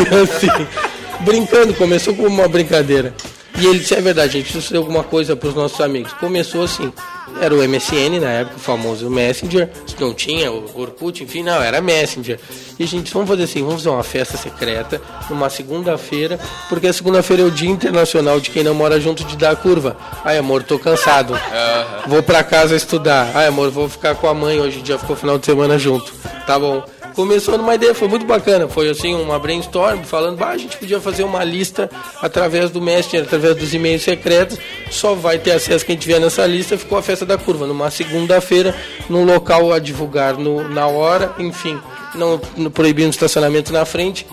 brincando, 1.22 1.74
começou 1.74 2.16
como 2.16 2.28
uma 2.28 2.48
brincadeira. 2.48 3.14
E 3.60 3.66
ele 3.66 3.80
disse, 3.80 3.94
é 3.94 4.02
verdade, 4.02 4.30
a 4.30 4.32
gente 4.34 4.44
precisa 4.44 4.66
fazer 4.66 4.78
alguma 4.78 5.04
coisa 5.04 5.36
para 5.36 5.50
os 5.50 5.56
nossos 5.56 5.80
amigos. 5.82 6.14
Começou 6.14 6.64
assim, 6.64 6.92
era 7.40 7.54
o 7.54 7.58
MSN 7.58 8.20
na 8.20 8.30
época, 8.30 8.56
o 8.58 8.60
famoso 8.60 9.10
Messenger, 9.10 9.70
não 10.00 10.14
tinha 10.14 10.52
o 10.52 10.80
Orkut, 10.80 11.24
enfim, 11.24 11.44
não, 11.44 11.62
era 11.62 11.80
Messenger. 11.82 12.40
E 12.80 12.84
a 12.84 12.88
gente, 12.88 13.14
vamos 13.14 13.30
fazer 13.30 13.44
assim, 13.44 13.60
vamos 13.60 13.84
fazer 13.84 13.90
uma 13.90 14.04
festa 14.04 14.38
secreta, 14.38 15.02
numa 15.30 15.50
segunda-feira, 15.50 16.40
porque 16.70 16.88
a 16.88 16.94
segunda-feira 16.94 17.44
é 17.44 17.46
o 17.46 17.52
dia 17.52 17.70
internacional 17.70 18.40
de 18.40 18.50
quem 18.50 18.64
não 18.64 18.74
mora 18.74 19.00
junto 19.00 19.24
de 19.24 19.38
dar 19.38 19.52
a 19.52 19.56
curva. 19.56 19.96
Ai, 20.24 20.38
amor, 20.38 20.64
tô 20.64 20.80
cansado, 20.80 21.38
vou 22.08 22.24
para 22.24 22.44
casa 22.44 22.76
estudar. 22.76 23.32
Ai, 23.36 23.48
amor, 23.48 23.70
vou 23.70 23.88
ficar 23.88 24.16
com 24.16 24.28
a 24.28 24.34
mãe, 24.34 24.60
hoje 24.60 24.80
em 24.80 24.84
dia 24.84 24.98
ficou 24.98 25.16
final 25.16 25.38
de 25.38 25.46
semana 25.46 25.78
junto. 25.78 26.12
Tá 26.48 26.58
bom 26.58 26.84
começou 27.16 27.58
numa 27.58 27.76
ideia, 27.76 27.94
foi 27.94 28.08
muito 28.08 28.26
bacana. 28.26 28.68
Foi 28.68 28.90
assim, 28.90 29.14
uma 29.14 29.40
brainstorm, 29.40 30.04
falando, 30.04 30.38
bah, 30.38 30.50
a 30.50 30.58
gente 30.58 30.78
podia 30.78 31.00
fazer 31.00 31.24
uma 31.24 31.44
lista 31.44 31.90
através 32.22 32.70
do 32.70 32.82
Messenger, 32.82 33.24
através 33.24 33.56
dos 33.56 33.74
e-mails 33.74 34.02
secretos. 34.02 34.58
Só 34.90 35.14
vai 35.14 35.38
ter 35.38 35.52
acesso 35.52 35.86
quem 35.86 35.96
tiver 35.96 36.20
nessa 36.20 36.46
lista. 36.46 36.78
Ficou 36.78 36.98
a 36.98 37.02
festa 37.02 37.26
da 37.26 37.38
curva, 37.38 37.66
numa 37.68 37.90
segunda-feira, 37.92 38.76
num 39.10 39.24
local 39.24 39.72
a 39.72 39.80
divulgar 39.80 40.38
no, 40.38 40.68
na 40.68 40.88
hora, 40.88 41.34
enfim, 41.40 41.80
não, 42.16 42.40
proibindo 42.72 43.10
estacionamento 43.10 43.72
na 43.72 43.86
frente. 43.86 44.26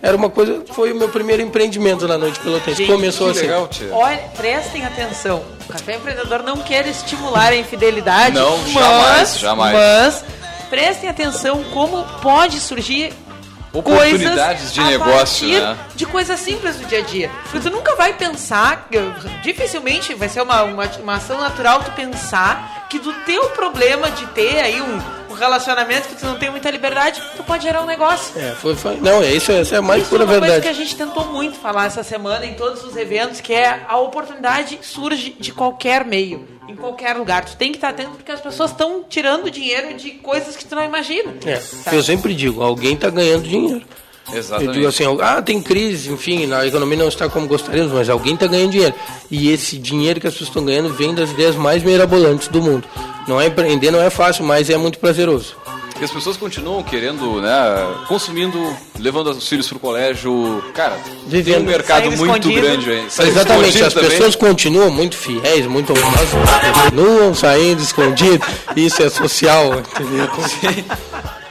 Era 0.00 0.16
uma 0.16 0.30
coisa, 0.30 0.62
foi 0.72 0.92
o 0.92 0.96
meu 0.96 1.08
primeiro 1.08 1.42
empreendimento 1.42 2.06
na 2.06 2.16
noite 2.16 2.38
pelotense. 2.38 2.86
Começou 2.86 3.30
assim. 3.30 3.42
Legal, 3.42 3.68
Olha, 3.90 4.18
prestem 4.36 4.84
atenção. 4.84 5.42
O 5.68 5.72
Café 5.72 5.96
Empreendedor 5.96 6.44
não 6.44 6.58
quer 6.58 6.86
estimular 6.86 7.48
a 7.48 7.56
infidelidade. 7.56 8.34
Não, 8.36 8.56
mas, 8.58 8.72
jamais, 8.72 9.38
jamais. 9.38 9.72
Mas 9.74 10.24
prestem 10.68 11.08
atenção 11.08 11.62
como 11.72 12.04
pode 12.20 12.60
surgir 12.60 13.12
oportunidades 13.72 14.72
de 14.72 14.82
negócio, 14.82 15.48
né? 15.48 15.76
de 15.94 16.06
coisas 16.06 16.40
simples 16.40 16.76
do 16.76 16.86
dia 16.86 16.98
a 16.98 17.02
dia. 17.02 17.30
Porque 17.44 17.60
tu 17.60 17.70
nunca 17.70 17.94
vai 17.96 18.12
pensar, 18.14 18.88
dificilmente 19.42 20.14
vai 20.14 20.28
ser 20.28 20.42
uma, 20.42 20.62
uma, 20.62 20.86
uma 21.02 21.14
ação 21.16 21.38
natural 21.38 21.82
tu 21.82 21.90
pensar 21.92 22.86
que 22.88 22.98
do 22.98 23.12
teu 23.24 23.50
problema 23.50 24.10
de 24.10 24.26
ter 24.28 24.60
aí 24.60 24.80
um, 24.80 25.00
um 25.27 25.27
relacionamento 25.38 26.08
que 26.08 26.16
tu 26.16 26.26
não 26.26 26.36
tem 26.36 26.50
muita 26.50 26.70
liberdade, 26.70 27.22
tu 27.36 27.42
pode 27.42 27.62
gerar 27.62 27.82
um 27.82 27.86
negócio. 27.86 28.38
É, 28.38 28.52
foi, 28.52 28.74
foi 28.74 28.96
não, 28.96 29.22
é 29.22 29.32
isso, 29.32 29.52
essa 29.52 29.76
é 29.76 29.78
a 29.78 29.82
mais 29.82 30.02
isso 30.02 30.10
pura 30.10 30.22
é 30.22 30.26
uma 30.26 30.32
verdade. 30.32 30.52
coisa 30.52 30.62
que 30.62 30.68
a 30.68 30.84
gente 30.84 30.96
tentou 30.96 31.26
muito 31.26 31.58
falar 31.58 31.86
essa 31.86 32.02
semana 32.02 32.44
em 32.44 32.54
todos 32.54 32.84
os 32.84 32.96
eventos, 32.96 33.40
que 33.40 33.52
é 33.52 33.84
a 33.88 33.96
oportunidade 33.98 34.78
surge 34.82 35.36
de 35.38 35.52
qualquer 35.52 36.04
meio 36.04 36.58
em 36.68 36.76
qualquer 36.76 37.16
lugar. 37.16 37.44
Tu 37.44 37.56
tem 37.56 37.72
que 37.72 37.78
estar 37.78 37.88
atento 37.88 38.10
porque 38.10 38.30
as 38.30 38.40
pessoas 38.40 38.70
estão 38.70 39.02
tirando 39.08 39.50
dinheiro 39.50 39.94
de 39.94 40.10
coisas 40.10 40.54
que 40.54 40.66
tu 40.66 40.74
não 40.74 40.84
imagina. 40.84 41.34
É, 41.46 41.60
eu 41.94 42.02
sempre 42.02 42.34
digo, 42.34 42.62
alguém 42.62 42.92
está 42.92 43.08
ganhando 43.08 43.44
dinheiro. 43.44 43.82
Exatamente. 44.32 44.66
Eu 44.68 44.72
digo 44.74 44.86
assim, 44.86 45.04
ah, 45.22 45.40
tem 45.40 45.62
crise, 45.62 46.12
enfim, 46.12 46.52
a 46.52 46.66
economia 46.66 46.98
não 46.98 47.08
está 47.08 47.28
como 47.30 47.46
gostaríamos, 47.46 47.92
mas 47.92 48.10
alguém 48.10 48.34
está 48.34 48.46
ganhando 48.46 48.72
dinheiro. 48.72 48.94
E 49.30 49.50
esse 49.50 49.78
dinheiro 49.78 50.20
que 50.20 50.26
as 50.26 50.34
pessoas 50.34 50.50
estão 50.50 50.64
ganhando 50.64 50.92
vem 50.92 51.14
das 51.14 51.30
ideias 51.30 51.56
mais 51.56 51.82
mirabolantes 51.82 52.48
do 52.48 52.60
mundo. 52.60 52.86
Não 53.28 53.40
é 53.40 53.46
empreender, 53.46 53.90
não 53.90 54.00
é 54.00 54.08
fácil, 54.10 54.44
mas 54.44 54.68
é 54.70 54.76
muito 54.76 54.98
prazeroso. 54.98 55.54
E 56.00 56.04
as 56.04 56.10
pessoas 56.12 56.36
continuam 56.36 56.80
querendo, 56.82 57.40
né, 57.42 57.50
consumindo, 58.06 58.56
levando 59.00 59.30
os 59.30 59.48
filhos 59.48 59.66
para 59.68 59.76
o 59.76 59.80
colégio. 59.80 60.62
Cara, 60.72 60.96
Vivendo. 61.26 61.54
tem 61.56 61.62
um 61.64 61.66
mercado 61.66 62.02
Saindo 62.04 62.16
muito 62.18 62.48
escondido. 62.48 62.62
grande 62.62 62.90
aí. 62.90 63.06
Exatamente, 63.28 63.82
as 63.82 63.92
também. 63.94 64.10
pessoas 64.10 64.36
continuam 64.36 64.90
muito 64.90 65.16
fiéis, 65.16 65.66
muito 65.66 65.92
honrosas, 65.92 66.28
continuam 66.84 67.34
saindo 67.34 67.82
escondidos. 67.82 68.46
Isso 68.76 69.02
é 69.02 69.10
social, 69.10 69.74
entendeu? 69.80 70.28
Sim. 70.48 70.84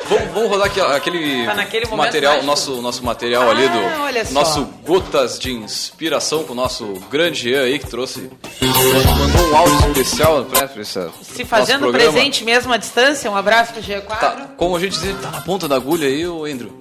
Vamos, 0.09 0.33
vamos 0.33 0.49
rodar 0.49 0.67
aqui, 0.67 0.79
aquele 0.79 1.45
tá 1.45 1.95
material, 1.95 2.41
nosso, 2.43 2.81
nosso 2.81 3.03
material 3.03 3.43
ah, 3.43 3.51
ali 3.51 3.67
do 3.67 4.33
nosso 4.33 4.63
Gotas 4.85 5.37
de 5.37 5.51
Inspiração 5.51 6.45
com 6.45 6.53
o 6.53 6.55
nosso 6.55 6.93
grande 7.11 7.49
Ian 7.49 7.63
aí 7.63 7.77
que 7.77 7.87
trouxe. 7.87 8.29
Mandou 8.61 9.51
um 9.51 9.57
áudio 9.57 10.01
especial 10.01 10.45
pra, 10.45 10.65
pra 10.65 10.81
essa, 10.81 11.11
Se 11.21 11.43
fazendo 11.43 11.91
presente 11.91 12.45
mesmo 12.45 12.71
à 12.71 12.77
distância, 12.77 13.29
um 13.29 13.35
abraço 13.35 13.73
pro 13.73 13.81
G4. 13.81 14.19
Tá, 14.19 14.47
como 14.55 14.77
a 14.77 14.79
gente 14.79 14.97
diz, 14.97 15.21
tá 15.21 15.29
na 15.29 15.41
ponta 15.41 15.67
da 15.67 15.75
agulha 15.75 16.07
aí, 16.07 16.25
o 16.25 16.45
Andrew. 16.45 16.79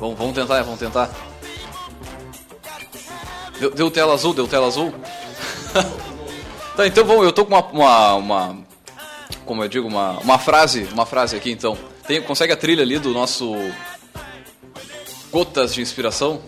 Vamos, 0.00 0.18
vamos 0.18 0.34
tentar, 0.34 0.62
vamos 0.62 0.80
tentar. 0.80 1.08
Deu, 3.60 3.70
deu 3.70 3.90
tela 3.90 4.14
azul, 4.14 4.34
deu 4.34 4.48
tela 4.48 4.66
azul. 4.66 4.92
tá, 6.76 6.86
então 6.88 7.04
vamos, 7.04 7.24
eu 7.24 7.32
tô 7.32 7.44
com 7.44 7.54
uma, 7.54 7.66
uma, 7.66 8.14
uma 8.14 8.56
como 9.44 9.62
eu 9.62 9.68
digo, 9.68 9.86
uma, 9.86 10.18
uma 10.18 10.38
frase, 10.38 10.88
uma 10.92 11.06
frase 11.06 11.36
aqui 11.36 11.52
então. 11.52 11.78
Tem, 12.06 12.22
consegue 12.22 12.52
a 12.52 12.56
trilha 12.56 12.82
ali 12.82 12.98
do 13.00 13.10
nosso 13.10 13.54
Gotas 15.32 15.74
de 15.74 15.82
Inspiração? 15.82 16.40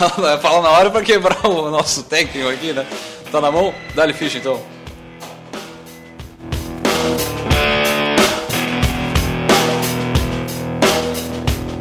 Fala 0.42 0.62
na 0.62 0.70
hora 0.70 0.90
para 0.90 1.02
quebrar 1.02 1.46
o 1.46 1.70
nosso 1.70 2.02
técnico 2.02 2.48
aqui, 2.48 2.72
né? 2.72 2.86
Tá 3.30 3.40
na 3.40 3.52
mão? 3.52 3.72
Dá-lhe 3.94 4.12
ficha 4.12 4.38
então. 4.38 4.60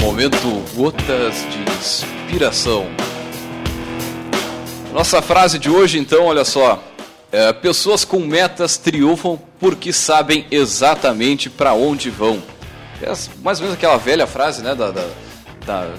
Momento 0.01 0.63
Gotas 0.75 1.35
de 1.49 1.61
Inspiração. 1.77 2.85
Nossa 4.93 5.21
frase 5.21 5.57
de 5.57 5.69
hoje 5.69 5.97
então, 5.97 6.25
olha 6.25 6.45
só. 6.45 6.88
É, 7.31 7.53
pessoas 7.53 8.03
com 8.03 8.19
metas 8.19 8.77
triunfam 8.77 9.39
porque 9.59 9.93
sabem 9.93 10.47
exatamente 10.49 11.49
para 11.49 11.73
onde 11.73 12.09
vão. 12.09 12.41
É 13.01 13.13
mais 13.41 13.59
ou 13.59 13.65
menos 13.65 13.73
aquela 13.73 13.97
velha 13.97 14.25
frase, 14.25 14.61
né? 14.61 14.73
Da, 14.73 14.91
da, 14.91 15.07
da, 15.65 15.93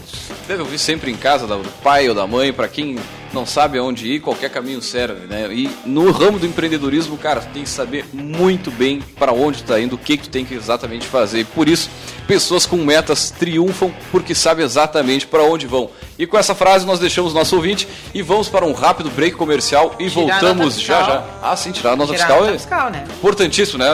deve 0.49 0.63
ouvir 0.63 0.79
sempre 0.79 1.11
em 1.11 1.17
casa, 1.17 1.47
do 1.47 1.83
pai 1.83 2.09
ou 2.09 2.15
da 2.15 2.27
mãe, 2.27 2.53
para 2.53 2.69
quem 2.69 2.97
não 3.33 3.47
sabe 3.47 3.79
aonde 3.79 4.07
ir, 4.09 4.21
qualquer 4.21 4.51
caminho 4.51 4.83
serve, 4.83 5.27
né? 5.27 5.49
E 5.53 5.71
no 5.87 6.11
ramo 6.11 6.39
do 6.39 6.47
empreendedorismo, 6.47 7.17
cara, 7.17 7.41
tem 7.41 7.63
que 7.63 7.69
saber 7.69 8.05
muito 8.13 8.71
bem 8.71 9.01
para 9.19 9.33
onde 9.33 9.59
está 9.59 9.81
indo, 9.81 9.95
o 9.95 9.99
que, 9.99 10.17
que 10.17 10.25
tu 10.25 10.31
tem 10.31 10.45
que 10.45 10.55
exatamente 10.55 11.07
fazer. 11.07 11.47
Por 11.47 11.69
isso, 11.69 11.89
pessoas 12.27 12.67
com 12.67 12.77
metas 12.77 13.31
triunfam 13.31 13.93
porque 14.11 14.35
sabem 14.35 14.65
exatamente 14.65 15.27
para 15.27 15.43
onde 15.43 15.67
vão. 15.67 15.91
E 16.19 16.27
com 16.27 16.37
essa 16.37 16.55
frase 16.55 16.85
nós 16.87 16.99
deixamos 16.99 17.33
nosso 17.33 17.57
ouvinte 17.57 17.87
e 18.13 18.21
vamos 18.23 18.49
para 18.49 18.67
um 18.67 18.73
rápido 18.73 19.11
break 19.11 19.37
comercial 19.37 19.95
e 19.99 20.11
Tirar 20.11 20.15
voltamos 20.41 20.81
já 20.81 20.99
fiscal. 20.99 21.07
já. 21.07 21.25
Ah, 21.51 21.57
sim, 21.57 21.73
tirar 21.73 21.93
a 21.93 21.97
nota 21.97 22.13
Tirar 22.13 22.25
a 22.25 22.29
fiscal 22.29 22.47
é 22.49 22.53
fiscal, 22.53 22.91
né? 22.91 23.05
importantíssimo, 23.19 23.79
né? 23.79 23.89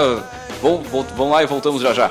Vamos, 0.63 0.87
vamos 0.91 1.33
lá 1.33 1.43
e 1.43 1.47
voltamos 1.47 1.83
já 1.83 1.93
já. 1.93 2.11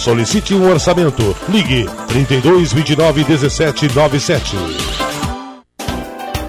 Solicite 0.00 0.54
um 0.54 0.66
orçamento. 0.66 1.36
Ligue 1.50 1.86
32 2.08 2.72
29 2.72 3.22
17 3.22 3.94
97. 3.94 4.56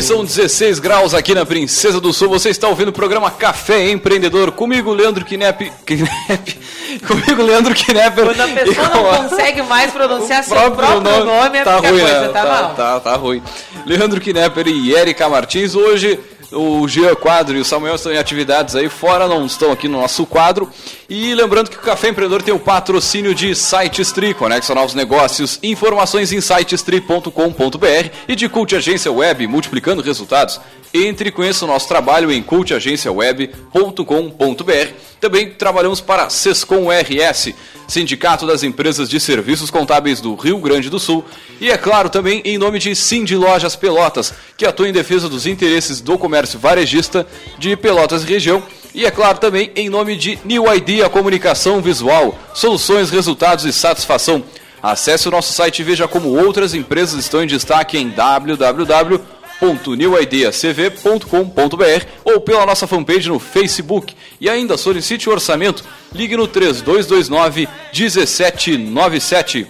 Bem, 0.00 0.02
são 0.02 0.24
16 0.24 0.78
graus 0.78 1.12
aqui 1.14 1.34
na 1.34 1.44
Princesa 1.44 2.00
do 2.00 2.12
Sul. 2.12 2.28
Você 2.30 2.48
está 2.48 2.68
ouvindo 2.68 2.88
o 2.88 2.92
programa 2.92 3.30
Café 3.30 3.90
Empreendedor. 3.90 4.50
Comigo, 4.52 4.92
Leandro 4.92 5.24
Knep. 5.24 5.70
Knep 5.84 6.58
comigo, 7.06 7.42
Leandro 7.42 7.74
Knepper. 7.74 8.24
Quando 8.24 8.40
a 8.40 8.48
pessoa 8.48 8.88
não 8.88 9.10
a- 9.10 9.16
consegue 9.18 9.62
mais 9.62 9.92
pronunciar 9.92 10.42
seu 10.42 10.56
próprio 10.72 11.00
nome, 11.24 11.58
é 11.58 11.62
tá 11.64 11.74
porque 11.74 11.88
ruim, 11.88 12.00
a 12.00 12.04
coisa 12.04 12.20
né? 12.20 12.28
tá, 12.28 12.44
mal. 12.44 12.74
Tá, 12.74 13.00
tá 13.00 13.16
ruim. 13.16 13.42
Leandro 13.86 14.20
Knepper 14.20 14.66
e 14.68 14.94
Erika 14.94 15.28
Martins. 15.28 15.74
Hoje 15.74 16.18
o 16.52 16.86
Jean 16.88 17.14
Quadro 17.14 17.56
e 17.56 17.60
o 17.60 17.64
Samuel 17.64 17.94
estão 17.94 18.12
em 18.12 18.18
atividades 18.18 18.74
aí 18.74 18.88
fora, 18.88 19.28
não 19.28 19.46
estão 19.46 19.70
aqui 19.70 19.88
no 19.88 20.00
nosso 20.00 20.26
quadro. 20.26 20.68
E 21.08 21.34
lembrando 21.34 21.70
que 21.70 21.76
o 21.76 21.80
Café 21.80 22.08
Empreendedor 22.08 22.42
tem 22.42 22.54
o 22.54 22.58
patrocínio 22.58 23.34
de 23.34 23.54
SiteStri, 23.54 24.34
conexão 24.34 24.74
novos 24.74 24.94
negócios, 24.94 25.58
informações 25.62 26.32
em 26.32 26.40
sitestri.com.br 26.40 28.10
e 28.28 28.36
de 28.36 28.48
Cult 28.48 28.74
Agência 28.74 29.12
Web, 29.12 29.46
multiplicando 29.46 30.02
resultados. 30.02 30.60
Entre 30.92 31.28
e 31.28 31.32
conheça 31.32 31.64
o 31.64 31.68
nosso 31.68 31.86
trabalho 31.86 32.32
em 32.32 32.42
cultagenciaweb.com.br. 32.42 34.92
Também 35.20 35.50
trabalhamos 35.50 36.00
para 36.00 36.28
Sescom 36.28 36.88
RS, 36.90 37.54
Sindicato 37.86 38.44
das 38.44 38.64
Empresas 38.64 39.08
de 39.08 39.20
Serviços 39.20 39.70
Contábeis 39.70 40.20
do 40.20 40.34
Rio 40.34 40.58
Grande 40.58 40.90
do 40.90 40.98
Sul. 40.98 41.24
E 41.60 41.70
é 41.70 41.76
claro, 41.76 42.10
também 42.10 42.42
em 42.44 42.58
nome 42.58 42.80
de 42.80 42.96
Cindy 42.96 43.36
Lojas 43.36 43.76
Pelotas, 43.76 44.34
que 44.56 44.66
atua 44.66 44.88
em 44.88 44.92
defesa 44.92 45.28
dos 45.28 45.46
interesses 45.46 46.00
do 46.00 46.18
comércio 46.18 46.39
varejista 46.54 47.26
de 47.58 47.76
Pelotas 47.76 48.22
e 48.22 48.26
região. 48.26 48.62
E 48.94 49.06
é 49.06 49.10
claro, 49.10 49.38
também 49.38 49.70
em 49.76 49.88
nome 49.88 50.16
de 50.16 50.38
New 50.44 50.72
Idea 50.74 51.08
Comunicação 51.08 51.80
Visual, 51.80 52.36
soluções, 52.54 53.10
resultados 53.10 53.64
e 53.64 53.72
satisfação. 53.72 54.42
Acesse 54.82 55.28
o 55.28 55.30
nosso 55.30 55.52
site 55.52 55.80
e 55.80 55.84
veja 55.84 56.08
como 56.08 56.30
outras 56.30 56.74
empresas 56.74 57.20
estão 57.20 57.42
em 57.42 57.46
destaque 57.46 57.98
em 57.98 58.08
www 58.08 59.20
www.newideacv.com.br 59.60 62.06
ou 62.24 62.40
pela 62.40 62.64
nossa 62.64 62.86
fanpage 62.86 63.28
no 63.28 63.38
Facebook. 63.38 64.16
E 64.40 64.48
ainda 64.48 64.78
solicite 64.78 65.28
o 65.28 65.32
orçamento. 65.32 65.84
Ligue 66.12 66.36
no 66.36 66.48
3229 66.48 67.68
1797. 67.92 69.66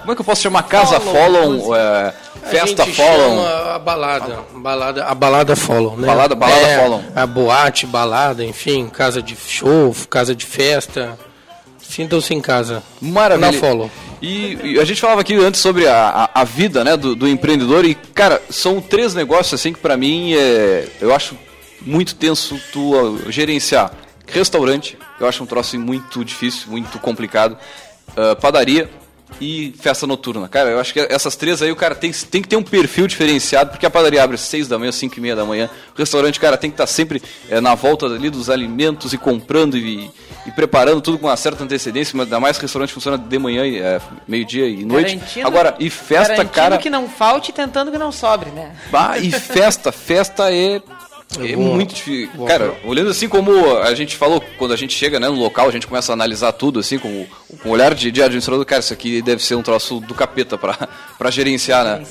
Como 0.00 0.12
é 0.12 0.14
que 0.14 0.20
eu 0.20 0.24
posso 0.24 0.42
chamar? 0.42 0.64
Casa 0.64 0.98
Follow, 0.98 1.60
Follow, 1.60 1.76
é, 1.76 2.12
A 2.44 2.46
Festa 2.48 2.84
gente 2.84 2.96
Follow. 2.96 3.30
chama 3.30 3.74
a 3.74 3.78
balada, 3.78 4.38
balada, 4.54 5.04
a 5.04 5.14
balada 5.14 5.56
follow, 5.56 5.96
né? 5.96 6.06
Balada- 6.06 6.34
balada 6.34 6.66
É, 6.66 6.78
follow. 6.80 7.04
A 7.14 7.26
boate, 7.26 7.86
balada, 7.86 8.44
enfim, 8.44 8.88
casa 8.88 9.22
de 9.22 9.36
show, 9.36 9.94
casa 10.10 10.34
de 10.34 10.44
festa. 10.46 11.18
Sintam-se 11.80 12.34
em 12.34 12.40
casa. 12.40 12.82
Maravilha. 13.00 13.50
Na 13.50 13.58
follow. 13.58 13.90
E, 14.20 14.58
e 14.74 14.80
a 14.80 14.84
gente 14.84 15.00
falava 15.00 15.20
aqui 15.20 15.34
antes 15.36 15.60
sobre 15.60 15.86
a, 15.86 16.28
a, 16.34 16.40
a 16.42 16.44
vida 16.44 16.84
né, 16.84 16.96
do, 16.96 17.14
do, 17.14 17.26
empreendedor 17.28 17.84
e, 17.84 17.94
cara, 17.94 18.42
são 18.50 18.80
três 18.80 19.14
negócios 19.14 19.54
assim 19.58 19.72
que 19.72 19.78
para 19.78 19.96
mim 19.96 20.34
é, 20.34 20.86
eu 21.00 21.14
acho 21.14 21.34
muito 21.82 22.14
tenso 22.14 22.60
tu 22.72 23.18
gerenciar. 23.30 23.92
Restaurante, 24.26 24.98
eu 25.18 25.26
acho 25.26 25.42
um 25.42 25.46
troço 25.46 25.78
muito 25.78 26.24
difícil, 26.24 26.70
muito 26.70 26.98
complicado. 26.98 27.56
Uh, 28.10 28.36
padaria, 28.36 28.90
e 29.40 29.74
festa 29.78 30.06
noturna. 30.06 30.48
Cara, 30.48 30.70
eu 30.70 30.80
acho 30.80 30.92
que 30.92 31.00
essas 31.00 31.36
três 31.36 31.62
aí 31.62 31.70
o 31.70 31.76
cara 31.76 31.94
tem, 31.94 32.10
tem 32.10 32.42
que 32.42 32.48
ter 32.48 32.56
um 32.56 32.62
perfil 32.62 33.06
diferenciado, 33.06 33.70
porque 33.70 33.86
a 33.86 33.90
padaria 33.90 34.22
abre 34.22 34.34
às 34.34 34.40
seis 34.40 34.66
da 34.66 34.78
manhã, 34.78 34.90
cinco 34.90 35.18
e 35.18 35.20
meia 35.20 35.36
da 35.36 35.44
manhã. 35.44 35.68
O 35.94 35.98
restaurante, 35.98 36.40
cara, 36.40 36.56
tem 36.56 36.70
que 36.70 36.74
estar 36.74 36.84
tá 36.84 36.92
sempre 36.92 37.22
é, 37.48 37.60
na 37.60 37.74
volta 37.74 38.06
ali 38.06 38.30
dos 38.30 38.50
alimentos 38.50 39.12
e 39.12 39.18
comprando 39.18 39.76
e, 39.76 40.10
e, 40.46 40.50
preparando 40.52 41.00
tudo 41.00 41.18
com 41.18 41.26
uma 41.26 41.36
certa 41.36 41.62
antecedência, 41.62 42.16
mas 42.16 42.26
ainda 42.26 42.40
mais 42.40 42.56
o 42.56 42.60
restaurante 42.60 42.92
funciona 42.92 43.18
de 43.18 43.38
manhã, 43.38 43.64
é, 43.66 44.00
meio-dia 44.26 44.66
e 44.66 44.84
noite. 44.84 45.16
Garantindo, 45.16 45.46
Agora, 45.46 45.76
e 45.78 45.90
festa, 45.90 46.44
cara. 46.44 46.78
que 46.78 46.90
não 46.90 47.08
falte 47.08 47.52
tentando 47.52 47.92
que 47.92 47.98
não 47.98 48.10
sobre, 48.10 48.50
né? 48.50 48.74
Bah, 48.90 49.18
e 49.18 49.30
festa, 49.30 49.92
festa 49.92 50.52
é 50.52 50.80
é 51.36 51.54
vou, 51.54 51.74
muito 51.74 51.94
difícil. 51.94 52.44
Cara, 52.46 52.74
olhando 52.84 53.10
assim 53.10 53.28
como 53.28 53.76
a 53.78 53.94
gente 53.94 54.16
falou, 54.16 54.42
quando 54.56 54.72
a 54.72 54.76
gente 54.76 54.94
chega 54.94 55.20
né, 55.20 55.28
no 55.28 55.34
local, 55.34 55.68
a 55.68 55.70
gente 55.70 55.86
começa 55.86 56.12
a 56.12 56.14
analisar 56.14 56.52
tudo, 56.52 56.80
assim, 56.80 56.98
com, 56.98 57.26
com 57.62 57.68
o 57.68 57.72
olhar 57.72 57.94
de, 57.94 58.10
de 58.10 58.22
administrador, 58.22 58.64
cara, 58.64 58.80
isso 58.80 58.92
aqui 58.92 59.20
deve 59.20 59.42
ser 59.42 59.54
um 59.54 59.62
troço 59.62 60.00
do 60.00 60.14
capeta 60.14 60.56
para 60.56 61.30
gerenciar, 61.30 61.84
né? 61.84 62.06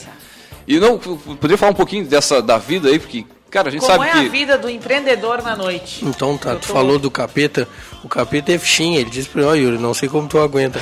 E 0.68 0.80
não, 0.80 1.00
poderia 1.00 1.58
falar 1.58 1.72
um 1.72 1.76
pouquinho 1.76 2.06
dessa 2.06 2.42
da 2.42 2.58
vida 2.58 2.90
aí, 2.90 3.00
porque 3.00 3.26
Cara, 3.50 3.70
a 3.70 3.72
gente 3.72 3.82
Como 3.82 3.94
sabe 3.94 4.10
é 4.10 4.12
que... 4.12 4.28
a 4.28 4.30
vida 4.30 4.58
do 4.58 4.70
empreendedor 4.70 5.42
na 5.42 5.56
noite? 5.56 6.04
Então 6.04 6.38
tá, 6.38 6.56
tu 6.56 6.68
tô... 6.68 6.74
falou 6.74 7.00
do 7.00 7.10
capeta. 7.10 7.68
O 8.04 8.10
capeta 8.10 8.52
é 8.52 8.58
fichinha, 8.58 9.00
ele 9.00 9.10
disse 9.10 9.30
pra 9.30 9.42
mim, 9.42 9.48
ó 9.48 9.54
Yuri, 9.54 9.78
não 9.78 9.94
sei 9.94 10.10
como 10.10 10.28
tu 10.28 10.38
aguenta. 10.38 10.80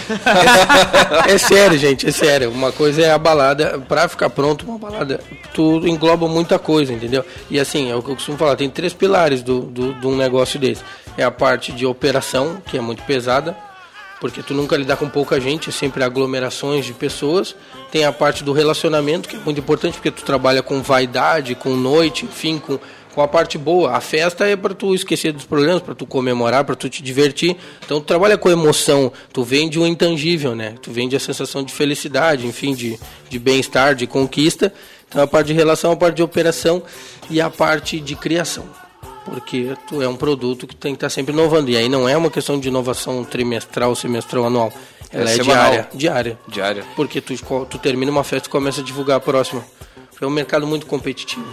é, 1.29 1.37
sério, 1.37 1.77
gente, 1.77 2.07
é 2.07 2.11
sério. 2.11 2.49
Uma 2.49 2.71
coisa 2.71 3.01
é 3.01 3.11
a 3.11 3.17
balada, 3.17 3.79
pra 3.87 4.07
ficar 4.07 4.29
pronto, 4.29 4.65
uma 4.65 4.77
balada, 4.77 5.19
tu 5.53 5.87
engloba 5.87 6.27
muita 6.27 6.59
coisa, 6.59 6.91
entendeu? 6.91 7.23
E 7.49 7.59
assim, 7.59 7.91
é 7.91 7.95
o 7.95 8.01
que 8.01 8.11
eu 8.11 8.15
costumo 8.15 8.37
falar, 8.37 8.55
tem 8.55 8.69
três 8.69 8.93
pilares 8.93 9.41
do, 9.41 9.61
do, 9.61 9.93
de 9.93 10.07
um 10.07 10.15
negócio 10.15 10.59
desse. 10.59 10.81
É 11.17 11.23
a 11.23 11.31
parte 11.31 11.71
de 11.71 11.85
operação, 11.85 12.61
que 12.65 12.77
é 12.77 12.81
muito 12.81 13.03
pesada, 13.03 13.55
porque 14.19 14.41
tu 14.41 14.53
nunca 14.53 14.77
lidar 14.77 14.97
com 14.97 15.09
pouca 15.09 15.39
gente, 15.39 15.69
é 15.69 15.71
sempre 15.71 16.03
aglomerações 16.03 16.85
de 16.85 16.93
pessoas. 16.93 17.55
Tem 17.91 18.05
a 18.05 18.11
parte 18.11 18.43
do 18.43 18.53
relacionamento, 18.53 19.27
que 19.27 19.35
é 19.35 19.39
muito 19.39 19.59
importante, 19.59 19.95
porque 19.95 20.11
tu 20.11 20.23
trabalha 20.23 20.63
com 20.63 20.81
vaidade, 20.81 21.55
com 21.55 21.75
noite, 21.75 22.25
enfim, 22.25 22.57
com, 22.57 22.79
com 23.13 23.21
a 23.21 23.27
parte 23.27 23.57
boa. 23.57 23.91
A 23.91 24.01
festa 24.01 24.45
é 24.45 24.55
para 24.55 24.73
tu 24.73 24.95
esquecer 24.95 25.33
dos 25.33 25.45
problemas, 25.45 25.81
para 25.81 25.93
tu 25.93 26.05
comemorar, 26.05 26.63
para 26.63 26.75
tu 26.75 26.89
te 26.89 27.03
divertir. 27.03 27.57
Então 27.85 27.99
tu 27.99 28.05
trabalha 28.05 28.37
com 28.37 28.49
emoção, 28.49 29.11
tu 29.33 29.43
vende 29.43 29.77
o 29.77 29.85
intangível, 29.85 30.55
né? 30.55 30.75
Tu 30.81 30.91
vende 30.91 31.15
a 31.15 31.19
sensação 31.19 31.63
de 31.63 31.73
felicidade, 31.73 32.47
enfim, 32.47 32.73
de, 32.73 32.97
de 33.29 33.37
bem-estar, 33.37 33.95
de 33.95 34.07
conquista. 34.07 34.73
Então 35.09 35.21
a 35.21 35.27
parte 35.27 35.47
de 35.47 35.53
relação, 35.53 35.91
a 35.91 35.95
parte 35.95 36.15
de 36.15 36.23
operação 36.23 36.81
e 37.29 37.41
a 37.41 37.49
parte 37.49 37.99
de 37.99 38.15
criação 38.15 38.84
porque 39.25 39.75
tu 39.87 40.01
é 40.01 40.07
um 40.07 40.15
produto 40.15 40.67
que 40.67 40.75
tem 40.75 40.93
que 40.93 40.97
estar 40.97 41.09
sempre 41.09 41.33
inovando. 41.33 41.69
E 41.71 41.75
aí 41.75 41.89
não 41.89 42.07
é 42.07 42.15
uma 42.15 42.29
questão 42.29 42.59
de 42.59 42.67
inovação 42.67 43.23
trimestral, 43.23 43.95
semestral, 43.95 44.45
anual. 44.45 44.71
Ela 45.11 45.29
é, 45.29 45.33
é 45.33 45.39
diária, 45.39 45.89
diária. 45.93 46.39
Diária. 46.47 46.85
Porque 46.95 47.19
tu, 47.19 47.33
tu 47.65 47.79
termina 47.79 48.11
uma 48.11 48.23
festa 48.23 48.47
e 48.47 48.51
começa 48.51 48.81
a 48.81 48.83
divulgar 48.83 49.17
a 49.17 49.19
próxima. 49.19 49.65
É 50.21 50.25
um 50.25 50.29
mercado 50.29 50.65
muito 50.65 50.85
competitivo. 50.85 51.45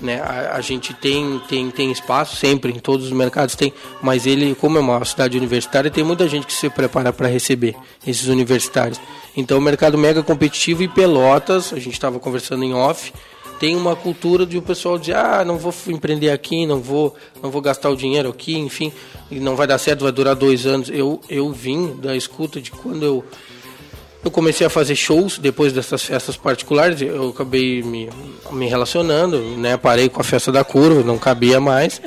Né? 0.00 0.20
A, 0.20 0.56
a, 0.56 0.60
gente 0.60 0.94
tem, 0.94 1.40
tem, 1.48 1.70
tem 1.70 1.90
espaço 1.90 2.36
sempre, 2.36 2.72
em 2.72 2.78
todos 2.78 3.06
os 3.06 3.12
mercados 3.12 3.56
tem, 3.56 3.72
mas 4.00 4.26
ele, 4.26 4.54
como 4.54 4.78
é 4.78 4.80
uma 4.80 5.04
cidade 5.04 5.36
universitária, 5.36 5.90
tem 5.90 6.04
muita 6.04 6.28
gente 6.28 6.46
que 6.46 6.52
se 6.52 6.70
prepara 6.70 7.12
para 7.12 7.26
receber 7.26 7.74
esses 8.06 8.28
universitários. 8.28 9.00
Então, 9.36 9.58
o 9.58 9.60
mercado 9.60 9.98
mega 9.98 10.22
competitivo 10.22 10.82
e 10.82 10.88
Pelotas, 10.88 11.72
a 11.72 11.78
gente 11.78 11.94
estava 11.94 12.20
conversando 12.20 12.64
em 12.64 12.74
off, 12.74 13.12
tem 13.58 13.76
uma 13.76 13.96
cultura 13.96 14.46
de 14.46 14.56
o 14.56 14.62
pessoal 14.62 14.98
dizer, 14.98 15.16
ah, 15.16 15.44
não 15.44 15.58
vou 15.58 15.74
empreender 15.88 16.30
aqui, 16.30 16.66
não 16.66 16.80
vou, 16.80 17.14
não 17.42 17.50
vou 17.50 17.60
gastar 17.60 17.90
o 17.90 17.96
dinheiro 17.96 18.28
aqui, 18.28 18.56
enfim, 18.56 18.92
não 19.30 19.56
vai 19.56 19.66
dar 19.66 19.78
certo, 19.78 20.02
vai 20.02 20.12
durar 20.12 20.34
dois 20.34 20.66
anos. 20.66 20.88
Eu, 20.88 21.20
eu 21.28 21.52
vim 21.52 21.96
da 21.96 22.16
escuta 22.16 22.60
de 22.60 22.70
quando 22.70 23.04
eu, 23.04 23.24
eu 24.24 24.30
comecei 24.30 24.66
a 24.66 24.70
fazer 24.70 24.94
shows 24.94 25.38
depois 25.38 25.72
dessas 25.72 26.02
festas 26.02 26.36
particulares, 26.36 27.00
eu 27.02 27.30
acabei 27.30 27.82
me, 27.82 28.08
me 28.52 28.68
relacionando, 28.68 29.38
né? 29.38 29.76
Parei 29.76 30.08
com 30.08 30.20
a 30.20 30.24
festa 30.24 30.52
da 30.52 30.62
curva, 30.62 31.02
não 31.02 31.18
cabia 31.18 31.60
mais. 31.60 32.00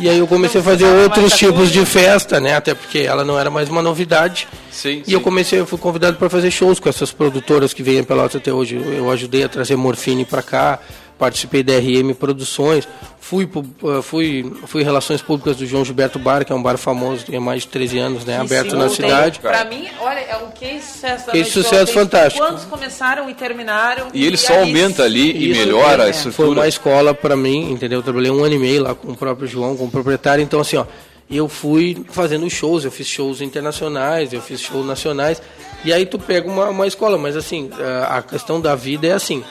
E 0.00 0.08
aí 0.08 0.18
eu 0.18 0.26
comecei 0.26 0.62
a 0.62 0.64
fazer 0.64 0.86
outros 0.86 1.34
tipos 1.34 1.70
de 1.70 1.84
festa, 1.84 2.40
né? 2.40 2.56
Até 2.56 2.74
porque 2.74 3.00
ela 3.00 3.22
não 3.22 3.38
era 3.38 3.50
mais 3.50 3.68
uma 3.68 3.82
novidade. 3.82 4.48
Sim, 4.70 5.02
e 5.02 5.04
sim. 5.04 5.12
eu 5.12 5.20
comecei, 5.20 5.60
eu 5.60 5.66
fui 5.66 5.78
convidado 5.78 6.16
para 6.16 6.30
fazer 6.30 6.50
shows 6.50 6.80
com 6.80 6.88
essas 6.88 7.12
produtoras 7.12 7.74
que 7.74 7.82
vêm 7.82 8.02
Pelotas 8.02 8.36
até 8.36 8.50
hoje. 8.50 8.76
Eu 8.76 9.10
ajudei 9.10 9.44
a 9.44 9.48
trazer 9.48 9.76
Morfine 9.76 10.24
para 10.24 10.42
cá, 10.42 10.78
participei 11.18 11.62
da 11.62 11.74
RM 11.74 12.14
Produções, 12.18 12.88
fui, 13.30 13.48
eh, 13.84 14.02
fui, 14.02 14.52
fui 14.66 14.82
Relações 14.82 15.22
Públicas 15.22 15.56
do 15.56 15.64
João 15.64 15.84
Gilberto 15.84 16.18
Bar, 16.18 16.44
que 16.44 16.52
é 16.52 16.54
um 16.54 16.60
bar 16.62 16.76
famoso, 16.76 17.24
tem 17.26 17.38
mais 17.38 17.62
de 17.62 17.68
13 17.68 17.98
anos, 17.98 18.24
né, 18.24 18.40
aberto 18.40 18.74
na 18.74 18.88
cidade. 18.88 19.38
Para 19.38 19.64
mim, 19.66 19.86
olha, 20.00 20.18
é 20.18 20.36
um 20.38 20.50
case 20.50 20.84
sucesso 20.84 21.30
Case 21.30 21.50
sucesso 21.50 21.92
fantástico. 21.92 22.44
Quantos 22.44 22.64
começaram 22.64 23.30
e 23.30 23.34
terminaram. 23.34 24.08
E 24.12 24.26
ele 24.26 24.36
só 24.36 24.58
aumenta 24.58 25.04
ali 25.04 25.44
e 25.44 25.52
melhora 25.52 26.02
é, 26.02 26.06
a 26.06 26.10
estrutura. 26.10 26.34
Foi 26.34 26.48
uma 26.48 26.66
escola 26.66 27.14
para 27.14 27.36
mim, 27.36 27.70
entendeu? 27.70 28.00
Eu 28.00 28.02
trabalhei 28.02 28.32
um 28.32 28.42
ano 28.42 28.56
e 28.56 28.58
meio 28.58 28.82
lá 28.82 28.96
com 28.96 29.12
o 29.12 29.16
próprio 29.16 29.46
João, 29.46 29.76
com 29.76 29.84
o 29.84 29.90
proprietário, 29.90 30.42
então 30.42 30.58
assim, 30.58 30.76
ó, 30.76 30.84
eu 31.30 31.48
fui 31.48 32.04
fazendo 32.10 32.50
shows, 32.50 32.84
eu 32.84 32.90
fiz 32.90 33.06
shows 33.06 33.40
internacionais, 33.40 34.32
eu 34.32 34.42
fiz 34.42 34.60
shows 34.60 34.84
nacionais, 34.84 35.40
e 35.84 35.92
aí 35.92 36.04
tu 36.04 36.18
pega 36.18 36.50
uma, 36.50 36.68
uma 36.68 36.86
escola, 36.88 37.16
mas 37.16 37.36
assim, 37.36 37.70
a 38.08 38.20
questão 38.22 38.60
da 38.60 38.74
vida 38.74 39.06
é 39.06 39.12
assim, 39.12 39.44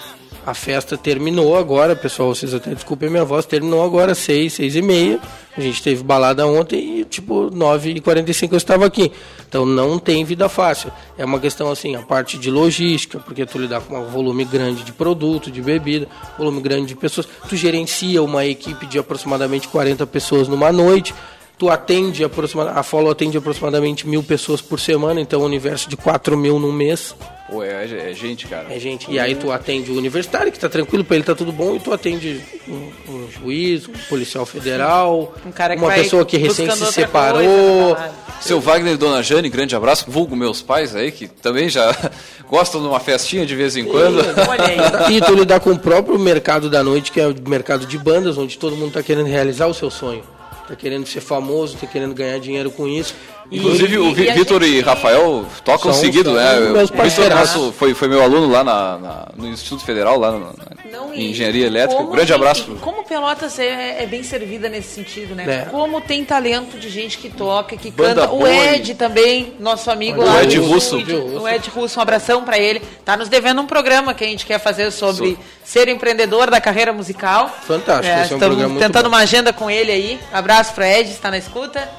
a 0.49 0.53
festa 0.53 0.97
terminou 0.97 1.55
agora, 1.55 1.95
pessoal, 1.95 2.33
vocês 2.33 2.53
até 2.53 2.73
desculpem 2.73 3.09
minha 3.09 3.23
voz, 3.23 3.45
terminou 3.45 3.83
agora 3.83 4.15
seis, 4.15 4.53
seis 4.53 4.75
e 4.75 4.81
meia. 4.81 5.19
A 5.55 5.61
gente 5.61 5.83
teve 5.83 6.03
balada 6.03 6.47
ontem 6.47 6.99
e 6.99 7.05
tipo 7.05 7.49
nove 7.51 7.91
e 7.91 8.01
quarenta 8.01 8.31
e 8.31 8.33
cinco 8.33 8.55
eu 8.55 8.57
estava 8.57 8.85
aqui. 8.85 9.11
Então 9.47 9.65
não 9.65 9.99
tem 9.99 10.23
vida 10.23 10.49
fácil. 10.49 10.91
É 11.17 11.25
uma 11.25 11.39
questão 11.39 11.69
assim, 11.69 11.95
a 11.95 12.01
parte 12.01 12.37
de 12.37 12.49
logística, 12.49 13.19
porque 13.19 13.45
tu 13.45 13.59
lidar 13.59 13.81
com 13.81 13.99
um 13.99 14.05
volume 14.05 14.43
grande 14.43 14.83
de 14.83 14.91
produto, 14.91 15.51
de 15.51 15.61
bebida, 15.61 16.07
volume 16.37 16.61
grande 16.61 16.87
de 16.87 16.95
pessoas. 16.95 17.27
Tu 17.47 17.55
gerencia 17.55 18.23
uma 18.23 18.45
equipe 18.45 18.87
de 18.87 18.97
aproximadamente 18.97 19.67
40 19.67 20.07
pessoas 20.07 20.47
numa 20.47 20.71
noite 20.71 21.13
tu 21.59 21.69
atende 21.69 22.23
aproximadamente, 22.23 22.79
a 22.79 22.83
Follow 22.83 23.11
atende 23.11 23.37
aproximadamente 23.37 24.07
mil 24.07 24.23
pessoas 24.23 24.61
por 24.61 24.79
semana, 24.79 25.19
então 25.19 25.41
um 25.41 25.43
universo 25.43 25.89
de 25.89 25.97
4 25.97 26.37
mil 26.37 26.57
no 26.57 26.71
mês. 26.71 27.13
Pô, 27.49 27.61
é, 27.61 27.83
é, 27.83 28.13
gente, 28.13 28.47
cara. 28.47 28.73
É 28.73 28.79
gente. 28.79 29.11
E 29.11 29.19
aí 29.19 29.35
tu 29.35 29.51
atende 29.51 29.91
o 29.91 29.97
universitário, 29.97 30.51
que 30.53 30.59
tá 30.59 30.69
tranquilo, 30.69 31.03
pra 31.03 31.17
ele 31.17 31.25
tá 31.25 31.35
tudo 31.35 31.51
bom, 31.51 31.75
e 31.75 31.79
tu 31.79 31.91
atende 31.91 32.41
um, 32.65 32.91
um 33.09 33.29
juiz, 33.29 33.89
um 33.89 33.93
policial 34.07 34.45
federal, 34.45 35.33
um 35.45 35.51
cara 35.51 35.75
uma 35.75 35.91
pessoa 35.91 36.25
que 36.25 36.37
recém 36.37 36.71
se 36.71 36.85
separou. 36.93 37.97
Seu 38.39 38.61
Wagner 38.61 38.93
e 38.93 38.97
Dona 38.97 39.21
Jane, 39.21 39.49
grande 39.49 39.75
abraço. 39.75 40.05
Vulgo 40.07 40.37
meus 40.37 40.61
pais 40.61 40.95
aí, 40.95 41.11
que 41.11 41.27
também 41.27 41.67
já 41.67 41.93
gostam 42.47 42.79
de 42.79 42.87
uma 42.87 43.01
festinha 43.01 43.45
de 43.45 43.53
vez 43.53 43.75
em 43.75 43.83
quando. 43.83 44.21
E 45.11 45.19
tu 45.19 45.33
lidar 45.33 45.59
com 45.59 45.71
o 45.71 45.79
próprio 45.79 46.17
mercado 46.17 46.69
da 46.69 46.81
noite, 46.81 47.11
que 47.11 47.19
é 47.19 47.27
o 47.27 47.35
mercado 47.47 47.85
de 47.85 47.97
bandas, 47.97 48.37
onde 48.37 48.57
todo 48.57 48.77
mundo 48.77 48.93
tá 48.93 49.03
querendo 49.03 49.27
realizar 49.27 49.67
o 49.67 49.73
seu 49.73 49.91
sonho 49.91 50.23
tá 50.69 50.75
querendo 50.75 51.07
ser 51.07 51.21
famoso, 51.21 51.75
tá 51.77 51.87
querendo 51.87 52.13
ganhar 52.13 52.39
dinheiro 52.39 52.69
com 52.69 52.87
isso. 52.87 53.15
Inclusive, 53.51 53.95
e, 53.95 53.97
o 53.97 54.13
Vitor 54.13 54.61
e, 54.61 54.77
e, 54.77 54.81
Rafael 54.81 55.43
tocam 55.65 55.91
seguido, 55.91 56.33
né? 56.33 56.59
Meus 56.59 56.91
o 56.91 57.71
foi, 57.71 57.95
foi 57.95 58.07
meu 58.07 58.21
aluno 58.21 58.51
lá 58.51 58.63
na, 58.63 58.97
na, 58.99 59.27
no 59.35 59.47
Instituto 59.47 59.83
Federal, 59.83 60.19
lá 60.19 60.31
na, 60.31 60.51
Não, 60.91 61.13
em 61.13 61.31
Engenharia 61.31 61.65
Elétrica. 61.65 62.03
Um 62.03 62.11
grande 62.11 62.31
abraço. 62.31 62.77
como 62.79 63.03
Pelotas 63.03 63.57
é, 63.57 64.03
é, 64.03 64.05
bem 64.05 64.21
servida 64.21 64.69
nesse 64.69 64.89
sentido, 64.89 65.33
né? 65.33 65.63
É. 65.65 65.69
Como 65.71 65.99
tem 65.99 66.23
talento 66.23 66.77
de 66.77 66.89
gente 66.89 67.17
que 67.17 67.27
toca, 67.27 67.75
que 67.75 67.89
Banda 67.89 68.27
canta. 68.27 68.33
O 68.33 68.47
Ed 68.47 68.93
também, 68.93 69.55
nosso 69.59 69.89
amigo 69.89 70.21
o 70.21 70.25
lá. 70.25 70.35
O 70.35 70.41
Ed 70.43 70.59
Russo. 70.59 70.97
O 70.97 71.47
Ed 71.47 71.69
Russo, 71.71 71.97
um 71.97 72.03
abração 72.03 72.43
para 72.43 72.59
ele. 72.59 72.79
Tá 73.03 73.17
nos 73.17 73.27
devendo 73.27 73.61
um 73.61 73.65
programa 73.65 74.13
que 74.13 74.23
a 74.23 74.27
gente 74.27 74.45
quer 74.45 74.59
fazer 74.59 74.91
sobre 74.91 75.39
ser 75.63 75.87
empreendedor 75.87 76.51
da 76.51 76.61
carreira 76.61 76.93
musical. 76.93 77.49
Fantástico, 77.65 78.15
é, 78.15 78.23
estamos 78.23 78.57
um 78.63 78.77
tentando 78.77 79.07
uma 79.07 79.19
agenda 79.19 79.51
com 79.51 79.71
ele 79.71 79.91
aí. 79.91 80.19
Abraço 80.31 80.58
para 80.67 80.99
Ed, 80.99 81.09
está 81.09 81.31
na 81.31 81.37
escuta. 81.37 81.89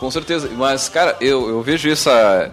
Com 0.00 0.10
certeza. 0.10 0.50
Mas, 0.56 0.88
cara, 0.88 1.16
eu, 1.20 1.48
eu 1.48 1.62
vejo 1.62 1.88
essa. 1.88 2.50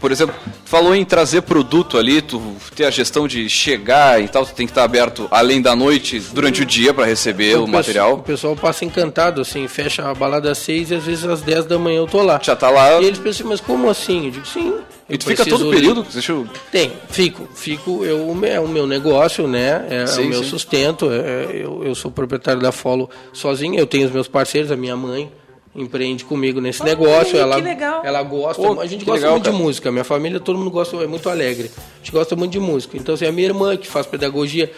Por 0.00 0.12
exemplo, 0.12 0.34
falou 0.64 0.94
em 0.94 1.04
trazer 1.04 1.42
produto 1.42 1.96
ali, 1.96 2.20
tu 2.20 2.56
ter 2.74 2.84
a 2.84 2.90
gestão 2.90 3.26
de 3.26 3.48
chegar 3.48 4.20
e 4.20 4.28
tal, 4.28 4.44
tu 4.44 4.52
tem 4.52 4.66
que 4.66 4.70
estar 4.70 4.84
aberto 4.84 5.26
além 5.30 5.62
da 5.62 5.74
noite, 5.74 6.20
durante 6.32 6.62
o 6.62 6.66
dia 6.66 6.92
para 6.92 7.04
receber 7.04 7.56
o, 7.56 7.64
o 7.64 7.68
material. 7.68 8.14
O 8.14 8.22
pessoal 8.22 8.54
passa 8.54 8.84
encantado, 8.84 9.40
assim, 9.40 9.66
fecha 9.66 10.08
a 10.08 10.14
balada 10.14 10.50
às 10.50 10.58
seis 10.58 10.90
e 10.90 10.94
às 10.94 11.04
vezes 11.04 11.24
às 11.24 11.40
dez 11.40 11.64
da 11.64 11.78
manhã 11.78 11.98
eu 11.98 12.06
tô 12.06 12.22
lá. 12.22 12.38
Já 12.42 12.54
tá 12.54 12.68
lá. 12.68 13.00
E 13.00 13.06
eles 13.06 13.18
pensam, 13.18 13.46
mas 13.46 13.60
como 13.60 13.88
assim? 13.88 14.26
Eu 14.26 14.30
digo, 14.32 14.46
sim. 14.46 14.74
E 15.08 15.16
tu 15.16 15.24
fica 15.24 15.44
todo 15.44 15.68
o 15.68 15.70
período? 15.70 16.04
Deixa 16.12 16.32
eu... 16.32 16.46
Tem, 16.70 16.92
fico. 17.08 17.48
Fico, 17.54 18.04
eu, 18.04 18.36
é 18.44 18.60
o 18.60 18.68
meu 18.68 18.86
negócio, 18.86 19.48
né? 19.48 19.86
É, 19.88 20.06
sim, 20.06 20.22
é 20.22 20.26
o 20.26 20.28
meu 20.28 20.44
sim. 20.44 20.50
sustento. 20.50 21.10
É, 21.10 21.46
eu, 21.54 21.82
eu 21.82 21.94
sou 21.94 22.10
proprietário 22.10 22.60
da 22.60 22.70
Follow 22.70 23.08
sozinho, 23.32 23.78
eu 23.78 23.86
tenho 23.86 24.06
os 24.06 24.12
meus 24.12 24.28
parceiros, 24.28 24.70
a 24.70 24.76
minha 24.76 24.96
mãe 24.96 25.32
empreende 25.74 26.24
comigo 26.24 26.60
nesse 26.60 26.82
negócio. 26.82 27.32
que 27.32 27.38
ela, 27.38 27.56
legal. 27.56 28.02
ela 28.04 28.22
gosta, 28.22 28.60
Pô, 28.60 28.80
a 28.80 28.86
gente 28.86 29.04
gosta 29.04 29.20
legal, 29.20 29.32
muito 29.32 29.44
cara. 29.44 29.56
de 29.56 29.62
música. 29.62 29.92
Minha 29.92 30.04
família, 30.04 30.40
todo 30.40 30.58
mundo 30.58 30.70
gosta, 30.70 30.96
é 30.96 31.06
muito 31.06 31.28
alegre. 31.30 31.70
A 31.76 31.98
gente 31.98 32.12
gosta 32.12 32.36
muito 32.36 32.52
de 32.52 32.60
música. 32.60 32.96
Então, 32.96 33.14
assim, 33.14 33.26
a 33.26 33.32
minha 33.32 33.46
irmã 33.46 33.76
que 33.76 33.86
faz 33.86 34.06
pedagogia, 34.06 34.70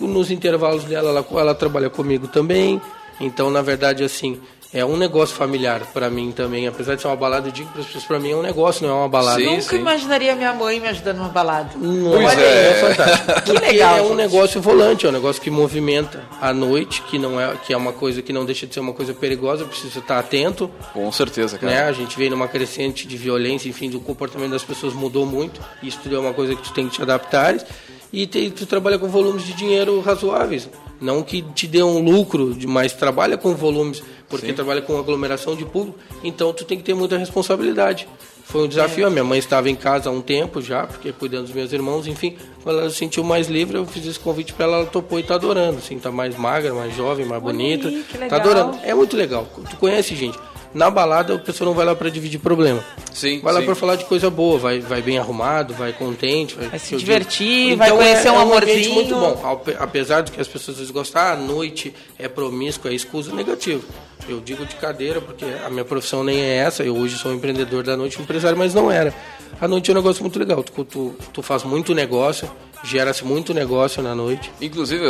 nos 0.00 0.30
intervalos 0.30 0.84
dela, 0.84 1.08
ela, 1.08 1.26
ela 1.40 1.54
trabalha 1.54 1.90
comigo 1.90 2.28
também. 2.28 2.80
Então, 3.20 3.50
na 3.50 3.62
verdade, 3.62 4.04
assim, 4.04 4.40
é 4.74 4.84
um 4.84 4.96
negócio 4.96 5.36
familiar 5.36 5.82
para 5.92 6.08
mim 6.08 6.32
também. 6.32 6.66
Apesar 6.66 6.94
de 6.94 7.02
ser 7.02 7.08
uma 7.08 7.16
balada, 7.16 7.48
eu 7.48 7.52
digo 7.52 7.70
para 7.70 7.80
as 7.80 7.86
pessoas, 7.86 8.04
para 8.04 8.18
mim 8.18 8.30
é 8.32 8.36
um 8.36 8.42
negócio, 8.42 8.86
não 8.86 8.94
é 8.94 8.98
uma 9.00 9.08
balada. 9.08 9.38
Sim, 9.38 9.50
Nunca 9.50 9.62
sim. 9.62 9.76
imaginaria 9.76 10.34
minha 10.34 10.52
mãe 10.54 10.80
me 10.80 10.88
ajudando 10.88 11.18
numa 11.18 11.28
balada. 11.28 11.70
Não, 11.76 12.10
Pois 12.12 12.24
olha, 12.26 12.40
é. 12.40 12.70
é 12.70 12.74
fantástico. 12.74 13.26
Que 13.42 13.52
Porque 13.52 13.66
legal, 13.66 13.96
é 13.98 14.02
um 14.02 14.08
gente. 14.08 14.16
negócio 14.16 14.60
volante, 14.62 15.04
é 15.06 15.08
um 15.08 15.12
negócio 15.12 15.42
que 15.42 15.50
movimenta 15.50 16.22
à 16.40 16.52
noite, 16.54 17.02
que 17.02 17.18
não 17.18 17.40
é, 17.40 17.54
que 17.56 17.72
é 17.72 17.76
uma 17.76 17.92
coisa 17.92 18.22
que 18.22 18.32
não 18.32 18.44
deixa 18.44 18.66
de 18.66 18.72
ser 18.74 18.80
uma 18.80 18.92
coisa 18.92 19.12
perigosa, 19.12 19.64
precisa 19.64 19.98
estar 19.98 20.18
atento. 20.18 20.70
Com 20.92 21.10
certeza, 21.12 21.58
cara. 21.58 21.72
Né? 21.72 21.82
A 21.84 21.92
gente 21.92 22.16
vem 22.16 22.30
numa 22.30 22.48
crescente 22.48 23.06
de 23.06 23.16
violência, 23.16 23.68
enfim, 23.68 23.90
do 23.90 24.00
comportamento 24.00 24.52
das 24.52 24.64
pessoas 24.64 24.94
mudou 24.94 25.26
muito. 25.26 25.60
Isso 25.82 25.98
tudo 26.02 26.16
é 26.16 26.18
uma 26.18 26.32
coisa 26.32 26.54
que 26.54 26.62
tu 26.62 26.72
tem 26.72 26.88
que 26.88 26.94
te 26.94 27.02
adaptar. 27.02 27.56
E 28.12 28.26
te- 28.26 28.50
tu 28.50 28.66
trabalha 28.66 28.98
com 28.98 29.08
volumes 29.08 29.44
de 29.44 29.52
dinheiro 29.54 30.00
razoáveis. 30.00 30.68
Não 31.00 31.22
que 31.22 31.40
te 31.42 31.66
dê 31.66 31.82
um 31.82 31.98
lucro, 31.98 32.54
mas 32.68 32.92
trabalha 32.92 33.36
com 33.36 33.54
volumes, 33.54 34.02
porque 34.28 34.52
trabalha 34.52 34.80
com 34.82 34.96
aglomeração 34.98 35.56
de 35.56 35.64
público. 35.64 35.98
Então 36.22 36.52
tu 36.52 36.64
tem 36.64 36.76
que 36.78 36.84
ter 36.84 36.94
muita 36.94 37.16
responsabilidade. 37.18 38.06
Foi 38.44 38.64
um 38.64 38.68
desafio. 38.68 39.06
A 39.06 39.10
minha 39.10 39.24
mãe 39.24 39.38
estava 39.38 39.70
em 39.70 39.74
casa 39.74 40.10
há 40.10 40.12
um 40.12 40.20
tempo 40.20 40.60
já, 40.60 40.86
porque 40.86 41.10
cuidando 41.12 41.44
dos 41.46 41.54
meus 41.54 41.72
irmãos, 41.72 42.06
enfim. 42.06 42.36
Quando 42.62 42.80
ela 42.80 42.90
se 42.90 42.96
sentiu 42.96 43.24
mais 43.24 43.48
livre, 43.48 43.78
eu 43.78 43.86
fiz 43.86 44.04
esse 44.06 44.18
convite 44.18 44.52
para 44.52 44.66
ela, 44.66 44.76
ela 44.78 44.86
topou 44.86 45.18
e 45.18 45.22
tá 45.22 45.34
adorando. 45.36 45.78
Assim, 45.78 45.98
tá 45.98 46.12
mais 46.12 46.36
magra, 46.36 46.74
mais 46.74 46.94
jovem, 46.94 47.24
mais 47.24 47.42
bonita. 47.42 47.90
Tá 48.12 48.18
legal. 48.18 48.40
adorando. 48.40 48.78
É 48.84 48.94
muito 48.94 49.16
legal. 49.16 49.48
Tu 49.70 49.76
conhece 49.76 50.14
gente. 50.14 50.38
Na 50.74 50.90
balada, 50.90 51.34
a 51.34 51.38
pessoa 51.38 51.68
não 51.68 51.74
vai 51.74 51.84
lá 51.84 51.94
para 51.94 52.08
dividir 52.10 52.38
problema. 52.38 52.82
Sim, 53.12 53.40
Vai 53.40 53.52
lá 53.52 53.60
para 53.62 53.74
falar 53.74 53.96
de 53.96 54.04
coisa 54.06 54.30
boa, 54.30 54.58
vai, 54.58 54.80
vai 54.80 55.02
bem 55.02 55.18
arrumado, 55.18 55.74
vai 55.74 55.92
contente. 55.92 56.54
Vai, 56.54 56.68
Vai 56.68 56.78
se 56.78 56.96
divertir, 56.96 57.76
vai 57.76 57.90
conhecer 57.90 58.30
um 58.30 58.38
ambiente 58.38 58.52
amorzinho. 58.64 58.94
muito 58.94 59.14
bom. 59.14 59.40
Ape- 59.52 59.76
Apesar 59.78 60.22
de 60.22 60.32
que 60.32 60.40
as 60.40 60.48
pessoas 60.48 60.76
às 60.76 60.78
vezes 60.78 60.90
gostam, 60.90 61.20
ah, 61.20 61.32
a 61.32 61.36
noite 61.36 61.94
é 62.18 62.26
promíscua, 62.28 62.90
é 62.90 62.94
escusa, 62.94 63.32
negativo. 63.34 63.84
Eu 64.28 64.40
digo 64.40 64.64
de 64.64 64.76
cadeira, 64.76 65.20
porque 65.20 65.44
a 65.66 65.68
minha 65.68 65.84
profissão 65.84 66.22
nem 66.24 66.40
é 66.40 66.56
essa. 66.58 66.82
Eu 66.84 66.96
hoje 66.96 67.18
sou 67.18 67.32
um 67.32 67.34
empreendedor 67.34 67.82
da 67.82 67.96
noite, 67.96 68.18
um 68.18 68.22
empresário, 68.22 68.56
mas 68.56 68.72
não 68.72 68.90
era. 68.90 69.12
A 69.60 69.66
noite 69.68 69.90
é 69.90 69.92
um 69.92 69.96
negócio 69.96 70.22
muito 70.22 70.38
legal. 70.38 70.62
Tu, 70.62 70.84
tu, 70.84 71.14
tu 71.32 71.42
faz 71.42 71.64
muito 71.64 71.92
negócio, 71.92 72.48
gera-se 72.84 73.24
muito 73.24 73.54
negócio 73.54 74.02
na 74.02 74.14
noite. 74.14 74.50
Inclusive, 74.60 75.04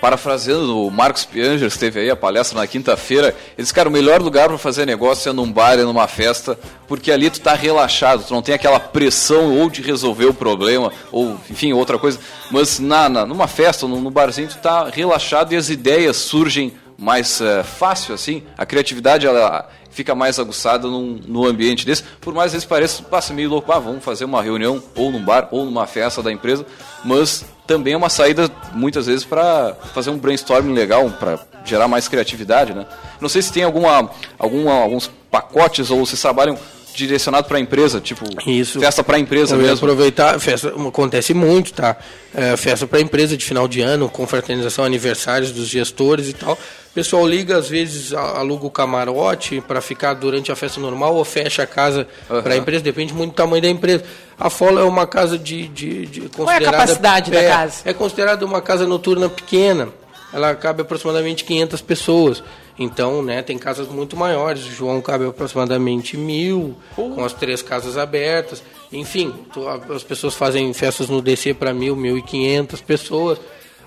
parafraseando 0.00 0.86
o 0.86 0.90
Marcos 0.90 1.24
Piangers, 1.24 1.74
que 1.74 1.80
teve 1.80 2.00
aí 2.00 2.10
a 2.10 2.16
palestra 2.16 2.58
na 2.60 2.66
quinta-feira, 2.66 3.28
ele 3.28 3.36
disse, 3.58 3.74
cara, 3.74 3.88
o 3.88 3.92
melhor 3.92 4.20
lugar 4.22 4.48
para 4.48 4.58
fazer 4.58 4.86
negócio 4.86 5.28
é 5.28 5.32
num 5.32 5.50
bar, 5.50 5.74
é 5.78 5.82
numa 5.82 6.06
festa, 6.06 6.58
porque 6.86 7.10
ali 7.10 7.28
tu 7.30 7.40
tá 7.40 7.54
relaxado, 7.54 8.24
tu 8.24 8.32
não 8.32 8.42
tem 8.42 8.54
aquela 8.54 8.78
pressão 8.78 9.58
ou 9.58 9.68
de 9.68 9.82
resolver 9.82 10.26
o 10.26 10.34
problema, 10.34 10.92
ou, 11.10 11.36
enfim, 11.50 11.72
outra 11.72 11.98
coisa, 11.98 12.18
mas 12.50 12.78
na, 12.78 13.08
na- 13.08 13.26
numa 13.26 13.48
festa, 13.48 13.86
no, 13.88 14.00
no 14.00 14.10
barzinho, 14.10 14.48
tu 14.48 14.58
tá 14.58 14.88
relaxado 14.88 15.52
e 15.52 15.56
as 15.56 15.68
ideias 15.68 16.16
surgem 16.16 16.72
mais 16.98 17.40
eh, 17.40 17.62
fácil, 17.62 18.14
assim, 18.14 18.42
a 18.56 18.64
criatividade, 18.64 19.26
ela 19.26 19.68
fica 19.96 20.14
mais 20.14 20.38
aguçada 20.38 20.86
num, 20.86 21.18
num 21.26 21.46
ambiente 21.46 21.86
desse, 21.86 22.02
por 22.20 22.34
mais 22.34 22.52
vezes 22.52 22.66
pareça, 22.66 23.02
passa 23.02 23.32
meio 23.32 23.48
louco, 23.48 23.72
ah, 23.72 23.78
vamos 23.78 24.04
fazer 24.04 24.26
uma 24.26 24.42
reunião 24.42 24.82
ou 24.94 25.10
num 25.10 25.24
bar 25.24 25.48
ou 25.50 25.64
numa 25.64 25.86
festa 25.86 26.22
da 26.22 26.30
empresa, 26.30 26.66
mas 27.02 27.46
também 27.66 27.94
é 27.94 27.96
uma 27.96 28.10
saída 28.10 28.50
muitas 28.74 29.06
vezes 29.06 29.24
para 29.24 29.74
fazer 29.94 30.10
um 30.10 30.18
brainstorming 30.18 30.74
legal, 30.74 31.08
para 31.18 31.38
gerar 31.64 31.88
mais 31.88 32.08
criatividade, 32.08 32.74
né? 32.74 32.86
Não 33.18 33.28
sei 33.28 33.40
se 33.40 33.50
tem 33.50 33.62
alguma, 33.62 34.10
alguma 34.38 34.74
alguns 34.74 35.10
pacotes 35.30 35.90
ou 35.90 36.04
se 36.04 36.20
trabalham 36.20 36.58
direcionado 36.96 37.46
para 37.46 37.58
a 37.58 37.60
empresa, 37.60 38.00
tipo 38.00 38.24
Isso. 38.48 38.80
festa 38.80 39.04
para 39.04 39.16
a 39.16 39.20
empresa 39.20 39.54
Eu 39.54 39.60
ia 39.60 39.68
mesmo. 39.68 39.84
aproveitar, 39.86 40.38
festa 40.40 40.68
acontece 40.68 41.32
muito, 41.34 41.72
tá? 41.72 41.96
É, 42.34 42.56
festa 42.56 42.86
para 42.86 43.00
empresa 43.00 43.36
de 43.36 43.44
final 43.44 43.68
de 43.68 43.80
ano, 43.80 44.08
confraternização, 44.08 44.84
aniversários 44.84 45.52
dos 45.52 45.68
gestores 45.68 46.28
e 46.28 46.32
tal. 46.32 46.54
O 46.54 46.94
pessoal 46.96 47.26
liga, 47.28 47.58
às 47.58 47.68
vezes 47.68 48.14
a- 48.14 48.38
aluga 48.38 48.66
o 48.66 48.70
camarote 48.70 49.60
para 49.60 49.80
ficar 49.82 50.14
durante 50.14 50.50
a 50.50 50.56
festa 50.56 50.80
normal 50.80 51.14
ou 51.14 51.24
fecha 51.24 51.62
a 51.62 51.66
casa 51.66 52.06
Aham. 52.30 52.42
para 52.42 52.54
a 52.54 52.56
empresa, 52.56 52.82
depende 52.82 53.12
muito 53.12 53.32
do 53.32 53.36
tamanho 53.36 53.60
da 53.62 53.68
empresa. 53.68 54.02
A 54.38 54.48
Follow 54.48 54.80
é 54.80 54.84
uma 54.84 55.06
casa 55.06 55.38
de, 55.38 55.68
de, 55.68 56.06
de 56.06 56.20
é 56.22 56.24
a 56.24 56.28
considerada- 56.30 56.64
capacidade 56.78 57.30
da 57.30 57.40
é, 57.42 57.48
casa? 57.48 57.82
É 57.84 57.92
considerada 57.92 58.44
uma 58.46 58.62
casa 58.62 58.86
noturna 58.86 59.28
pequena. 59.28 59.88
Ela 60.32 60.54
cabe 60.54 60.82
aproximadamente 60.82 61.44
500 61.44 61.80
pessoas. 61.80 62.42
Então, 62.78 63.22
né, 63.22 63.42
tem 63.42 63.56
casas 63.56 63.88
muito 63.88 64.16
maiores. 64.16 64.66
O 64.66 64.70
João 64.70 65.00
cabe 65.00 65.24
aproximadamente 65.26 66.16
mil, 66.16 66.74
com 66.94 67.24
as 67.24 67.32
três 67.32 67.62
casas 67.62 67.96
abertas. 67.96 68.62
Enfim, 68.92 69.32
tu- 69.52 69.66
as 69.68 70.02
pessoas 70.02 70.34
fazem 70.34 70.72
festas 70.74 71.08
no 71.08 71.22
DC 71.22 71.54
para 71.54 71.72
mil, 71.72 71.96
mil 71.96 72.18
e 72.18 72.22
quinhentas 72.22 72.80
pessoas. 72.80 73.38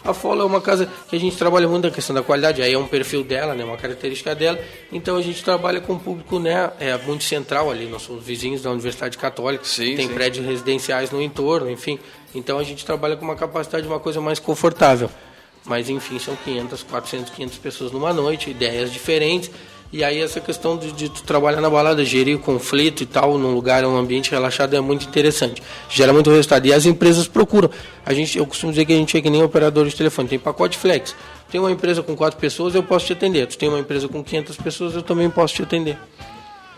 A 0.04 0.14
Follow 0.14 0.44
é 0.44 0.46
uma 0.46 0.62
casa 0.62 0.90
que 1.10 1.16
a 1.16 1.20
gente 1.20 1.36
trabalha 1.38 1.68
muito 1.68 1.84
na 1.84 1.92
questão 1.92 2.16
da 2.16 2.24
qualidade. 2.24 2.62
Aí 2.62 2.74
é 2.74 2.78
um 2.78 2.88
perfil 2.88 3.22
dela, 3.24 3.54
né, 3.54 3.64
uma 3.66 3.76
característica 3.78 4.34
dela. 4.34 4.58
Então 4.92 5.18
a 5.18 5.22
gente 5.22 5.44
trabalha 5.44 5.82
com 5.82 5.94
um 5.94 6.00
público, 6.00 6.40
né, 6.40 6.72
é 6.80 6.98
muito 6.98 7.26
central 7.26 7.70
ali. 7.70 7.86
Nós 7.86 8.02
somos 8.04 8.24
vizinhos 8.24 8.62
da 8.62 8.72
Universidade 8.72 9.18
Católica. 9.18 9.66
Sim, 9.66 9.96
tem 9.98 10.08
sim. 10.08 10.14
prédios 10.14 10.46
residenciais 10.46 11.12
no 11.12 11.22
entorno, 11.22 11.70
enfim. 11.70 12.00
Então 12.34 12.58
a 12.58 12.64
gente 12.64 12.86
trabalha 12.86 13.18
com 13.18 13.26
uma 13.26 13.36
capacidade 13.36 13.84
de 13.84 13.90
uma 13.90 14.00
coisa 14.00 14.22
mais 14.22 14.40
confortável. 14.40 15.10
Mas 15.70 15.88
enfim, 15.88 16.18
são 16.18 16.36
500, 16.36 16.82
400, 16.82 17.30
500 17.32 17.58
pessoas 17.60 17.92
numa 17.92 18.12
noite, 18.12 18.50
ideias 18.50 18.92
diferentes. 18.92 19.52
E 19.94 20.04
aí 20.04 20.20
essa 20.20 20.40
questão 20.40 20.76
de, 20.76 20.92
de 20.92 21.10
tu 21.10 21.22
trabalhar 21.22 21.62
na 21.62 21.70
balada, 21.70 22.04
gerir 22.04 22.36
o 22.36 22.40
conflito 22.40 23.04
e 23.04 23.06
tal, 23.06 23.38
num 23.38 23.54
lugar, 23.54 23.84
num 23.84 23.96
ambiente 23.96 24.32
relaxado 24.32 24.76
é 24.76 24.82
muito 24.82 25.06
interessante. 25.08 25.62
Gera 25.88 26.12
muito 26.12 26.32
resultado. 26.32 26.66
E 26.66 26.74
as 26.74 26.88
empresas 26.88 27.28
procuram. 27.28 27.70
A 28.04 28.14
gente, 28.14 28.36
eu 28.36 28.48
costumo 28.48 28.72
dizer 28.72 28.86
que 28.86 28.94
a 28.94 28.96
gente 28.96 29.16
é 29.16 29.22
que 29.22 29.30
nem 29.30 29.44
operador 29.44 29.88
de 29.88 29.96
telefone, 29.96 30.28
tem 30.28 30.40
pacote 30.40 30.76
flex. 30.76 31.16
Tem 31.52 31.62
uma 31.62 31.72
empresa 31.72 32.02
com 32.02 32.16
quatro 32.16 32.40
pessoas, 32.40 32.74
eu 32.74 32.82
posso 32.82 33.06
te 33.06 33.14
atender. 33.14 33.46
Tu 33.46 33.56
tem 33.56 33.70
uma 33.70 33.80
empresa 33.80 34.08
com 34.08 34.24
500 34.24 34.58
pessoas, 34.58 34.96
eu 34.96 35.04
também 35.04 35.30
posso 35.30 35.54
te 35.54 35.62
atender. 35.62 36.00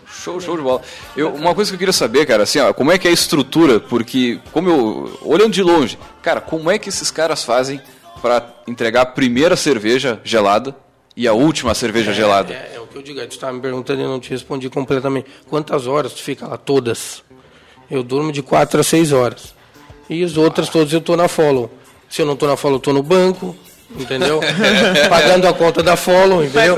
Show, 0.06 0.38
show 0.38 0.54
de 0.54 0.62
bola. 0.62 0.82
Eu, 1.16 1.30
uma 1.30 1.54
coisa 1.54 1.70
que 1.70 1.76
eu 1.76 1.78
queria 1.78 1.92
saber, 1.94 2.26
cara, 2.26 2.42
assim, 2.42 2.58
ó, 2.58 2.74
como 2.74 2.92
é 2.92 2.98
que 2.98 3.08
é 3.08 3.10
a 3.10 3.14
estrutura? 3.14 3.80
Porque, 3.80 4.38
como 4.52 4.68
eu. 4.68 5.18
Olhando 5.22 5.52
de 5.52 5.62
longe, 5.62 5.98
cara, 6.20 6.42
como 6.42 6.70
é 6.70 6.78
que 6.78 6.90
esses 6.90 7.10
caras 7.10 7.42
fazem 7.42 7.80
para 8.22 8.46
entregar 8.68 9.02
a 9.02 9.06
primeira 9.06 9.56
cerveja 9.56 10.20
gelada 10.22 10.74
e 11.16 11.26
a 11.26 11.32
última 11.32 11.74
cerveja 11.74 12.14
gelada? 12.14 12.54
É, 12.54 12.76
é 12.76 12.80
o 12.80 12.86
que 12.86 12.96
eu 12.96 13.02
digo, 13.02 13.20
aí 13.20 13.26
tu 13.26 13.32
estava 13.32 13.52
me 13.52 13.60
perguntando 13.60 14.00
e 14.00 14.04
eu 14.04 14.08
não 14.08 14.20
te 14.20 14.30
respondi 14.30 14.70
completamente. 14.70 15.28
Quantas 15.50 15.88
horas 15.88 16.12
tu 16.12 16.22
fica 16.22 16.46
lá? 16.46 16.56
Todas. 16.56 17.24
Eu 17.90 18.02
durmo 18.02 18.30
de 18.30 18.40
4 18.40 18.80
a 18.80 18.84
6 18.84 19.12
horas. 19.12 19.54
E 20.08 20.22
as 20.22 20.36
outras 20.36 20.68
todas 20.68 20.92
eu 20.92 21.00
tô 21.00 21.16
na 21.16 21.26
follow. 21.26 21.70
Se 22.08 22.22
eu 22.22 22.26
não 22.26 22.36
tô 22.36 22.46
na 22.46 22.56
follow, 22.56 22.76
eu 22.76 22.80
tô 22.80 22.92
no 22.92 23.02
banco, 23.02 23.56
entendeu? 23.98 24.40
Pagando 25.08 25.48
a 25.48 25.52
conta 25.52 25.82
da 25.82 25.96
follow, 25.96 26.44
entendeu? 26.44 26.76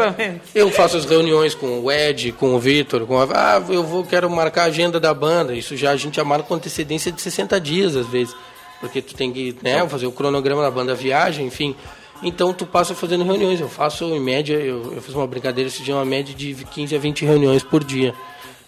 Eu 0.54 0.70
faço 0.70 0.96
as 0.96 1.04
reuniões 1.04 1.54
com 1.54 1.80
o 1.80 1.92
Ed, 1.92 2.32
com 2.32 2.54
o 2.54 2.58
Vitor, 2.58 3.06
com 3.06 3.20
a... 3.20 3.28
Ah, 3.32 3.62
eu 3.68 3.84
vou, 3.84 4.04
quero 4.04 4.30
marcar 4.30 4.62
a 4.62 4.66
agenda 4.66 4.98
da 4.98 5.12
banda. 5.12 5.54
Isso 5.54 5.76
já 5.76 5.90
a 5.90 5.96
gente 5.96 6.16
já 6.16 6.24
marca 6.24 6.48
com 6.48 6.54
antecedência 6.54 7.12
de 7.12 7.20
60 7.20 7.60
dias, 7.60 7.96
às 7.96 8.06
vezes. 8.06 8.34
Porque 8.84 9.00
tu 9.00 9.14
tem 9.14 9.32
que 9.32 9.56
né, 9.62 9.88
fazer 9.88 10.06
o 10.06 10.12
cronograma 10.12 10.60
da 10.60 10.70
banda 10.70 10.94
viagem, 10.94 11.46
enfim. 11.46 11.74
Então 12.22 12.52
tu 12.52 12.66
passa 12.66 12.94
fazendo 12.94 13.24
reuniões. 13.24 13.58
Eu 13.58 13.68
faço, 13.68 14.04
em 14.14 14.20
média, 14.20 14.52
eu, 14.52 14.92
eu 14.92 15.00
fiz 15.00 15.14
uma 15.14 15.26
brincadeira 15.26 15.68
esse 15.68 15.82
dia, 15.82 15.94
uma 15.94 16.04
média 16.04 16.34
de 16.34 16.54
15 16.54 16.94
a 16.94 16.98
20 16.98 17.24
reuniões 17.24 17.62
por 17.62 17.82
dia. 17.82 18.14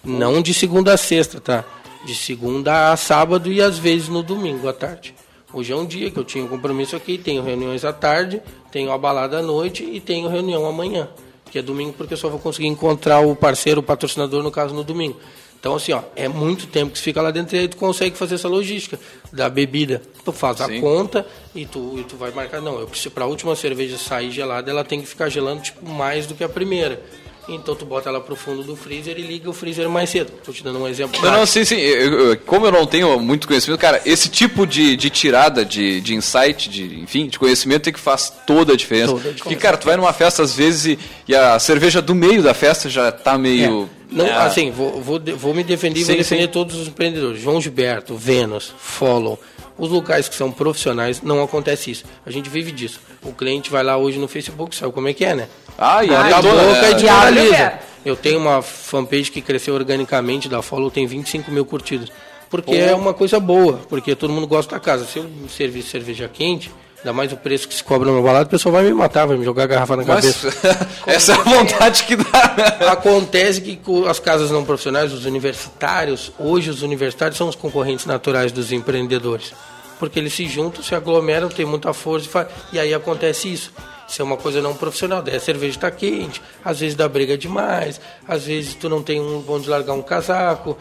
Não 0.02 0.40
de 0.40 0.54
segunda 0.54 0.94
a 0.94 0.96
sexta, 0.96 1.38
tá? 1.38 1.64
De 2.06 2.14
segunda 2.14 2.92
a 2.92 2.96
sábado 2.96 3.52
e 3.52 3.60
às 3.60 3.76
vezes 3.76 4.08
no 4.08 4.22
domingo 4.22 4.66
à 4.70 4.72
tarde. 4.72 5.14
Hoje 5.52 5.70
é 5.70 5.76
um 5.76 5.84
dia 5.84 6.10
que 6.10 6.18
eu 6.18 6.24
tinha 6.24 6.42
um 6.42 6.48
compromisso 6.48 6.96
aqui, 6.96 7.18
tenho 7.18 7.42
reuniões 7.42 7.84
à 7.84 7.92
tarde, 7.92 8.40
tenho 8.72 8.90
a 8.90 8.96
balada 8.96 9.40
à 9.40 9.42
noite 9.42 9.84
e 9.84 10.00
tenho 10.00 10.30
reunião 10.30 10.64
amanhã, 10.64 11.10
que 11.50 11.58
é 11.58 11.62
domingo 11.62 11.92
porque 11.92 12.14
eu 12.14 12.18
só 12.18 12.30
vou 12.30 12.38
conseguir 12.38 12.68
encontrar 12.68 13.20
o 13.20 13.36
parceiro, 13.36 13.80
o 13.80 13.82
patrocinador, 13.82 14.42
no 14.42 14.50
caso, 14.50 14.74
no 14.74 14.82
domingo. 14.82 15.18
Então, 15.58 15.74
assim, 15.74 15.92
ó, 15.92 16.02
é 16.14 16.28
muito 16.28 16.66
tempo 16.66 16.92
que 16.92 16.98
você 16.98 17.04
fica 17.04 17.20
lá 17.20 17.30
dentro 17.30 17.56
e 17.56 17.58
aí 17.58 17.68
tu 17.68 17.76
consegue 17.76 18.16
fazer 18.16 18.36
essa 18.36 18.48
logística 18.48 18.98
da 19.32 19.48
bebida. 19.48 20.00
Tu 20.24 20.32
faz 20.32 20.58
Sim. 20.58 20.78
a 20.78 20.80
conta 20.80 21.26
e 21.54 21.66
tu, 21.66 21.98
e 21.98 22.04
tu 22.04 22.16
vai 22.16 22.30
marcar. 22.30 22.60
Não, 22.60 22.78
eu 22.78 22.86
preciso, 22.86 23.10
para 23.10 23.24
a 23.24 23.26
última 23.26 23.56
cerveja 23.56 23.96
sair 23.98 24.30
gelada, 24.30 24.70
ela 24.70 24.84
tem 24.84 25.00
que 25.00 25.06
ficar 25.06 25.28
gelando 25.28 25.62
tipo, 25.62 25.84
mais 25.88 26.26
do 26.26 26.34
que 26.34 26.44
a 26.44 26.48
primeira. 26.48 27.02
Então 27.48 27.76
tu 27.76 27.84
bota 27.86 28.08
ela 28.08 28.20
pro 28.20 28.34
fundo 28.34 28.62
do 28.64 28.74
freezer 28.74 29.16
e 29.18 29.22
liga 29.22 29.48
o 29.48 29.52
freezer 29.52 29.88
mais 29.88 30.10
cedo. 30.10 30.32
Tô 30.44 30.52
te 30.52 30.64
dando 30.64 30.80
um 30.80 30.88
exemplo. 30.88 31.20
Não, 31.22 31.30
não, 31.30 31.46
sim, 31.46 31.64
sim. 31.64 31.76
Eu- 31.76 32.30
eu- 32.30 32.36
como 32.38 32.66
eu 32.66 32.72
não 32.72 32.84
tenho 32.86 33.18
muito 33.20 33.46
conhecimento, 33.46 33.78
cara, 33.80 34.02
esse 34.04 34.28
tipo 34.28 34.66
de, 34.66 34.96
de 34.96 35.08
tirada, 35.10 35.64
de, 35.64 36.00
de 36.00 36.14
insight, 36.14 36.68
de, 36.68 36.98
enfim, 37.00 37.28
de 37.28 37.38
conhecimento 37.38 37.88
é 37.88 37.92
que 37.92 38.00
faz 38.00 38.32
toda 38.46 38.72
a 38.72 38.76
diferença. 38.76 39.06
Toda 39.12 39.18
a 39.18 39.22
diferença. 39.32 39.44
Porque, 39.44 39.56
cara, 39.56 39.76
tu 39.76 39.84
vai 39.86 39.96
numa 39.96 40.12
festa 40.12 40.42
às 40.42 40.54
vezes 40.54 40.86
e, 40.86 40.98
e 41.28 41.34
a 41.36 41.56
cerveja 41.58 42.02
do 42.02 42.14
meio 42.14 42.42
da 42.42 42.52
festa 42.52 42.88
já 42.88 43.12
tá 43.12 43.38
meio. 43.38 43.88
É. 43.92 43.96
Não, 44.16 44.26
É. 44.26 44.32
assim, 44.32 44.70
vou, 44.70 45.00
vou, 45.00 45.20
vou 45.36 45.54
me 45.54 45.62
defender 45.64 46.00
e 46.00 46.04
vou 46.04 46.16
defender 46.16 46.42
sim. 46.42 46.48
todos 46.48 46.76
os 46.76 46.88
empreendedores. 46.88 47.40
João 47.40 47.60
Gilberto, 47.60 48.16
Vênus, 48.16 48.72
Follow. 48.78 49.38
Os 49.78 49.90
locais 49.90 50.28
que 50.28 50.34
são 50.34 50.50
profissionais, 50.50 51.20
não 51.22 51.42
acontece 51.42 51.90
isso. 51.90 52.04
A 52.24 52.30
gente 52.30 52.48
vive 52.48 52.72
disso. 52.72 53.00
O 53.22 53.32
cliente 53.32 53.70
vai 53.70 53.82
lá 53.82 53.96
hoje 53.96 54.18
no 54.18 54.26
Facebook, 54.26 54.74
sabe 54.74 54.92
como 54.92 55.08
é 55.08 55.12
que 55.12 55.24
é, 55.24 55.34
né? 55.34 55.48
Ah, 55.76 56.04
e 56.04 56.14
a 56.14 56.40
boca 56.40 57.30
liberta. 57.30 57.80
Eu 58.04 58.16
tenho 58.16 58.38
uma 58.38 58.62
fanpage 58.62 59.30
que 59.30 59.42
cresceu 59.42 59.74
organicamente 59.74 60.48
da 60.48 60.62
Follow, 60.62 60.90
tem 60.90 61.06
25 61.06 61.50
mil 61.50 61.66
curtidas. 61.66 62.10
Porque 62.48 62.74
é 62.76 62.94
uma 62.94 63.12
coisa 63.12 63.40
boa, 63.40 63.80
porque 63.88 64.14
todo 64.14 64.32
mundo 64.32 64.46
gosta 64.46 64.76
da 64.76 64.80
casa. 64.80 65.04
Se 65.04 65.18
eu 65.18 65.28
servir 65.48 65.82
cerveja 65.82 66.30
quente, 66.32 66.70
ainda 67.06 67.12
mais 67.12 67.32
o 67.32 67.36
preço 67.36 67.68
que 67.68 67.74
se 67.74 67.84
cobra 67.84 68.10
no 68.10 68.20
balada, 68.20 68.46
o 68.46 68.50
pessoal 68.50 68.72
vai 68.74 68.82
me 68.84 68.92
matar, 68.92 69.26
vai 69.26 69.36
me 69.36 69.44
jogar 69.44 69.62
a 69.62 69.66
garrafa 69.68 69.96
na 69.96 70.04
cabeça. 70.04 70.48
essa 71.06 71.32
é 71.32 71.34
a 71.36 71.38
vontade 71.42 72.02
que 72.02 72.16
dá. 72.16 72.24
né? 72.56 72.88
Acontece 72.88 73.60
que 73.60 73.80
as 74.08 74.18
casas 74.18 74.50
não 74.50 74.64
profissionais, 74.64 75.12
os 75.12 75.24
universitários, 75.24 76.32
hoje 76.38 76.68
os 76.70 76.82
universitários 76.82 77.38
são 77.38 77.48
os 77.48 77.54
concorrentes 77.54 78.06
naturais 78.06 78.50
dos 78.50 78.72
empreendedores. 78.72 79.52
Porque 80.00 80.18
eles 80.18 80.34
se 80.34 80.46
juntam, 80.46 80.82
se 80.82 80.94
aglomeram, 80.94 81.48
têm 81.48 81.64
muita 81.64 81.92
força 81.94 82.26
e, 82.26 82.28
fa- 82.28 82.48
e 82.72 82.78
aí 82.78 82.92
acontece 82.92 83.50
isso. 83.52 83.72
Isso 84.08 84.20
é 84.20 84.24
uma 84.24 84.36
coisa 84.36 84.60
não 84.60 84.74
profissional. 84.74 85.22
Daí 85.22 85.36
a 85.36 85.40
cerveja 85.40 85.76
está 85.78 85.90
quente, 85.90 86.42
às 86.64 86.80
vezes 86.80 86.94
dá 86.94 87.08
briga 87.08 87.36
demais, 87.38 88.00
às 88.28 88.44
vezes 88.44 88.74
tu 88.74 88.88
não 88.88 89.02
tem 89.02 89.20
um 89.20 89.42
onde 89.48 89.68
largar 89.70 89.94
um 89.94 90.02
casaco, 90.02 90.76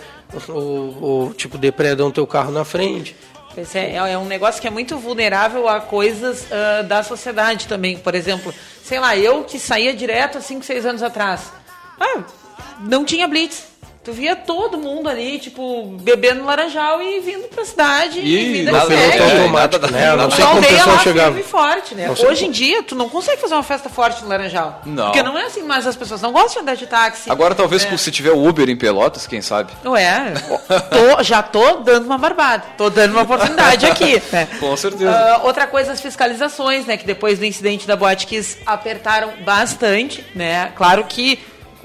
ou, 0.50 0.98
ou 1.02 1.34
tipo, 1.34 1.58
depredam 1.58 2.12
teu 2.12 2.28
carro 2.28 2.52
na 2.52 2.66
frente. 2.66 3.16
Esse 3.58 3.80
é, 3.80 3.96
é 3.96 4.18
um 4.18 4.26
negócio 4.26 4.62
que 4.62 4.68
é 4.68 4.72
muito 4.72 4.98
vulnerável 4.98 5.68
a 5.68 5.80
coisas 5.80 6.46
ah, 6.52 6.82
da 6.82 7.04
sociedade 7.04 7.68
também. 7.68 7.98
Por 7.98 8.14
exemplo, 8.14 8.54
sei 8.84 9.00
lá, 9.00 9.16
eu 9.16 9.44
que 9.44 9.58
saía 9.58 9.94
direto 9.94 10.38
há 10.38 10.42
5, 10.42 10.64
6 10.64 10.86
anos 10.86 11.04
atrás. 11.04 11.52
Ah, 12.00 12.24
não 12.80 13.06
tinha 13.06 13.28
blitz. 13.28 13.75
Tu 14.06 14.14
via 14.14 14.36
todo 14.36 14.78
mundo 14.78 15.10
ali, 15.10 15.40
tipo, 15.40 15.88
bebendo 16.00 16.46
laranjal 16.46 17.02
e 17.02 17.20
vindo 17.22 17.48
pra 17.48 17.66
cidade 17.66 18.20
e, 18.20 18.36
E 18.36 18.54
vida 18.54 18.72
nada- 18.72 18.86
que 18.86 18.92
Piloto 18.96 19.12
segue. 19.12 19.24
é, 19.24 19.38
automático, 19.42 19.82
nada- 19.82 19.92
né? 19.98 20.10
Não 20.12 20.18
nada- 20.18 20.36
sei 20.36 20.46
Uma 20.46 20.54
como 20.54 20.62
o 20.64 20.70
pessoal 20.70 20.96
lá 20.96 21.00
chegava. 21.02 21.40
e 21.40 21.44
forte, 21.44 21.96
né? 21.96 22.08
Não 22.16 22.30
Hoje 22.30 22.46
em 22.46 22.52
dia, 22.52 22.84
tu 22.84 22.94
não 22.94 23.10
consegue 23.10 23.42
fazer 23.42 23.56
uma 23.56 23.64
festa 23.64 23.90
forte 23.90 24.22
no 24.22 24.30
Laranjal. 24.30 24.82
Não. 24.86 25.06
Porque 25.06 25.24
não 25.24 25.36
é 25.36 25.46
assim, 25.46 25.64
mas 25.64 25.88
as 25.88 25.96
pessoas 25.96 26.22
não 26.22 26.32
gostam 26.32 26.54
de 26.54 26.60
andar 26.60 26.76
de 26.76 26.86
táxi. 26.86 27.32
Agora 27.32 27.56
talvez 27.56 27.84
É. 27.84 27.98
se 27.98 28.12
tiver 28.12 28.32
o 28.32 28.48
Uber 28.48 28.70
em 28.70 28.78
Pelotas, 28.78 29.26
quem 29.26 29.42
sabe? 29.42 29.74
Ué, 29.84 30.34
tô- 30.92 31.24
já 31.24 31.42
tô 31.42 31.78
dando 31.78 32.06
uma 32.06 32.20
barbada. 32.20 32.64
Tô 32.78 32.92
dando 32.92 33.14
uma 33.14 33.24
oportunidade 33.24 33.88
aqui. 33.88 34.22
né? 34.32 34.48
Com 34.60 34.78
certeza. 34.78 35.10
Ah, 35.10 35.42
outra 35.46 35.66
coisa, 35.66 35.92
as 35.92 36.00
fiscalizações, 36.02 36.86
né? 36.86 36.96
Que 36.96 37.08
depois 37.08 37.40
do 37.40 37.46
incidente 37.46 37.88
da 37.88 37.96
Boate 37.96 38.28
Kiss 38.28 38.58
apertaram 38.68 39.32
bastante, 39.44 40.24
né? 40.36 40.72
Claro 40.76 41.06
que 41.06 41.40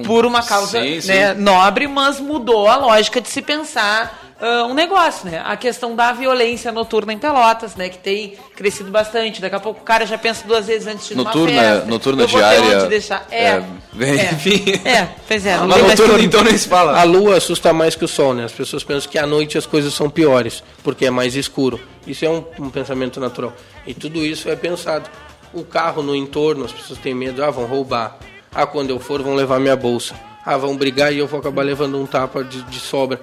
por 0.05 0.25
uma 0.27 0.43
causa 0.43 0.81
Sim, 0.81 1.01
sim. 1.01 1.09
né, 1.09 1.35
nobre, 1.35 1.87
mas 1.89 2.21
mudou 2.21 2.69
a 2.69 2.77
lógica 2.77 3.21
de 3.21 3.29
se 3.29 3.43
pensar 3.43 4.31
ah, 4.41 4.65
um 4.65 4.73
negócio, 4.73 5.29
né? 5.29 5.43
A 5.45 5.55
questão 5.55 5.95
da 5.95 6.13
violência 6.13 6.73
noturna 6.73 7.13
em 7.13 7.19
Pelotas, 7.19 7.77
né? 7.77 7.91
Que 7.91 7.99
tem 7.99 8.35
crescido 8.57 8.91
bastante. 8.91 9.39
Daqui 9.39 9.55
a 9.55 9.61
pouco 9.61 9.83
o 9.83 9.85
cara 9.85 10.07
já 10.07 10.17
pensa 10.17 10.47
duas 10.47 10.67
vezes 10.67 10.87
antes 10.89 11.09
de 11.09 11.15
Noturna- 11.15 11.61
festa. 11.61 11.87
noturna 11.87 12.27
diária, 12.27 12.87
deixar. 12.87 13.27
É, 13.31 13.45
é, 13.49 13.65
bem, 13.93 14.19
é, 14.19 14.31
enfim. 14.33 14.65
É, 14.83 15.09
pois 15.29 15.45
é. 15.45 15.59
Não 15.59 15.69
mais 15.69 15.83
noturno, 15.83 16.13
turno. 16.13 16.25
então 16.25 16.43
nem 16.43 16.57
se 16.57 16.67
fala. 16.67 16.99
A 16.99 17.05
lua 17.05 17.37
assusta 17.37 17.71
mais 17.75 17.95
que 17.95 18.05
o 18.05 18.09
sol, 18.09 18.33
né? 18.33 18.45
As 18.45 18.53
pessoas 18.53 18.83
pensam 18.83 19.11
que 19.11 19.19
à 19.19 19.27
noite 19.27 19.59
as 19.59 19.67
coisas 19.67 19.93
são 19.93 20.09
piores, 20.09 20.65
porque 20.83 21.05
é 21.05 21.11
mais 21.11 21.37
escuro. 21.37 21.79
Isso 22.07 22.25
é 22.25 22.31
um, 22.31 22.43
um 22.59 22.71
pensamento 22.71 23.21
natural. 23.21 23.53
E 23.87 23.93
tudo 23.93 24.25
isso 24.25 24.49
é 24.49 24.57
pensado. 24.57 25.11
O 25.53 25.65
carro 25.65 26.03
no 26.03 26.17
entorno, 26.17 26.65
as 26.65 26.73
pessoas 26.73 26.99
têm 26.99 27.15
medo, 27.15 27.45
ah, 27.45 27.51
vão 27.51 27.67
roubar. 27.67 28.17
Ah, 28.53 28.67
quando 28.67 28.91
eu 28.91 28.99
for, 28.99 29.23
vão 29.23 29.35
levar 29.35 29.61
minha 29.61 29.77
bolsa. 29.77 30.15
Ah, 30.45 30.57
vão 30.57 30.77
brigar 30.77 31.13
e 31.13 31.19
eu 31.19 31.27
vou 31.27 31.39
acabar 31.39 31.63
levando 31.63 32.01
um 32.01 32.07
tapa 32.07 32.43
de, 32.43 32.63
de 32.63 32.81
sobra. 32.81 33.21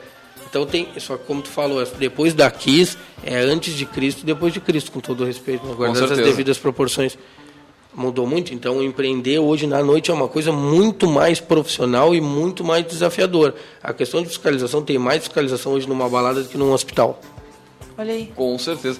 Então 0.49 0.65
tem, 0.65 0.87
só 0.97 1.17
que 1.17 1.25
como 1.25 1.41
tu 1.41 1.49
falou, 1.49 1.85
depois 1.99 2.33
da 2.33 2.49
Kiss, 2.49 2.97
é 3.23 3.37
antes 3.37 3.73
de 3.73 3.85
Cristo 3.85 4.21
e 4.21 4.25
depois 4.25 4.53
de 4.53 4.61
Cristo, 4.61 4.91
com 4.91 5.01
todo 5.01 5.25
respeito, 5.25 5.65
né? 5.65 5.73
guardando 5.75 6.11
as 6.11 6.17
devidas 6.17 6.57
proporções. 6.57 7.17
Mudou 7.93 8.27
muito, 8.27 8.53
então 8.53 8.81
empreender 8.81 9.39
hoje 9.39 9.65
na 9.65 9.83
noite 9.83 10.11
é 10.11 10.13
uma 10.13 10.27
coisa 10.27 10.51
muito 10.51 11.09
mais 11.09 11.39
profissional 11.39 12.13
e 12.13 12.21
muito 12.21 12.63
mais 12.63 12.85
desafiadora. 12.85 13.55
A 13.81 13.91
questão 13.91 14.21
de 14.21 14.29
fiscalização 14.29 14.83
tem 14.83 14.97
mais 14.99 15.23
fiscalização 15.23 15.73
hoje 15.73 15.89
numa 15.89 16.07
balada 16.07 16.43
do 16.43 16.47
que 16.47 16.57
num 16.57 16.71
hospital. 16.71 17.19
Olha 17.97 18.13
aí. 18.13 18.31
Com 18.35 18.57
certeza. 18.59 18.99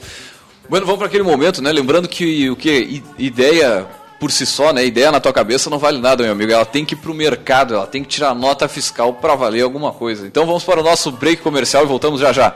Bueno, 0.67 0.85
vamos 0.85 0.97
para 0.97 1.07
aquele 1.07 1.23
momento, 1.23 1.61
né? 1.61 1.71
Lembrando 1.71 2.09
que 2.09 2.49
o 2.49 2.55
que 2.55 3.03
ideia 3.19 3.87
por 4.19 4.31
si 4.31 4.45
só, 4.45 4.73
né? 4.73 4.85
Ideia 4.85 5.11
na 5.11 5.19
tua 5.19 5.33
cabeça 5.33 5.69
não 5.69 5.77
vale 5.77 5.99
nada, 5.99 6.23
meu 6.23 6.31
amigo. 6.31 6.51
Ela 6.51 6.65
tem 6.65 6.85
que 6.85 6.93
ir 6.93 6.97
pro 6.97 7.13
mercado, 7.13 7.75
ela 7.75 7.87
tem 7.87 8.03
que 8.03 8.09
tirar 8.09 8.33
nota 8.33 8.67
fiscal 8.67 9.13
para 9.13 9.35
valer 9.35 9.61
alguma 9.61 9.91
coisa. 9.91 10.25
Então 10.25 10.45
vamos 10.45 10.63
para 10.63 10.79
o 10.79 10.83
nosso 10.83 11.11
break 11.11 11.41
comercial 11.41 11.83
e 11.83 11.87
voltamos 11.87 12.19
já 12.19 12.33
já. 12.33 12.55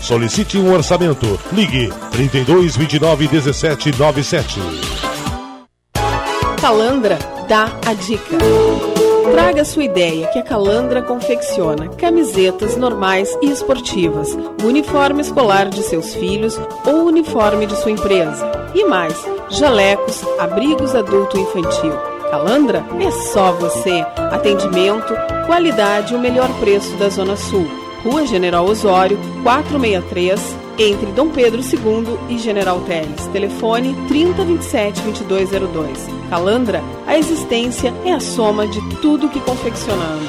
Solicite 0.00 0.58
um 0.58 0.72
orçamento. 0.72 1.38
Ligue 1.52 1.92
32 2.10 2.76
29 2.76 3.28
17 3.28 3.98
97. 3.98 4.60
Calandra 6.60 7.18
dá 7.46 7.70
a 7.86 7.92
dica. 7.94 8.38
Traga 9.30 9.64
sua 9.64 9.84
ideia 9.84 10.26
que 10.28 10.38
a 10.38 10.42
Calandra 10.42 11.02
confecciona 11.02 11.88
camisetas 11.88 12.76
normais 12.76 13.28
e 13.40 13.50
esportivas, 13.50 14.28
uniforme 14.64 15.20
escolar 15.20 15.68
de 15.68 15.82
seus 15.82 16.14
filhos 16.14 16.58
ou 16.84 17.06
uniforme 17.06 17.66
de 17.66 17.76
sua 17.76 17.92
empresa. 17.92 18.50
E 18.74 18.84
mais, 18.84 19.14
jalecos, 19.50 20.22
abrigos 20.38 20.94
adulto 20.94 21.36
e 21.36 21.40
infantil. 21.40 21.92
Calandra 22.30 22.84
é 23.00 23.10
só 23.32 23.52
você. 23.52 24.04
Atendimento, 24.32 25.14
qualidade 25.46 26.14
e 26.14 26.16
o 26.16 26.20
melhor 26.20 26.48
preço 26.58 26.96
da 26.96 27.08
Zona 27.08 27.36
Sul. 27.36 27.79
Rua 28.02 28.26
General 28.26 28.64
Osório, 28.64 29.18
463, 29.42 30.40
entre 30.78 31.12
Dom 31.12 31.28
Pedro 31.28 31.60
II 31.60 32.18
e 32.30 32.38
General 32.38 32.80
Teles. 32.80 33.26
Telefone 33.26 33.94
3027 34.08 35.02
2202. 35.02 36.06
Calandra, 36.30 36.82
a 37.06 37.18
existência 37.18 37.92
é 38.04 38.12
a 38.12 38.20
soma 38.20 38.66
de 38.66 38.80
tudo 39.00 39.28
que 39.28 39.40
confeccionamos. 39.40 40.28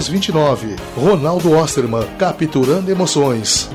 0329. 0.00 0.76
Ronaldo 0.96 1.56
Osterman, 1.56 2.06
capturando 2.18 2.90
emoções. 2.90 3.70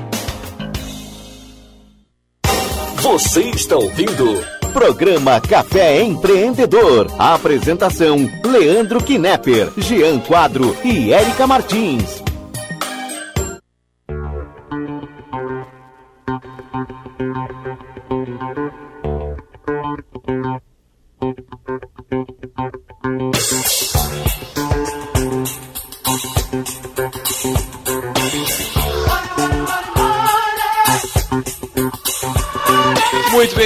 Você 2.96 3.42
está 3.50 3.76
ouvindo 3.76 4.44
Programa 4.72 5.40
Café 5.40 6.02
Empreendedor. 6.02 7.08
A 7.18 7.34
apresentação: 7.34 8.16
Leandro 8.44 9.02
Knepper, 9.02 9.72
Jean 9.76 10.20
Quadro 10.20 10.76
e 10.84 11.12
Érica 11.12 11.46
Martins. 11.46 12.21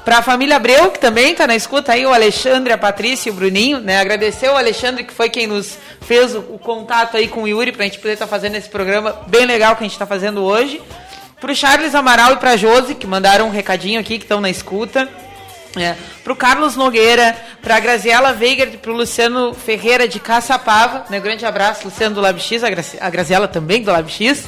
Para 0.04 0.18
a 0.18 0.22
família 0.22 0.56
Abreu, 0.56 0.90
que 0.90 0.98
também 0.98 1.30
está 1.30 1.46
na 1.46 1.54
escuta 1.54 1.92
aí, 1.92 2.04
o 2.04 2.12
Alexandre, 2.12 2.72
a 2.72 2.78
Patrícia 2.78 3.30
e 3.30 3.32
o 3.32 3.36
Bruninho, 3.36 3.78
né? 3.78 4.00
Agradecer 4.00 4.48
o 4.48 4.56
Alexandre, 4.56 5.04
que 5.04 5.12
foi 5.12 5.30
quem 5.30 5.46
nos 5.46 5.78
fez 6.00 6.34
o, 6.34 6.40
o 6.40 6.58
contato 6.58 7.16
aí 7.16 7.28
com 7.28 7.44
o 7.44 7.48
Yuri, 7.48 7.70
para 7.70 7.82
a 7.82 7.84
gente 7.84 8.00
poder 8.00 8.14
estar 8.14 8.26
tá 8.26 8.30
fazendo 8.30 8.56
esse 8.56 8.68
programa 8.68 9.16
bem 9.28 9.46
legal 9.46 9.76
que 9.76 9.84
a 9.84 9.86
gente 9.86 9.92
está 9.92 10.04
fazendo 10.04 10.42
hoje. 10.42 10.82
Para 11.42 11.50
o 11.50 11.56
Charles 11.56 11.92
Amaral 11.92 12.34
e 12.34 12.36
para 12.36 12.52
a 12.52 12.56
Josi, 12.56 12.94
que 12.94 13.04
mandaram 13.04 13.48
um 13.48 13.50
recadinho 13.50 13.98
aqui, 13.98 14.16
que 14.16 14.24
estão 14.24 14.40
na 14.40 14.48
escuta. 14.48 15.08
É. 15.76 15.96
Para 16.22 16.32
o 16.32 16.36
Carlos 16.36 16.76
Nogueira, 16.76 17.36
para 17.60 17.74
a 17.74 17.80
Graziela 17.80 18.32
Veiga 18.32 18.62
e 18.62 18.76
para 18.76 18.92
o 18.92 18.94
Luciano 18.94 19.52
Ferreira 19.52 20.06
de 20.06 20.20
Caçapava. 20.20 21.04
Né? 21.10 21.18
Grande 21.18 21.44
abraço, 21.44 21.86
Luciano 21.86 22.14
do 22.14 22.20
LabX, 22.20 22.62
a, 22.62 23.06
a 23.06 23.10
Graziela 23.10 23.48
também 23.48 23.82
do 23.82 23.90
LabX. 23.90 24.44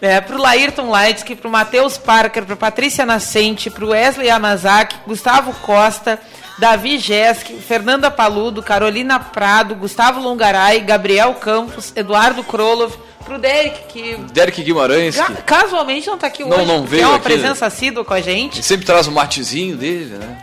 É, 0.00 0.20
para 0.20 0.34
o 0.34 0.42
Laírton 0.42 0.90
Leitsky, 0.90 1.36
para 1.36 1.46
o 1.46 1.52
Matheus 1.52 1.96
Parker, 1.96 2.44
a 2.50 2.56
Patrícia 2.56 3.06
Nascente, 3.06 3.70
para 3.70 3.84
o 3.84 3.90
Wesley 3.90 4.28
Amazaki, 4.28 4.96
Gustavo 5.06 5.52
Costa, 5.60 6.18
Davi 6.58 6.98
Jesk, 6.98 7.52
Fernanda 7.60 8.10
Paludo, 8.10 8.64
Carolina 8.64 9.20
Prado, 9.20 9.76
Gustavo 9.76 10.20
Longaray, 10.20 10.80
Gabriel 10.80 11.34
Campos, 11.34 11.92
Eduardo 11.94 12.42
Krolov, 12.42 12.96
pro 13.22 13.38
Derek, 13.38 13.84
que. 13.88 14.16
Derek 14.32 14.62
Guimarães. 14.62 15.18
Que... 15.18 15.42
Casualmente 15.42 16.06
não 16.06 16.18
tá 16.18 16.26
aqui 16.26 16.44
não, 16.44 16.56
hoje. 16.56 16.66
Não 16.66 16.84
veio. 16.84 17.02
É 17.02 17.06
uma 17.06 17.16
aqui, 17.16 17.24
presença 17.24 17.66
assídua 17.66 18.04
com 18.04 18.14
a 18.14 18.20
gente. 18.20 18.56
Ele 18.56 18.62
sempre 18.62 18.86
traz 18.86 19.06
o 19.06 19.12
matezinho 19.12 19.76
dele, 19.76 20.16
né? 20.16 20.38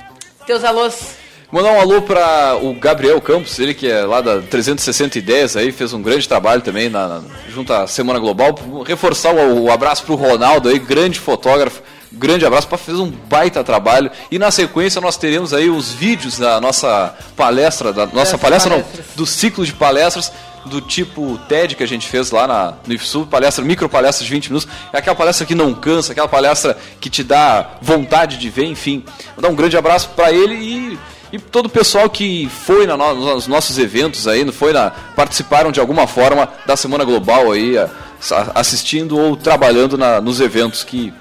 Teus 0.45 0.63
alôs. 0.63 1.19
Mandar 1.51 1.71
um 1.71 1.79
alô 1.79 2.03
para 2.03 2.57
o 2.61 2.75
Gabriel 2.75 3.19
Campos, 3.19 3.57
ele 3.57 3.73
que 3.73 3.89
é 3.89 4.05
lá 4.05 4.21
da 4.21 4.39
360 4.39 5.17
Ideias 5.17 5.57
aí, 5.57 5.71
fez 5.71 5.93
um 5.93 6.01
grande 6.01 6.27
trabalho 6.27 6.61
também 6.61 6.89
na, 6.89 7.07
na 7.07 7.21
junto 7.49 7.73
à 7.73 7.87
Semana 7.87 8.19
Global. 8.19 8.53
Reforçar 8.85 9.33
o, 9.33 9.63
o 9.63 9.71
abraço 9.71 10.03
para 10.03 10.13
o 10.13 10.15
Ronaldo 10.15 10.69
aí, 10.69 10.77
grande 10.77 11.19
fotógrafo. 11.19 11.81
Grande 12.11 12.43
abraço 12.45 12.67
para 12.67 12.77
fazer 12.77 12.99
um 12.99 13.09
baita 13.09 13.63
trabalho. 13.63 14.11
E 14.31 14.37
na 14.37 14.51
sequência 14.51 15.01
nós 15.01 15.17
teremos 15.17 15.53
aí 15.53 15.69
os 15.69 15.91
vídeos 15.91 16.37
da 16.37 16.59
nossa 16.61 17.15
palestra, 17.35 17.93
da 17.93 18.05
nossa 18.07 18.37
palestra, 18.37 18.77
não, 18.77 18.85
do 19.15 19.25
ciclo 19.25 19.65
de 19.65 19.73
palestras 19.73 20.31
do 20.65 20.81
tipo 20.81 21.39
TED 21.47 21.75
que 21.75 21.83
a 21.83 21.87
gente 21.87 22.07
fez 22.07 22.31
lá 22.31 22.47
na, 22.47 22.73
no 22.85 22.93
IFSU, 22.93 23.25
palestra, 23.25 23.63
micro 23.63 23.89
palestra 23.89 24.25
de 24.25 24.31
20 24.31 24.47
minutos, 24.47 24.67
é 24.91 24.97
aquela 24.97 25.15
palestra 25.15 25.45
que 25.45 25.55
não 25.55 25.73
cansa, 25.73 26.11
aquela 26.11 26.27
palestra 26.27 26.77
que 26.99 27.09
te 27.09 27.23
dá 27.23 27.77
vontade 27.81 28.37
de 28.37 28.49
ver, 28.49 28.65
enfim. 28.65 29.03
Vou 29.35 29.41
dar 29.41 29.49
um 29.49 29.55
grande 29.55 29.77
abraço 29.77 30.09
para 30.09 30.31
ele 30.31 30.55
e, 30.55 30.99
e 31.33 31.39
todo 31.39 31.67
o 31.67 31.69
pessoal 31.69 32.09
que 32.09 32.49
foi 32.49 32.85
na, 32.85 32.97
nos 32.97 33.47
nossos 33.47 33.77
eventos 33.77 34.27
aí, 34.27 34.49
foi 34.51 34.73
na, 34.73 34.91
participaram 35.15 35.71
de 35.71 35.79
alguma 35.79 36.07
forma 36.07 36.49
da 36.65 36.75
Semana 36.75 37.03
Global 37.03 37.51
aí, 37.51 37.75
assistindo 38.53 39.17
ou 39.17 39.35
trabalhando 39.35 39.97
na, 39.97 40.19
nos 40.19 40.41
eventos 40.41 40.83
que 40.83 41.13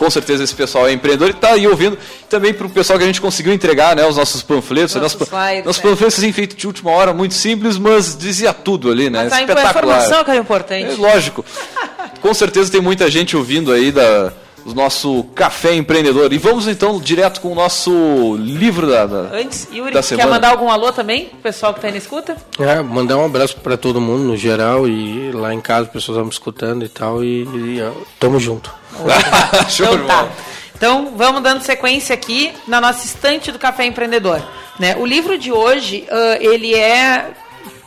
com 0.00 0.08
certeza 0.08 0.42
esse 0.42 0.54
pessoal 0.54 0.88
é 0.88 0.92
empreendedor 0.92 1.28
e 1.28 1.32
está 1.32 1.50
aí 1.50 1.68
ouvindo. 1.68 1.98
Também 2.26 2.54
para 2.54 2.66
o 2.66 2.70
pessoal 2.70 2.98
que 2.98 3.04
a 3.04 3.06
gente 3.06 3.20
conseguiu 3.20 3.52
entregar, 3.52 3.94
né, 3.94 4.06
os 4.06 4.16
nossos 4.16 4.42
panfletos. 4.42 4.94
Nossos, 4.94 5.20
nossos, 5.20 5.28
slides, 5.28 5.64
nossos 5.66 5.82
panfletos 5.82 6.18
assim, 6.18 6.32
feitos 6.32 6.56
de 6.56 6.66
última 6.66 6.90
hora, 6.90 7.12
muito 7.12 7.34
simples, 7.34 7.76
mas 7.76 8.16
dizia 8.16 8.54
tudo 8.54 8.90
ali, 8.90 9.10
né? 9.10 9.24
Mas 9.24 9.30
tá 9.30 9.40
Espetacular. 9.40 9.66
A 9.66 9.98
informação 9.98 10.24
que 10.24 10.30
é 10.30 10.36
importante. 10.36 10.92
É, 10.92 10.96
lógico. 10.96 11.44
com 12.22 12.32
certeza 12.32 12.72
tem 12.72 12.80
muita 12.80 13.10
gente 13.10 13.36
ouvindo 13.36 13.70
aí 13.72 13.92
da 13.92 14.32
o 14.64 14.72
nosso 14.72 15.24
café 15.34 15.74
empreendedor. 15.74 16.32
E 16.32 16.38
vamos 16.38 16.66
então 16.66 16.98
direto 16.98 17.42
com 17.42 17.52
o 17.52 17.54
nosso 17.54 18.36
livro 18.38 18.86
da, 18.86 19.04
da 19.04 19.36
Antes, 19.36 19.68
Yuri, 19.70 19.92
da 19.92 20.02
semana. 20.02 20.26
quer 20.26 20.34
mandar 20.34 20.50
algum 20.50 20.70
alô 20.70 20.92
também, 20.92 21.30
o 21.32 21.36
pessoal 21.42 21.72
que 21.74 21.78
está 21.78 21.90
na 21.90 21.96
escuta? 21.98 22.36
É, 22.58 22.80
mandar 22.82 23.18
um 23.18 23.24
abraço 23.24 23.56
para 23.56 23.76
todo 23.76 24.00
mundo 24.00 24.22
no 24.22 24.36
geral 24.36 24.88
e 24.88 25.30
lá 25.32 25.52
em 25.52 25.60
casa, 25.60 25.86
as 25.86 25.92
pessoas 25.92 26.16
estão 26.16 26.24
me 26.24 26.30
escutando 26.30 26.84
e 26.84 26.88
tal. 26.88 27.22
E, 27.22 27.42
e 27.42 27.92
tamo 28.18 28.40
junto. 28.40 28.79
Show 29.68 29.94
então, 29.94 30.06
tá. 30.06 30.28
Então 30.74 31.12
vamos 31.16 31.42
dando 31.42 31.62
sequência 31.62 32.14
aqui 32.14 32.52
na 32.66 32.80
nossa 32.80 33.04
estante 33.04 33.52
do 33.52 33.58
Café 33.58 33.84
Empreendedor. 33.84 34.42
Né? 34.78 34.96
O 34.96 35.04
livro 35.04 35.36
de 35.36 35.52
hoje, 35.52 36.06
uh, 36.10 36.42
ele 36.42 36.74
é 36.74 37.30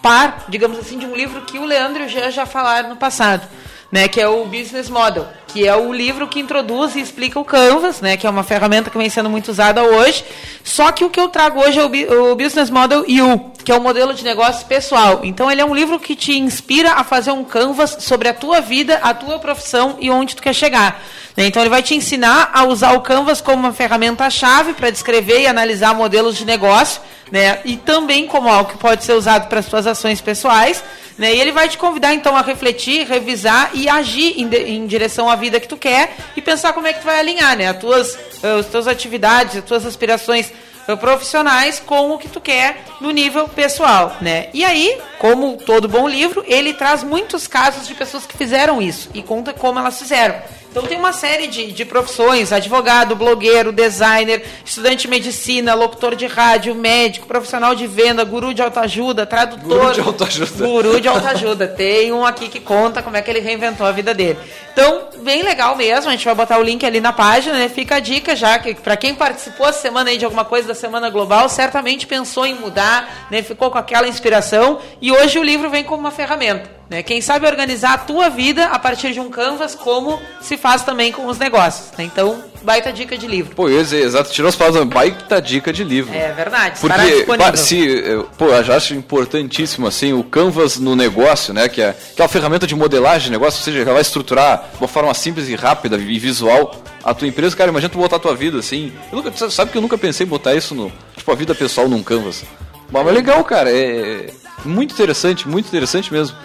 par, 0.01 0.45
digamos 0.47 0.77
assim, 0.77 0.97
de 0.97 1.05
um 1.05 1.15
livro 1.15 1.41
que 1.41 1.57
o 1.57 1.65
Leandro 1.65 2.03
e 2.03 2.05
o 2.05 2.09
Jean 2.09 2.29
já 2.29 2.45
falaram 2.45 2.89
no 2.89 2.95
passado 2.95 3.47
né, 3.93 4.07
que 4.07 4.19
é 4.19 4.27
o 4.27 4.43
Business 4.45 4.89
Model, 4.89 5.27
que 5.53 5.67
é 5.67 5.75
o 5.75 5.93
livro 5.93 6.27
que 6.27 6.39
introduz 6.39 6.95
e 6.95 6.99
explica 6.99 7.39
o 7.39 7.45
Canvas, 7.45 8.01
né, 8.01 8.17
que 8.17 8.25
é 8.25 8.29
uma 8.29 8.41
ferramenta 8.41 8.89
que 8.89 8.97
vem 8.97 9.07
sendo 9.07 9.29
muito 9.29 9.49
usada 9.49 9.83
hoje. 9.83 10.25
Só 10.63 10.91
que 10.91 11.05
o 11.05 11.11
que 11.11 11.19
eu 11.19 11.29
trago 11.29 11.59
hoje 11.59 11.77
é 11.77 11.83
o, 11.83 12.35
Business 12.35 12.71
Model 12.71 13.01
U, 13.01 13.51
que 13.63 13.71
é 13.71 13.75
o 13.75 13.79
modelo 13.79 14.15
de 14.15 14.23
negócio 14.23 14.65
pessoal. 14.65 15.19
Então 15.21 15.51
ele 15.51 15.61
é 15.61 15.65
um 15.65 15.75
livro 15.75 15.99
que 15.99 16.15
te 16.15 16.39
inspira 16.39 16.93
a 16.93 17.03
fazer 17.03 17.31
um 17.31 17.43
Canvas 17.43 17.97
sobre 17.99 18.27
a 18.29 18.33
tua 18.33 18.61
vida, 18.61 18.99
a 19.03 19.13
tua 19.13 19.37
profissão 19.37 19.97
e 19.99 20.09
onde 20.09 20.35
tu 20.35 20.41
quer 20.41 20.55
chegar. 20.55 21.03
Né? 21.37 21.45
Então 21.45 21.61
ele 21.61 21.69
vai 21.69 21.83
te 21.83 21.93
ensinar 21.93 22.49
a 22.51 22.63
usar 22.63 22.93
o 22.93 23.01
Canvas 23.01 23.39
como 23.39 23.57
uma 23.57 23.73
ferramenta-chave 23.73 24.73
para 24.73 24.89
descrever 24.89 25.41
e 25.41 25.47
analisar 25.47 25.93
modelos 25.93 26.35
de 26.35 26.45
negócio, 26.45 26.99
né? 27.31 27.59
E 27.63 27.77
também 27.77 28.25
como 28.25 28.49
algo 28.49 28.71
que 28.71 28.77
pode 28.77 29.03
ser 29.03 29.13
usado 29.13 29.47
para 29.49 29.59
as 29.59 29.65
suas 29.67 29.85
ações 29.85 30.19
pessoais 30.19 30.83
né? 31.17 31.35
E 31.35 31.39
ele 31.39 31.51
vai 31.51 31.69
te 31.69 31.77
convidar 31.77 32.13
então 32.13 32.35
a 32.35 32.41
refletir, 32.41 33.05
revisar 33.05 33.71
e 33.73 33.87
agir 33.87 34.33
em, 34.37 34.47
em 34.53 34.87
direção 34.87 35.29
à 35.29 35.35
vida 35.43 35.59
que 35.59 35.67
tu 35.67 35.75
quer 35.75 36.15
e 36.37 36.41
pensar 36.41 36.71
como 36.71 36.87
é 36.87 36.93
que 36.93 37.01
tu 37.01 37.05
vai 37.05 37.19
alinhar 37.19 37.57
né? 37.57 37.67
as, 37.67 37.77
tuas, 37.77 38.15
uh, 38.15 38.59
as 38.59 38.67
tuas 38.67 38.87
atividades, 38.87 39.57
as 39.57 39.65
tuas 39.65 39.85
aspirações 39.85 40.51
uh, 40.87 40.95
profissionais 40.95 41.81
com 41.85 42.11
o 42.11 42.17
que 42.17 42.29
tu 42.29 42.39
quer 42.39 42.85
no 43.01 43.11
nível 43.11 43.49
pessoal, 43.49 44.15
né? 44.21 44.47
E 44.53 44.63
aí, 44.63 44.97
como 45.19 45.57
todo 45.57 45.89
bom 45.89 46.07
livro, 46.07 46.45
ele 46.47 46.73
traz 46.73 47.03
muitos 47.03 47.45
casos 47.45 47.85
de 47.85 47.93
pessoas 47.93 48.25
que 48.25 48.37
fizeram 48.37 48.81
isso 48.81 49.09
e 49.13 49.21
conta 49.21 49.51
como 49.51 49.79
elas 49.79 49.99
fizeram. 49.99 50.35
Então 50.73 50.87
tem 50.87 50.97
uma 50.97 51.13
série 51.13 51.45
de, 51.45 51.71
de 51.71 51.85
profissões, 51.85 52.51
advogado, 52.51 53.15
blogueiro, 53.15 53.71
designer, 53.71 54.43
estudante 54.65 55.03
de 55.03 55.07
medicina, 55.07 55.75
locutor 55.75 56.15
de 56.15 56.25
rádio, 56.25 56.73
médico, 56.73 57.27
profissional 57.27 57.75
de 57.75 57.85
venda, 57.85 58.23
guru 58.23 58.55
de 58.55 58.61
autoajuda, 58.63 59.23
tradutor. 59.23 59.67
Guru 59.67 59.93
de 59.93 60.01
autoajuda. 60.01 60.65
Guru 60.65 60.99
de 60.99 61.07
autoajuda. 61.07 61.67
tem 61.67 62.11
um 62.11 62.25
aqui 62.25 62.49
que 62.49 62.59
conta 62.59 63.03
como 63.03 63.15
é 63.15 63.21
que 63.21 63.29
ele 63.29 63.39
reinventou 63.39 63.85
a 63.85 63.91
vida 63.91 64.15
dele. 64.15 64.39
Então, 64.71 65.09
bem 65.17 65.43
legal 65.43 65.75
mesmo, 65.75 66.09
a 66.09 66.11
gente 66.11 66.25
vai 66.25 66.33
botar 66.33 66.57
o 66.57 66.63
link 66.63 66.83
ali 66.83 66.99
na 66.99 67.13
página, 67.13 67.55
né? 67.55 67.69
Fica 67.69 67.97
a 67.97 67.99
dica 67.99 68.35
já, 68.35 68.57
que 68.57 68.73
para 68.73 68.97
quem 68.97 69.13
participou 69.13 69.67
essa 69.67 69.79
semana 69.79 70.09
aí 70.09 70.17
de 70.17 70.25
alguma 70.25 70.43
coisa 70.43 70.69
da 70.69 70.73
Semana 70.73 71.07
Global, 71.11 71.47
certamente 71.49 72.07
pensou 72.07 72.47
em 72.47 72.55
mudar, 72.55 73.27
né? 73.29 73.43
Ficou 73.43 73.69
com 73.69 73.77
aquela 73.77 74.07
inspiração 74.07 74.79
e 74.99 75.11
hoje 75.11 75.37
o 75.37 75.43
livro 75.43 75.69
vem 75.69 75.83
como 75.83 75.99
uma 75.99 76.09
ferramenta. 76.09 76.81
Né? 76.89 77.01
Quem 77.01 77.21
sabe 77.21 77.47
organizar 77.47 77.93
a 77.93 77.97
tua 77.97 78.29
vida 78.29 78.65
a 78.65 78.77
partir 78.77 79.13
de 79.13 79.19
um 79.19 79.29
canvas, 79.29 79.75
como 79.75 80.19
se 80.41 80.57
faz 80.57 80.83
também 80.83 81.11
com 81.11 81.27
os 81.27 81.37
negócios. 81.37 81.91
Né? 81.97 82.03
Então, 82.03 82.43
baita 82.61 82.91
dica 82.91 83.17
de 83.17 83.27
livro. 83.27 83.55
Pô, 83.55 83.69
eu 83.69 83.81
dizer, 83.81 84.03
exato, 84.03 84.31
tirou 84.31 84.49
as 84.49 84.55
palavras, 84.55 84.83
baita 84.85 85.41
dica 85.41 85.71
de 85.71 85.83
livro. 85.83 86.13
É 86.13 86.31
verdade, 86.33 86.79
Porque, 86.79 87.57
se, 87.57 88.25
pô, 88.37 88.47
eu 88.47 88.63
já 88.63 88.75
acho 88.75 88.93
importantíssimo, 88.93 89.87
assim, 89.87 90.13
o 90.13 90.23
canvas 90.23 90.77
no 90.77 90.95
negócio, 90.95 91.53
né, 91.53 91.67
que 91.69 91.81
é, 91.81 91.95
que 92.15 92.21
é 92.21 92.23
uma 92.23 92.29
ferramenta 92.29 92.67
de 92.67 92.75
modelagem 92.75 93.25
de 93.25 93.31
negócio, 93.31 93.59
ou 93.59 93.63
seja, 93.63 93.79
ela 93.79 93.93
vai 93.93 94.01
estruturar 94.01 94.69
de 94.73 94.79
uma 94.79 94.87
forma 94.87 95.13
simples 95.13 95.47
e 95.49 95.55
rápida 95.55 95.97
e 95.97 96.19
visual 96.19 96.75
a 97.03 97.13
tua 97.13 97.27
empresa. 97.27 97.55
Cara, 97.55 97.69
imagina 97.69 97.89
tu 97.89 97.97
botar 97.97 98.17
a 98.17 98.19
tua 98.19 98.35
vida, 98.35 98.59
assim, 98.59 98.91
eu 99.11 99.21
nunca, 99.21 99.49
sabe 99.49 99.71
que 99.71 99.77
eu 99.77 99.81
nunca 99.81 99.97
pensei 99.97 100.25
em 100.25 100.29
botar 100.29 100.53
isso 100.53 100.75
no, 100.75 100.91
tipo, 101.15 101.31
a 101.31 101.35
vida 101.35 101.53
pessoal 101.55 101.87
num 101.87 102.03
canvas. 102.03 102.43
Mas 102.91 103.07
é 103.07 103.11
legal, 103.11 103.43
cara, 103.43 103.71
é 103.71 104.29
muito 104.63 104.93
interessante, 104.93 105.47
muito 105.47 105.67
interessante 105.67 106.13
mesmo. 106.13 106.37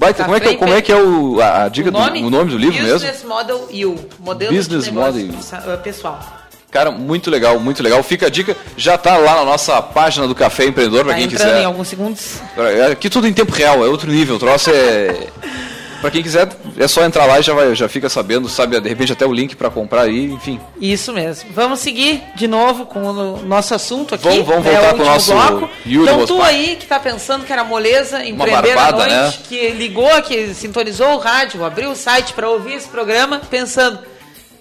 Baita, 0.00 0.24
como, 0.24 0.34
é 0.34 0.40
que, 0.40 0.48
é, 0.48 0.56
como 0.56 0.72
é 0.72 0.80
que 0.80 0.90
é 0.90 0.96
o, 0.96 1.42
a, 1.42 1.64
a 1.64 1.68
dica 1.68 1.90
o 1.90 1.92
nome, 1.92 2.22
do 2.22 2.26
o 2.26 2.30
nome 2.30 2.50
do 2.50 2.56
livro 2.56 2.72
Business 2.78 3.02
mesmo? 3.02 3.08
Business 3.10 3.28
Model 3.28 3.68
You. 3.70 4.08
Modelo 4.18 4.56
Business 4.56 4.84
de 4.84 4.92
Model 4.92 5.26
uh, 5.26 5.78
pessoal. 5.82 6.18
Cara, 6.70 6.90
muito 6.90 7.30
legal, 7.30 7.60
muito 7.60 7.82
legal. 7.82 8.02
Fica 8.02 8.28
a 8.28 8.30
dica, 8.30 8.56
já 8.78 8.96
tá 8.96 9.18
lá 9.18 9.34
na 9.36 9.44
nossa 9.44 9.82
página 9.82 10.26
do 10.26 10.34
Café 10.34 10.64
Empreendedor, 10.64 11.00
tá 11.00 11.04
para 11.04 11.16
quem 11.16 11.28
quiser. 11.28 11.60
em 11.60 11.66
alguns 11.66 11.88
segundos. 11.88 12.36
Aqui 12.90 13.10
tudo 13.10 13.28
em 13.28 13.32
tempo 13.34 13.52
real, 13.52 13.84
é 13.84 13.88
outro 13.88 14.10
nível. 14.10 14.36
O 14.36 14.38
troço 14.38 14.70
é. 14.70 15.26
Para 16.00 16.10
quem 16.10 16.22
quiser, 16.22 16.48
é 16.78 16.88
só 16.88 17.04
entrar 17.04 17.26
lá 17.26 17.38
e 17.38 17.42
já, 17.42 17.52
vai, 17.52 17.74
já 17.74 17.88
fica 17.88 18.08
sabendo, 18.08 18.48
sabe, 18.48 18.80
de 18.80 18.88
repente 18.88 19.12
até 19.12 19.26
o 19.26 19.32
link 19.32 19.54
para 19.54 19.68
comprar 19.68 20.02
aí, 20.02 20.32
enfim. 20.32 20.58
Isso 20.80 21.12
mesmo.Amos 21.12 21.80
seguir 21.80 22.22
de 22.34 22.48
novo 22.48 22.86
com 22.86 23.02
o 23.02 23.42
nosso 23.42 23.74
assunto 23.74 24.14
aqui. 24.14 24.24
Vamos, 24.24 24.46
vamos 24.46 24.64
voltar 24.64 24.82
é 24.82 24.94
para 24.94 25.02
o 25.02 25.06
nosso 25.06 25.32
bloco. 25.32 25.70
Então 25.84 26.26
tu 26.26 26.42
aí 26.42 26.76
que 26.76 26.84
está 26.84 26.98
pensando 26.98 27.44
que 27.44 27.52
era 27.52 27.64
moleza, 27.64 28.24
empreender 28.24 28.74
barbada, 28.74 29.04
à 29.04 29.08
noite, 29.08 29.38
né? 29.38 29.44
que 29.48 29.70
ligou, 29.70 30.22
que 30.22 30.54
sintonizou 30.54 31.14
o 31.14 31.18
rádio, 31.18 31.64
abriu 31.64 31.90
o 31.90 31.96
site 31.96 32.32
para 32.32 32.48
ouvir 32.48 32.74
esse 32.74 32.88
programa, 32.88 33.40
pensando 33.50 33.98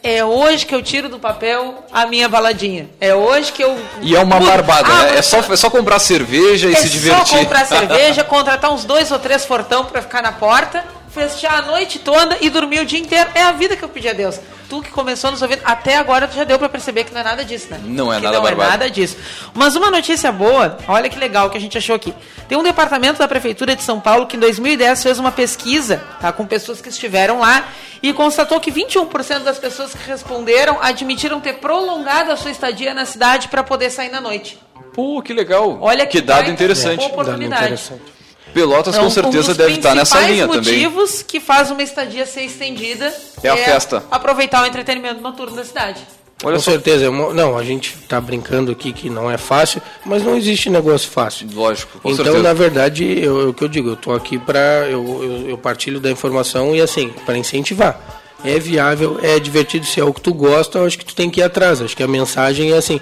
é 0.02 0.24
hoje 0.24 0.66
que 0.66 0.74
eu 0.74 0.82
tiro 0.82 1.10
do 1.10 1.20
papel 1.20 1.84
a 1.92 2.06
minha 2.06 2.30
baladinha. 2.30 2.90
É 3.02 3.14
hoje 3.14 3.52
que 3.52 3.62
eu. 3.62 3.78
E 4.02 4.16
é 4.16 4.20
uma 4.20 4.40
barbada, 4.40 4.88
ah, 4.88 5.04
né? 5.04 5.18
É 5.18 5.22
só, 5.22 5.40
é 5.40 5.56
só 5.56 5.70
comprar 5.70 6.00
cerveja 6.00 6.70
e 6.70 6.74
é 6.74 6.76
se 6.76 6.90
divertir. 6.90 7.22
É 7.22 7.26
só 7.26 7.38
comprar 7.38 7.66
cerveja, 7.68 8.24
contratar 8.24 8.72
uns 8.72 8.86
dois 8.86 9.12
ou 9.12 9.20
três 9.20 9.46
fortão 9.46 9.86
para 9.86 10.02
ficar 10.02 10.22
na 10.22 10.32
porta 10.32 10.84
festejar 11.10 11.56
a 11.56 11.62
noite 11.64 12.00
toda 12.00 12.38
e 12.42 12.50
dormir 12.50 12.80
o 12.80 12.86
dia 12.86 13.00
inteiro. 13.00 13.30
É 13.34 13.44
a 13.44 13.52
vida 13.52 13.76
que 13.76 13.84
eu 13.84 13.90
pedi 13.90 14.08
a 14.08 14.14
Deus. 14.14 14.40
Tu 14.70 14.82
que 14.84 14.92
começou 14.92 15.32
nos 15.32 15.42
ouvindo, 15.42 15.62
até 15.66 15.98
agora 15.98 16.28
tu 16.28 16.36
já 16.36 16.44
deu 16.44 16.60
para 16.60 16.70
perceber 16.70 17.04
que 17.04 17.12
não 17.12 17.22
é 17.22 17.24
nada 17.24 17.44
disso, 17.44 17.68
né? 17.72 17.80
Não 17.84 18.14
é 18.14 18.18
que 18.18 18.24
nada 18.24 18.38
Não 18.38 18.44
barbado. 18.44 18.68
é 18.68 18.72
nada 18.72 18.90
disso. 18.90 19.18
Mas 19.54 19.76
uma 19.76 19.90
notícia 19.90 20.32
boa, 20.32 20.78
olha 20.88 21.10
que 21.10 21.18
legal 21.18 21.50
que 21.50 21.58
a 21.58 21.62
gente 21.62 21.76
achou 21.76 21.96
aqui. 21.96 22.14
Tem 22.48 22.56
um 22.56 22.62
departamento 22.62 23.18
da 23.18 23.28
Prefeitura 23.28 23.76
de 23.76 23.82
São 23.82 24.00
Paulo 24.00 24.28
que 24.28 24.38
em 24.38 24.40
2010 24.40 25.02
fez 25.02 25.18
uma 25.18 25.32
pesquisa 25.32 26.04
tá, 26.22 26.32
com 26.32 26.46
pessoas 26.46 26.80
que 26.82 26.90
estiveram 26.90 27.40
lá 27.40 27.68
e 28.02 28.14
constatou 28.14 28.60
que 28.60 28.72
21% 28.72 29.40
das 29.40 29.58
pessoas 29.58 29.94
que 29.94 30.08
responderam 30.08 30.78
admitiram 30.82 31.40
ter 31.42 31.54
prolongado 31.54 32.32
a 32.32 32.38
sua 32.38 32.52
estadia 32.52 32.94
na 32.94 33.06
cidade 33.06 33.48
para 33.48 33.64
poder 33.64 33.90
sair 33.90 34.10
na 34.10 34.22
noite. 34.22 34.60
Pô, 34.94 35.20
que 35.24 35.34
legal. 35.34 35.80
Olha 35.82 36.06
que, 36.06 36.20
que 36.20 36.22
dado 36.22 36.50
interessante. 36.52 37.06
Oportunidade. 37.06 37.50
Dado 37.62 37.74
interessante. 37.74 38.19
Pelotas 38.60 38.96
então, 38.96 39.06
com 39.06 39.12
certeza 39.12 39.52
um 39.52 39.56
deve 39.56 39.74
estar 39.74 39.96
nessa 39.96 40.20
linha 40.22 40.48
também. 40.48 40.60
Os 40.60 40.68
motivos 40.68 41.24
que 41.24 41.40
faz 41.40 41.72
uma 41.72 41.82
estadia 41.82 42.26
ser 42.26 42.44
estendida 42.44 43.14
é, 43.42 43.50
a 43.50 43.58
festa. 43.58 44.04
Aproveitar 44.12 44.64
o 44.64 44.66
entretenimento 44.66 45.22
noturno 45.22 45.56
da 45.56 45.64
cidade. 45.64 46.02
Olha 46.44 46.56
com 46.56 46.62
só. 46.62 46.72
certeza, 46.72 47.06
é 47.06 47.10
não, 47.10 47.58
a 47.58 47.64
gente 47.64 47.96
está 48.02 48.20
brincando 48.20 48.72
aqui 48.72 48.94
que 48.94 49.10
não 49.10 49.30
é 49.30 49.38
fácil, 49.38 49.82
mas 50.06 50.24
não 50.24 50.38
existe 50.38 50.70
negócio 50.70 51.10
fácil. 51.10 51.48
Lógico. 51.54 52.00
então, 52.00 52.16
certeza. 52.16 52.40
na 52.42 52.54
verdade, 52.54 53.20
eu, 53.22 53.42
é 53.42 53.46
o 53.46 53.54
que 53.54 53.64
eu 53.64 53.68
digo, 53.68 53.90
eu 53.90 53.94
estou 53.94 54.16
aqui 54.16 54.38
para 54.38 54.88
eu, 54.90 55.06
eu, 55.22 55.50
eu, 55.50 55.58
partilho 55.58 56.00
da 56.00 56.10
informação 56.10 56.74
e 56.74 56.82
assim 56.82 57.10
para 57.26 57.38
incentivar. 57.38 58.00
É 58.44 58.58
viável, 58.58 59.20
é 59.22 59.38
divertido, 59.38 59.86
se 59.86 60.00
é 60.00 60.04
o 60.04 60.14
que 60.14 60.22
tu 60.22 60.34
gosta, 60.34 60.78
eu 60.78 60.86
acho 60.86 60.98
que 60.98 61.04
tu 61.04 61.14
tem 61.14 61.30
que 61.30 61.42
ir 61.42 61.44
atrás. 61.44 61.82
Acho 61.82 61.96
que 61.96 62.04
a 62.04 62.08
mensagem 62.08 62.72
é 62.72 62.78
assim, 62.78 63.02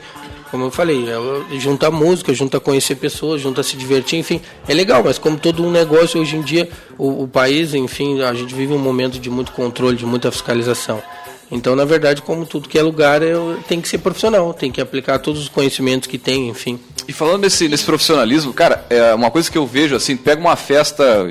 como 0.49 0.65
eu 0.65 0.71
falei, 0.71 1.05
é, 1.09 1.59
junta 1.59 1.91
música, 1.91 2.33
junta 2.33 2.59
conhecer 2.59 2.95
pessoas, 2.95 3.41
junta 3.41 3.63
se 3.63 3.75
divertir, 3.75 4.19
enfim, 4.19 4.41
é 4.67 4.73
legal, 4.73 5.03
mas 5.03 5.17
como 5.17 5.37
todo 5.37 5.63
um 5.63 5.71
negócio 5.71 6.19
hoje 6.19 6.35
em 6.35 6.41
dia, 6.41 6.69
o, 6.97 7.23
o 7.23 7.27
país, 7.27 7.73
enfim, 7.73 8.21
a 8.21 8.33
gente 8.33 8.53
vive 8.53 8.73
um 8.73 8.79
momento 8.79 9.19
de 9.19 9.29
muito 9.29 9.51
controle, 9.51 9.95
de 9.95 10.05
muita 10.05 10.31
fiscalização. 10.31 11.01
Então, 11.49 11.75
na 11.75 11.85
verdade, 11.85 12.21
como 12.21 12.45
tudo 12.45 12.67
que 12.67 12.77
é 12.77 12.81
lugar, 12.81 13.21
eu, 13.21 13.59
tem 13.67 13.79
que 13.79 13.87
ser 13.87 13.99
profissional, 13.99 14.53
tem 14.53 14.71
que 14.71 14.81
aplicar 14.81 15.19
todos 15.19 15.41
os 15.41 15.49
conhecimentos 15.49 16.07
que 16.07 16.17
tem, 16.17 16.49
enfim. 16.49 16.79
E 17.07 17.13
falando 17.13 17.43
desse, 17.43 17.69
desse 17.69 17.85
profissionalismo, 17.85 18.53
cara, 18.53 18.85
é 18.89 19.13
uma 19.13 19.31
coisa 19.31 19.49
que 19.49 19.57
eu 19.57 19.65
vejo 19.65 19.95
assim, 19.95 20.17
pega 20.17 20.41
uma 20.41 20.57
festa, 20.57 21.25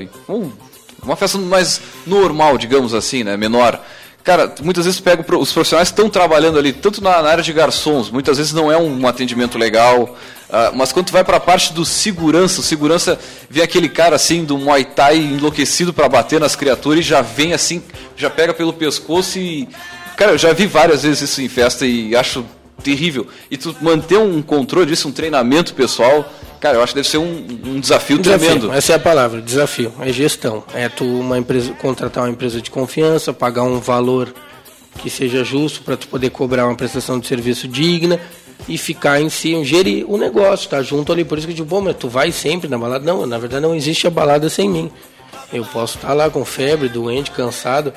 uma 1.02 1.16
festa 1.16 1.36
mais 1.36 1.82
normal, 2.06 2.56
digamos 2.56 2.94
assim, 2.94 3.22
né, 3.22 3.36
menor. 3.36 3.82
Cara, 4.26 4.52
muitas 4.60 4.84
vezes 4.86 4.98
pega 4.98 5.24
os 5.38 5.52
profissionais 5.52 5.86
estão 5.86 6.10
trabalhando 6.10 6.58
ali, 6.58 6.72
tanto 6.72 7.00
na, 7.00 7.22
na, 7.22 7.30
área 7.30 7.44
de 7.44 7.52
garçons, 7.52 8.10
muitas 8.10 8.38
vezes 8.38 8.52
não 8.52 8.72
é 8.72 8.76
um 8.76 9.06
atendimento 9.06 9.56
legal, 9.56 10.02
uh, 10.02 10.74
mas 10.74 10.90
quando 10.90 11.06
tu 11.06 11.12
vai 11.12 11.22
para 11.22 11.36
a 11.36 11.40
parte 11.40 11.72
do 11.72 11.84
segurança, 11.84 12.60
o 12.60 12.64
segurança 12.64 13.16
vê 13.48 13.62
aquele 13.62 13.88
cara 13.88 14.16
assim 14.16 14.44
do 14.44 14.58
Muay 14.58 14.84
Thai 14.84 15.18
enlouquecido 15.18 15.94
para 15.94 16.08
bater 16.08 16.40
nas 16.40 16.56
criaturas 16.56 17.04
e 17.04 17.08
já 17.08 17.22
vem 17.22 17.52
assim, 17.52 17.80
já 18.16 18.28
pega 18.28 18.52
pelo 18.52 18.72
pescoço 18.72 19.38
e. 19.38 19.68
Cara, 20.16 20.32
eu 20.32 20.38
já 20.38 20.52
vi 20.52 20.66
várias 20.66 21.04
vezes 21.04 21.30
isso 21.30 21.40
em 21.40 21.48
festa 21.48 21.86
e 21.86 22.16
acho 22.16 22.44
terrível. 22.82 23.28
E 23.48 23.56
tu 23.56 23.76
manter 23.80 24.18
um 24.18 24.42
controle 24.42 24.86
disso, 24.86 25.06
um 25.06 25.12
treinamento 25.12 25.72
pessoal, 25.72 26.28
Cara, 26.60 26.78
eu 26.78 26.82
acho 26.82 26.92
que 26.92 27.00
deve 27.00 27.08
ser 27.08 27.18
um, 27.18 27.46
um 27.64 27.80
desafio, 27.80 28.18
desafio 28.18 28.48
tremendo. 28.48 28.72
Essa 28.72 28.92
é 28.92 28.96
a 28.96 28.98
palavra, 28.98 29.40
desafio. 29.40 29.92
É 30.00 30.12
gestão. 30.12 30.64
É 30.74 30.88
tu 30.88 31.04
uma 31.04 31.38
empresa, 31.38 31.72
contratar 31.74 32.24
uma 32.24 32.30
empresa 32.30 32.60
de 32.60 32.70
confiança, 32.70 33.32
pagar 33.32 33.62
um 33.62 33.78
valor 33.78 34.32
que 34.98 35.10
seja 35.10 35.44
justo 35.44 35.82
para 35.82 35.96
tu 35.96 36.08
poder 36.08 36.30
cobrar 36.30 36.66
uma 36.66 36.74
prestação 36.74 37.20
de 37.20 37.26
serviço 37.26 37.68
digna 37.68 38.18
e 38.68 38.78
ficar 38.78 39.20
em 39.20 39.28
si, 39.28 39.62
gerir 39.64 40.10
o 40.10 40.16
negócio, 40.16 40.68
tá 40.68 40.82
junto 40.82 41.12
ali. 41.12 41.24
Por 41.24 41.38
isso 41.38 41.46
que 41.46 41.52
eu 41.52 41.56
digo, 41.56 41.68
bom, 41.68 41.80
mas 41.80 41.96
tu 41.96 42.08
vai 42.08 42.32
sempre 42.32 42.68
na 42.68 42.78
balada? 42.78 43.04
Não, 43.04 43.26
na 43.26 43.38
verdade 43.38 43.62
não 43.62 43.74
existe 43.74 44.06
a 44.06 44.10
balada 44.10 44.48
sem 44.48 44.68
mim. 44.68 44.90
Eu 45.52 45.64
posso 45.64 45.96
estar 45.98 46.12
lá 46.14 46.28
com 46.30 46.44
febre, 46.44 46.88
doente, 46.88 47.30
cansado, 47.30 47.92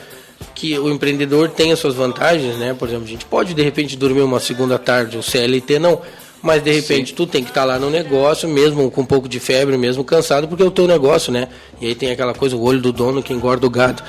que 0.53 0.77
o 0.77 0.89
empreendedor 0.91 1.49
tem 1.49 1.71
as 1.71 1.79
suas 1.79 1.95
vantagens, 1.95 2.57
né? 2.57 2.75
Por 2.77 2.87
exemplo, 2.87 3.05
a 3.05 3.09
gente 3.09 3.25
pode 3.25 3.53
de 3.53 3.61
repente 3.61 3.95
dormir 3.95 4.21
uma 4.21 4.39
segunda 4.39 4.77
tarde, 4.77 5.17
o 5.17 5.23
CLT 5.23 5.79
não 5.79 6.01
mas 6.41 6.63
de 6.63 6.71
repente 6.71 7.09
Sim. 7.09 7.15
tu 7.15 7.27
tem 7.27 7.43
que 7.43 7.49
estar 7.49 7.61
tá 7.61 7.65
lá 7.67 7.79
no 7.79 7.89
negócio, 7.89 8.47
mesmo 8.47 8.89
com 8.89 9.01
um 9.01 9.05
pouco 9.05 9.27
de 9.27 9.39
febre, 9.39 9.77
mesmo 9.77 10.03
cansado, 10.03 10.47
porque 10.47 10.63
é 10.63 10.65
o 10.65 10.71
teu 10.71 10.87
negócio, 10.87 11.31
né? 11.31 11.47
E 11.81 11.87
aí 11.87 11.95
tem 11.95 12.11
aquela 12.11 12.33
coisa, 12.33 12.55
o 12.55 12.61
olho 12.61 12.81
do 12.81 12.91
dono 12.91 13.21
que 13.21 13.33
engorda 13.33 13.65
o 13.65 13.69
gado. 13.69 14.03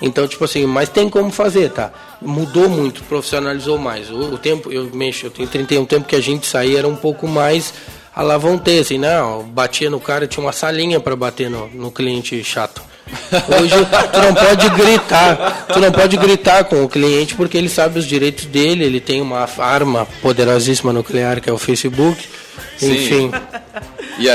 Então, 0.00 0.28
tipo 0.28 0.44
assim, 0.44 0.66
mas 0.66 0.88
tem 0.88 1.08
como 1.08 1.30
fazer, 1.30 1.70
tá? 1.70 1.90
Mudou 2.20 2.68
muito, 2.68 3.02
profissionalizou 3.04 3.78
mais. 3.78 4.10
O, 4.10 4.34
o 4.34 4.38
tempo, 4.38 4.70
eu 4.70 4.90
mexo, 4.92 5.26
eu 5.26 5.30
tenho 5.30 5.48
31 5.48 5.86
tempo 5.86 6.06
que 6.06 6.16
a 6.16 6.20
gente 6.20 6.46
saía 6.46 6.78
era 6.78 6.88
um 6.88 6.96
pouco 6.96 7.26
mais 7.26 7.72
a 8.14 8.22
lavonte, 8.22 8.78
assim, 8.78 8.96
não, 8.96 9.42
batia 9.42 9.90
no 9.90 10.00
cara, 10.00 10.26
tinha 10.26 10.42
uma 10.42 10.52
salinha 10.52 10.98
para 10.98 11.14
bater 11.14 11.50
no, 11.50 11.68
no 11.68 11.90
cliente 11.90 12.42
chato. 12.42 12.82
Hoje 13.06 13.74
tu 14.12 14.20
não 14.20 14.34
pode 14.34 14.68
gritar, 14.70 15.66
tu 15.72 15.80
não 15.80 15.92
pode 15.92 16.16
gritar 16.16 16.64
com 16.64 16.84
o 16.84 16.88
cliente 16.88 17.34
porque 17.34 17.56
ele 17.56 17.68
sabe 17.68 17.98
os 17.98 18.04
direitos 18.04 18.46
dele, 18.46 18.84
ele 18.84 19.00
tem 19.00 19.22
uma 19.22 19.48
arma 19.58 20.06
poderosíssima 20.20 20.92
nuclear 20.92 21.40
que 21.40 21.48
é 21.48 21.52
o 21.52 21.58
Facebook. 21.58 22.28
Sim. 22.76 22.92
Enfim. 22.92 23.30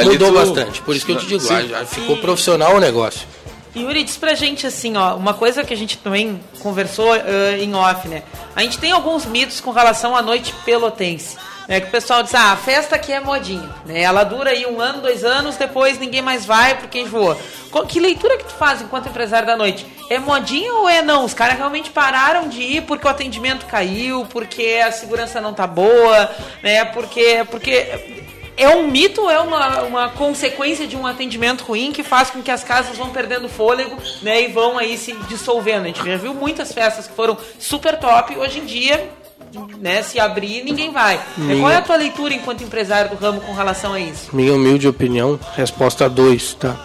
mudou 0.05 0.29
tu... 0.29 0.33
bastante. 0.33 0.81
Por 0.81 0.95
isso 0.95 1.05
que 1.05 1.11
eu 1.11 1.17
te 1.17 1.25
digo, 1.25 1.43
ah, 1.51 1.85
ficou 1.85 2.17
profissional 2.17 2.75
o 2.75 2.79
negócio. 2.79 3.27
Yuri, 3.75 4.03
diz 4.03 4.17
pra 4.17 4.33
gente 4.33 4.67
assim, 4.67 4.97
ó, 4.97 5.15
uma 5.15 5.33
coisa 5.33 5.63
que 5.63 5.73
a 5.73 5.77
gente 5.77 5.97
também 5.97 6.39
conversou 6.59 7.13
uh, 7.13 7.55
em 7.57 7.73
off, 7.73 8.07
né? 8.07 8.23
A 8.53 8.61
gente 8.63 8.77
tem 8.77 8.91
alguns 8.91 9.25
mitos 9.25 9.61
com 9.61 9.71
relação 9.71 10.15
à 10.15 10.21
noite 10.21 10.53
pelotense. 10.65 11.37
É 11.67 11.79
que 11.79 11.87
o 11.87 11.91
pessoal 11.91 12.23
diz, 12.23 12.33
ah, 12.35 12.51
a 12.51 12.57
festa 12.57 12.95
aqui 12.95 13.11
é 13.13 13.19
modinha, 13.19 13.69
né? 13.85 14.01
Ela 14.01 14.23
dura 14.23 14.49
aí 14.49 14.65
um 14.65 14.81
ano, 14.81 15.01
dois 15.01 15.23
anos, 15.23 15.57
depois 15.57 15.97
ninguém 15.97 16.21
mais 16.21 16.45
vai 16.45 16.77
porque 16.77 16.99
enjoou. 16.99 17.37
Que 17.87 17.99
leitura 17.99 18.37
que 18.37 18.45
tu 18.45 18.53
faz 18.53 18.81
enquanto 18.81 19.07
empresário 19.07 19.47
da 19.47 19.55
noite? 19.55 19.85
É 20.09 20.19
modinha 20.19 20.73
ou 20.73 20.89
é 20.89 21.01
não? 21.01 21.23
Os 21.23 21.33
caras 21.33 21.57
realmente 21.57 21.89
pararam 21.89 22.49
de 22.49 22.61
ir 22.61 22.81
porque 22.81 23.07
o 23.07 23.09
atendimento 23.09 23.65
caiu, 23.65 24.25
porque 24.25 24.81
a 24.85 24.91
segurança 24.91 25.39
não 25.39 25.53
tá 25.53 25.65
boa, 25.65 26.29
né? 26.61 26.83
Porque, 26.85 27.45
porque 27.49 28.21
é 28.57 28.67
um 28.69 28.87
mito 28.87 29.21
ou 29.21 29.31
é 29.31 29.39
uma, 29.39 29.81
uma 29.83 30.09
consequência 30.09 30.85
de 30.85 30.97
um 30.97 31.07
atendimento 31.07 31.63
ruim 31.63 31.91
que 31.91 32.03
faz 32.03 32.29
com 32.29 32.41
que 32.41 32.51
as 32.51 32.63
casas 32.63 32.97
vão 32.97 33.09
perdendo 33.09 33.47
fôlego 33.47 33.97
né, 34.21 34.41
e 34.43 34.47
vão 34.47 34.77
aí 34.77 34.97
se 34.97 35.13
dissolvendo? 35.29 35.83
A 35.83 35.87
gente 35.87 36.05
já 36.05 36.17
viu 36.17 36.33
muitas 36.33 36.73
festas 36.73 37.07
que 37.07 37.15
foram 37.15 37.37
super 37.57 37.97
top, 37.97 38.37
hoje 38.37 38.59
em 38.59 38.65
dia 38.65 39.20
né, 39.79 40.01
se 40.03 40.19
abrir, 40.19 40.63
ninguém 40.63 40.91
vai. 40.91 41.19
Minha- 41.37 41.59
Qual 41.59 41.71
é 41.71 41.77
a 41.77 41.81
tua 41.81 41.95
leitura 41.95 42.33
enquanto 42.33 42.63
empresário 42.63 43.09
do 43.11 43.15
ramo 43.17 43.41
com 43.41 43.53
relação 43.53 43.93
a 43.93 43.99
isso? 43.99 44.29
Minha 44.33 44.53
humilde 44.53 44.87
opinião, 44.87 45.39
resposta 45.55 46.09
2, 46.09 46.53
tá? 46.55 46.75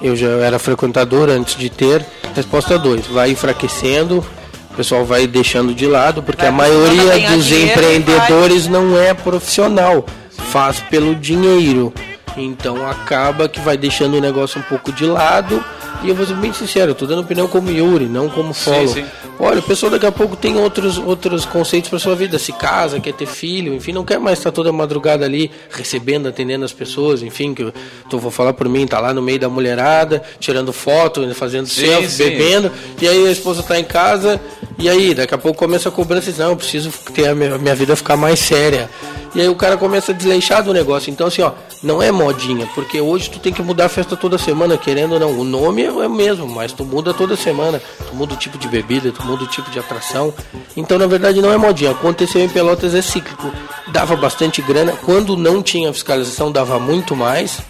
Eu 0.00 0.14
já 0.14 0.28
era 0.28 0.58
frequentador 0.58 1.28
antes 1.28 1.56
de 1.56 1.68
ter. 1.68 2.04
Resposta 2.34 2.78
2, 2.78 3.06
vai 3.08 3.30
enfraquecendo, 3.32 4.24
o 4.70 4.74
pessoal 4.74 5.04
vai 5.04 5.26
deixando 5.26 5.74
de 5.74 5.86
lado, 5.86 6.22
porque 6.22 6.42
Vai 6.42 6.48
a 6.48 6.52
maioria 6.52 7.18
dos 7.30 7.44
dinheiro 7.44 7.72
empreendedores 7.72 8.68
não 8.68 8.96
é 8.96 9.12
profissional, 9.12 10.04
faz 10.52 10.78
pelo 10.80 11.14
dinheiro. 11.16 11.92
Então 12.36 12.88
acaba 12.88 13.48
que 13.48 13.58
vai 13.58 13.76
deixando 13.76 14.16
o 14.16 14.20
negócio 14.20 14.60
um 14.60 14.62
pouco 14.62 14.92
de 14.92 15.04
lado. 15.04 15.62
E 16.02 16.08
eu 16.08 16.14
vou 16.14 16.24
ser 16.24 16.34
bem 16.34 16.52
sincero, 16.52 16.92
eu 16.92 16.94
tô 16.94 17.06
dando 17.06 17.22
opinião 17.22 17.48
como 17.48 17.70
Yuri, 17.70 18.06
não 18.06 18.28
como 18.28 18.54
follow. 18.54 18.88
sim. 18.88 19.04
Olha, 19.40 19.60
o 19.60 19.62
pessoal 19.62 19.90
daqui 19.90 20.06
a 20.06 20.10
pouco 20.10 20.34
tem 20.36 20.56
outros, 20.56 20.98
outros 20.98 21.44
conceitos 21.44 21.88
para 21.88 21.98
sua 21.98 22.16
vida. 22.16 22.38
Se 22.38 22.52
casa, 22.52 22.98
quer 22.98 23.12
ter 23.12 23.26
filho, 23.26 23.72
enfim, 23.72 23.92
não 23.92 24.04
quer 24.04 24.18
mais 24.18 24.38
estar 24.38 24.50
toda 24.50 24.72
madrugada 24.72 25.24
ali 25.24 25.50
recebendo, 25.70 26.28
atendendo 26.28 26.64
as 26.64 26.72
pessoas, 26.72 27.22
enfim, 27.22 27.54
que 27.54 27.62
eu 27.62 27.72
tô, 28.10 28.18
vou 28.18 28.32
falar 28.32 28.52
por 28.52 28.68
mim, 28.68 28.84
tá 28.86 28.98
lá 28.98 29.14
no 29.14 29.22
meio 29.22 29.38
da 29.38 29.48
mulherada, 29.48 30.22
tirando 30.40 30.72
foto, 30.72 31.32
fazendo 31.34 31.66
Sim, 31.68 31.86
selfie, 31.86 32.10
sim. 32.10 32.24
bebendo, 32.24 32.72
e 33.00 33.06
aí 33.06 33.28
a 33.28 33.30
esposa 33.30 33.62
tá 33.62 33.78
em 33.78 33.84
casa, 33.84 34.40
e 34.76 34.88
aí 34.88 35.14
daqui 35.14 35.34
a 35.34 35.38
pouco 35.38 35.56
começa 35.58 35.88
a 35.88 35.92
cobrança, 35.92 36.30
e 36.30 36.32
diz, 36.32 36.40
não, 36.40 36.50
eu 36.50 36.56
preciso 36.56 36.90
ter 37.14 37.28
a 37.28 37.34
minha, 37.34 37.56
minha 37.58 37.74
vida 37.76 37.94
ficar 37.94 38.16
mais 38.16 38.40
séria. 38.40 38.90
E 39.34 39.40
aí 39.40 39.48
o 39.48 39.54
cara 39.54 39.76
começa 39.76 40.12
a 40.12 40.14
desleixar 40.14 40.64
do 40.64 40.72
negócio. 40.72 41.10
Então, 41.10 41.26
assim, 41.26 41.42
ó, 41.42 41.52
não 41.82 42.02
é 42.02 42.10
modinha, 42.10 42.66
porque 42.74 43.00
hoje 43.00 43.30
tu 43.30 43.38
tem 43.38 43.52
que 43.52 43.62
mudar 43.62 43.84
a 43.84 43.88
festa 43.88 44.16
toda 44.16 44.38
semana, 44.38 44.76
querendo 44.76 45.12
ou 45.12 45.20
não. 45.20 45.38
O 45.38 45.44
nome 45.44 45.87
é 45.88 46.06
o 46.06 46.10
mesmo, 46.10 46.46
mas 46.46 46.72
tu 46.72 46.84
muda 46.84 47.12
toda 47.14 47.36
semana. 47.36 47.80
Tu 48.08 48.14
muda 48.14 48.34
o 48.34 48.36
tipo 48.36 48.58
de 48.58 48.68
bebida, 48.68 49.12
tu 49.12 49.24
muda 49.24 49.44
o 49.44 49.46
tipo 49.46 49.70
de 49.70 49.78
atração. 49.78 50.32
Então, 50.76 50.98
na 50.98 51.06
verdade, 51.06 51.40
não 51.40 51.52
é 51.52 51.56
modinha. 51.56 51.90
Aconteceu 51.90 52.42
em 52.42 52.48
Pelotas 52.48 52.94
é 52.94 53.02
cíclico. 53.02 53.50
Dava 53.88 54.16
bastante 54.16 54.60
grana. 54.62 54.92
Quando 55.04 55.36
não 55.36 55.62
tinha 55.62 55.92
fiscalização, 55.92 56.52
dava 56.52 56.78
muito 56.78 57.16
mais. 57.16 57.60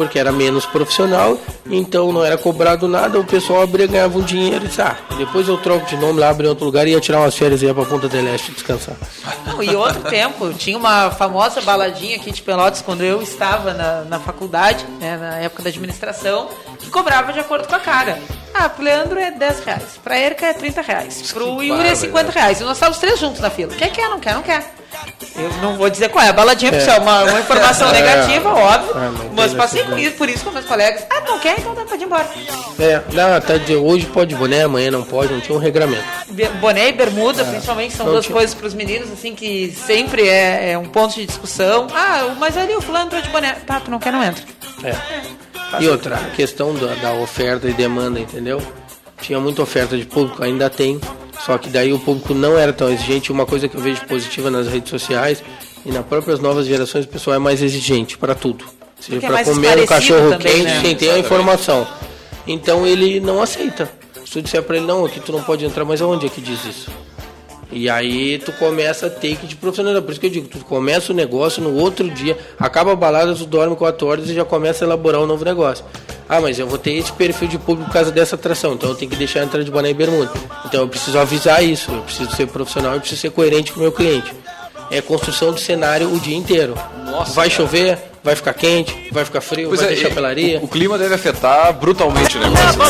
Porque 0.00 0.18
era 0.18 0.32
menos 0.32 0.64
profissional, 0.64 1.38
então 1.70 2.10
não 2.10 2.24
era 2.24 2.38
cobrado 2.38 2.88
nada, 2.88 3.20
o 3.20 3.24
pessoal 3.24 3.60
abria, 3.60 3.86
ganhava 3.86 4.18
um 4.18 4.22
dinheiro 4.22 4.64
e 4.64 4.68
disse, 4.68 4.80
ah, 4.80 4.96
depois 5.18 5.46
eu 5.46 5.58
troco 5.58 5.84
de 5.84 5.94
nome 5.98 6.18
lá, 6.18 6.30
abri 6.30 6.46
outro 6.46 6.64
lugar 6.64 6.88
e 6.88 6.92
ia 6.92 7.00
tirar 7.00 7.20
umas 7.20 7.36
férias 7.36 7.60
e 7.60 7.66
ia 7.66 7.74
pra 7.74 7.84
Ponta 7.84 8.08
del 8.08 8.26
Este 8.34 8.50
descansar. 8.50 8.96
Não, 9.44 9.62
e 9.62 9.76
outro 9.76 10.00
tempo, 10.08 10.54
tinha 10.54 10.78
uma 10.78 11.10
famosa 11.10 11.60
baladinha 11.60 12.16
aqui 12.16 12.32
de 12.32 12.40
Pelotas 12.40 12.80
quando 12.80 13.04
eu 13.04 13.20
estava 13.20 13.74
na, 13.74 14.04
na 14.04 14.18
faculdade, 14.18 14.86
né, 14.98 15.18
na 15.18 15.36
época 15.36 15.62
da 15.64 15.68
administração, 15.68 16.48
que 16.78 16.88
cobrava 16.88 17.30
de 17.34 17.40
acordo 17.40 17.68
com 17.68 17.74
a 17.74 17.80
cara. 17.80 18.18
Ah, 18.54 18.70
pro 18.70 18.82
Leandro 18.82 19.18
é 19.20 19.30
10 19.30 19.60
reais, 19.60 20.00
pra 20.02 20.18
Erika 20.18 20.46
é 20.46 20.54
30 20.54 20.80
reais, 20.80 21.30
pro 21.30 21.62
Yuri 21.62 21.88
é 21.88 21.94
50 21.94 22.32
reais. 22.32 22.58
E 22.58 22.64
nós 22.64 22.78
estávamos 22.78 22.98
três 22.98 23.20
juntos 23.20 23.40
na 23.40 23.50
fila. 23.50 23.74
Quer, 23.74 23.92
quer, 23.92 24.08
não 24.08 24.18
quer, 24.18 24.34
não 24.34 24.42
quer. 24.42 24.79
Eu 25.36 25.48
não 25.62 25.76
vou 25.76 25.88
dizer 25.88 26.08
qual 26.10 26.24
é 26.24 26.28
a 26.28 26.32
baladinha, 26.32 26.70
porque 26.72 26.82
isso 26.84 26.90
é 26.94 26.98
uma, 27.00 27.22
uma 27.24 27.40
informação 27.40 27.88
É. 27.90 27.92
negativa, 27.92 28.52
óbvio. 28.52 28.94
Não 28.94 29.30
mas 29.34 29.54
passei 29.54 29.84
por 29.84 29.98
isso, 29.98 30.16
por 30.16 30.28
isso 30.28 30.44
com 30.44 30.50
meus 30.50 30.66
colegas. 30.66 31.04
Ah, 31.08 31.20
não 31.26 31.38
quer, 31.38 31.58
então 31.58 31.74
pode 31.74 32.02
ir 32.02 32.06
embora. 32.06 32.28
É, 32.78 33.00
não, 33.12 33.34
até 33.34 33.58
de 33.58 33.74
hoje 33.74 34.06
pode 34.06 34.34
boné, 34.34 34.62
amanhã 34.64 34.90
não 34.90 35.02
pode, 35.02 35.32
não 35.32 35.40
tinha 35.40 35.56
um 35.56 35.60
regramento. 35.60 36.04
Boné 36.60 36.88
e 36.88 36.92
bermuda, 36.92 37.44
principalmente, 37.44 37.94
são 37.96 38.06
Não 38.06 38.12
duas 38.14 38.26
tinha. 38.26 38.36
coisas 38.36 38.54
para 38.54 38.66
os 38.66 38.74
meninos, 38.74 39.10
assim, 39.12 39.34
que 39.34 39.70
sempre 39.86 40.28
é, 40.28 40.72
é 40.72 40.78
um 40.78 40.84
ponto 40.86 41.14
de 41.14 41.24
discussão. 41.26 41.86
Ah, 41.94 42.34
mas 42.38 42.56
ali 42.56 42.74
o 42.74 42.80
fulano 42.80 43.06
entrou 43.06 43.22
de 43.22 43.28
boné. 43.30 43.52
Tá, 43.66 43.80
tu 43.80 43.90
não 43.90 43.98
quer, 43.98 44.12
não 44.12 44.22
entra. 44.22 44.42
É. 44.84 44.94
E 45.80 45.88
outra, 45.88 46.16
a 46.16 46.30
questão 46.34 46.74
da, 46.74 46.94
da 46.96 47.12
oferta 47.12 47.68
e 47.68 47.72
demanda, 47.72 48.18
entendeu? 48.18 48.60
Tinha 49.20 49.38
muita 49.38 49.62
oferta 49.62 49.96
de 49.96 50.04
público, 50.04 50.42
ainda 50.42 50.70
tem, 50.70 51.00
só 51.44 51.56
que 51.58 51.68
daí 51.68 51.92
o 51.92 51.98
público 51.98 52.34
não 52.34 52.58
era 52.58 52.72
tão 52.72 52.90
exigente. 52.90 53.32
Uma 53.32 53.46
coisa 53.46 53.68
que 53.68 53.76
eu 53.76 53.80
vejo 53.80 54.04
positiva 54.06 54.50
nas 54.50 54.66
redes 54.66 54.90
sociais 54.90 55.42
e 55.84 55.90
nas 55.90 56.04
próprias 56.04 56.40
novas 56.40 56.66
gerações, 56.66 57.04
o 57.04 57.08
pessoal 57.08 57.36
é 57.36 57.38
mais 57.38 57.62
exigente 57.62 58.18
para 58.18 58.34
tudo. 58.34 58.64
Seja 59.00 59.18
é 59.18 59.20
para 59.20 59.30
mais 59.30 59.48
comer 59.48 59.78
um 59.78 59.86
cachorro 59.86 60.30
também, 60.30 60.52
quente, 60.52 60.64
né? 60.64 60.80
sem 60.82 60.96
ter 60.96 61.10
a 61.10 61.18
informação. 61.18 61.86
Então 62.46 62.86
ele 62.86 63.20
não 63.20 63.42
aceita. 63.42 63.90
Se 64.24 64.32
tu 64.32 64.42
disser 64.42 64.62
para 64.62 64.76
ele, 64.76 64.86
não, 64.86 65.04
aqui 65.04 65.18
tu 65.20 65.32
não 65.32 65.42
pode 65.42 65.64
entrar, 65.64 65.84
mas 65.84 66.02
aonde 66.02 66.26
é 66.26 66.28
que 66.28 66.40
diz 66.40 66.64
isso? 66.64 66.90
E 67.72 67.88
aí 67.88 68.38
tu 68.38 68.52
começa 68.52 69.06
a 69.06 69.10
ter 69.10 69.36
que 69.36 69.46
te 69.46 69.56
profissionalizar. 69.56 70.02
Por 70.02 70.10
isso 70.10 70.20
que 70.20 70.26
eu 70.26 70.30
digo, 70.30 70.48
tu 70.48 70.58
começa 70.64 71.12
o 71.12 71.14
negócio 71.14 71.62
no 71.62 71.74
outro 71.76 72.10
dia, 72.10 72.36
acaba 72.58 72.92
a 72.92 72.96
balada, 72.96 73.34
tu 73.34 73.46
dorme 73.46 73.76
4 73.76 74.06
horas 74.06 74.28
e 74.28 74.34
já 74.34 74.44
começa 74.44 74.84
a 74.84 74.86
elaborar 74.86 75.20
um 75.20 75.26
novo 75.26 75.44
negócio. 75.44 75.84
Ah, 76.28 76.40
mas 76.40 76.58
eu 76.58 76.66
vou 76.66 76.78
ter 76.78 76.92
esse 76.92 77.12
perfil 77.12 77.48
de 77.48 77.58
público 77.58 77.88
por 77.88 77.92
causa 77.92 78.10
dessa 78.12 78.36
atração, 78.36 78.74
então 78.74 78.88
eu 78.90 78.94
tenho 78.94 79.10
que 79.10 79.16
deixar 79.16 79.42
entrar 79.42 79.62
de 79.64 79.70
boné 79.70 79.90
e 79.90 79.94
bermuda. 79.94 80.30
Então 80.64 80.80
eu 80.82 80.88
preciso 80.88 81.18
avisar 81.18 81.62
isso, 81.64 81.90
eu 81.92 82.02
preciso 82.02 82.30
ser 82.36 82.46
profissional, 82.46 82.94
eu 82.94 83.00
preciso 83.00 83.20
ser 83.20 83.30
coerente 83.30 83.72
com 83.72 83.78
o 83.80 83.82
meu 83.82 83.92
cliente. 83.92 84.32
É 84.90 85.00
construção 85.00 85.52
do 85.52 85.58
cenário 85.60 86.12
o 86.12 86.18
dia 86.18 86.36
inteiro. 86.36 86.74
Nossa, 87.04 87.32
vai 87.32 87.48
cara. 87.48 87.62
chover, 87.62 87.98
vai 88.22 88.34
ficar 88.36 88.54
quente, 88.54 89.08
vai 89.12 89.24
ficar 89.24 89.40
frio, 89.40 89.68
Pois 89.68 89.80
vai 89.80 89.92
é, 89.92 89.96
ter 89.96 90.02
chapelaria. 90.02 90.58
o, 90.60 90.64
o 90.64 90.68
clima 90.68 90.98
deve 90.98 91.14
afetar 91.14 91.72
brutalmente 91.72 92.36
o 92.36 92.40
negócio. 92.40 92.80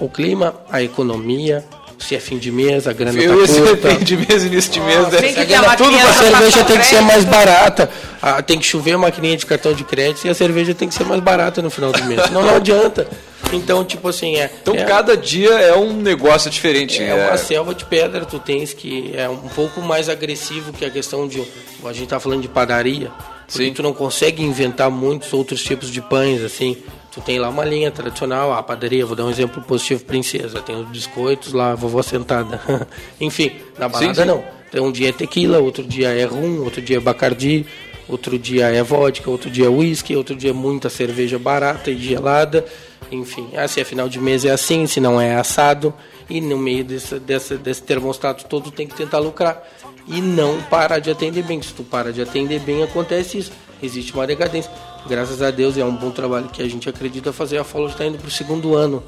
O 0.00 0.08
clima, 0.08 0.54
a 0.70 0.82
economia, 0.82 1.64
se 2.02 2.14
é 2.14 2.20
fim 2.20 2.38
de 2.38 2.50
mês, 2.50 2.86
a 2.86 2.92
grana 2.92 3.20
Eu 3.20 3.38
tá 3.38 3.44
esse 3.44 3.60
curta. 3.60 3.90
fim 3.90 4.04
de 4.04 4.16
mês, 4.16 4.44
início 4.44 4.72
de 4.72 4.80
mês, 4.80 5.08
deve 5.08 5.32
tem 5.32 5.46
que 5.46 5.52
ser 5.52 5.76
tudo 5.76 5.88
criança 5.90 6.10
a 6.10 6.12
cerveja 6.14 6.64
tem 6.64 6.78
que 6.78 6.86
ser 6.86 7.00
mais 7.02 7.24
barata. 7.24 7.90
Ah, 8.20 8.42
tem 8.42 8.58
que 8.58 8.66
chover 8.66 8.92
a 8.92 8.98
maquininha 8.98 9.36
de 9.36 9.46
cartão 9.46 9.72
de 9.72 9.84
crédito 9.84 10.26
e 10.26 10.30
a 10.30 10.34
cerveja 10.34 10.74
tem 10.74 10.88
que 10.88 10.94
ser 10.94 11.04
mais 11.04 11.20
barata 11.20 11.60
no 11.60 11.70
final 11.70 11.92
do 11.92 12.04
mês. 12.04 12.22
Senão 12.22 12.42
não 12.42 12.56
adianta. 12.56 13.06
Então, 13.52 13.84
tipo 13.84 14.08
assim, 14.08 14.36
é. 14.36 14.50
Então 14.62 14.74
é, 14.74 14.84
cada 14.84 15.16
dia 15.16 15.50
é 15.50 15.76
um 15.76 15.92
negócio 15.92 16.50
diferente. 16.50 17.02
é 17.02 17.06
né? 17.06 17.28
uma 17.28 17.36
selva 17.36 17.74
de 17.74 17.84
pedra, 17.84 18.24
tu 18.24 18.38
tens 18.38 18.72
que. 18.72 19.12
É 19.14 19.28
um 19.28 19.48
pouco 19.48 19.80
mais 19.80 20.08
agressivo 20.08 20.72
que 20.72 20.84
a 20.84 20.90
questão 20.90 21.26
de. 21.26 21.42
A 21.84 21.92
gente 21.92 22.08
tá 22.08 22.20
falando 22.20 22.42
de 22.42 22.48
padaria. 22.48 23.10
Porque 23.46 23.66
Sim. 23.66 23.72
tu 23.72 23.82
não 23.82 23.92
consegue 23.92 24.42
inventar 24.42 24.90
muitos 24.90 25.32
outros 25.32 25.62
tipos 25.62 25.90
de 25.90 26.00
pães, 26.00 26.42
assim. 26.42 26.76
Tu 27.12 27.20
tem 27.20 27.38
lá 27.38 27.50
uma 27.50 27.64
linha 27.64 27.90
tradicional, 27.90 28.54
a 28.54 28.62
padaria, 28.62 29.04
vou 29.04 29.14
dar 29.14 29.26
um 29.26 29.30
exemplo 29.30 29.62
positivo, 29.62 30.02
princesa. 30.04 30.62
Tem 30.62 30.74
os 30.74 30.88
biscoitos 30.88 31.52
lá, 31.52 31.72
a 31.72 31.74
vovó 31.74 32.02
sentada. 32.02 32.60
Enfim, 33.20 33.52
na 33.78 33.86
balada 33.86 34.22
sim. 34.22 34.28
não. 34.28 34.42
Então, 34.68 34.86
um 34.86 34.92
dia 34.92 35.10
é 35.10 35.12
tequila, 35.12 35.58
outro 35.58 35.84
dia 35.84 36.08
é 36.08 36.24
rum, 36.24 36.62
outro 36.64 36.80
dia 36.80 36.96
é 36.96 37.00
bacardi, 37.00 37.66
outro 38.08 38.38
dia 38.38 38.68
é 38.68 38.82
vodka, 38.82 39.30
outro 39.30 39.50
dia 39.50 39.66
é 39.66 39.68
whisky, 39.68 40.16
outro 40.16 40.34
dia 40.34 40.48
é 40.48 40.52
muita 40.54 40.88
cerveja 40.88 41.38
barata 41.38 41.90
e 41.90 41.98
gelada. 41.98 42.64
Enfim, 43.10 43.50
ah, 43.54 43.68
se 43.68 43.78
é 43.78 43.84
final 43.84 44.08
de 44.08 44.18
mês 44.18 44.46
é 44.46 44.50
assim, 44.50 44.86
se 44.86 44.98
não 44.98 45.20
é 45.20 45.36
assado. 45.36 45.92
E 46.30 46.40
no 46.40 46.56
meio 46.56 46.82
desse, 46.82 47.18
desse, 47.18 47.58
desse 47.58 47.82
termostato 47.82 48.46
todo 48.46 48.70
tem 48.70 48.86
que 48.86 48.94
tentar 48.94 49.18
lucrar. 49.18 49.62
E 50.08 50.22
não 50.22 50.62
parar 50.62 50.98
de 50.98 51.10
atender 51.10 51.42
bem. 51.42 51.60
Se 51.60 51.74
tu 51.74 51.84
para 51.84 52.10
de 52.10 52.22
atender 52.22 52.60
bem, 52.60 52.82
acontece 52.82 53.36
isso. 53.36 53.52
Existe 53.82 54.14
uma 54.14 54.26
decadência. 54.26 54.70
Graças 55.06 55.42
a 55.42 55.50
Deus 55.50 55.76
é 55.76 55.84
um 55.84 55.94
bom 55.94 56.10
trabalho 56.10 56.48
que 56.48 56.62
a 56.62 56.68
gente 56.68 56.88
acredita 56.88 57.32
fazer. 57.32 57.58
A 57.58 57.64
Follow 57.64 57.88
está 57.88 58.06
indo 58.06 58.18
para 58.18 58.28
o 58.28 58.30
segundo 58.30 58.74
ano. 58.76 59.02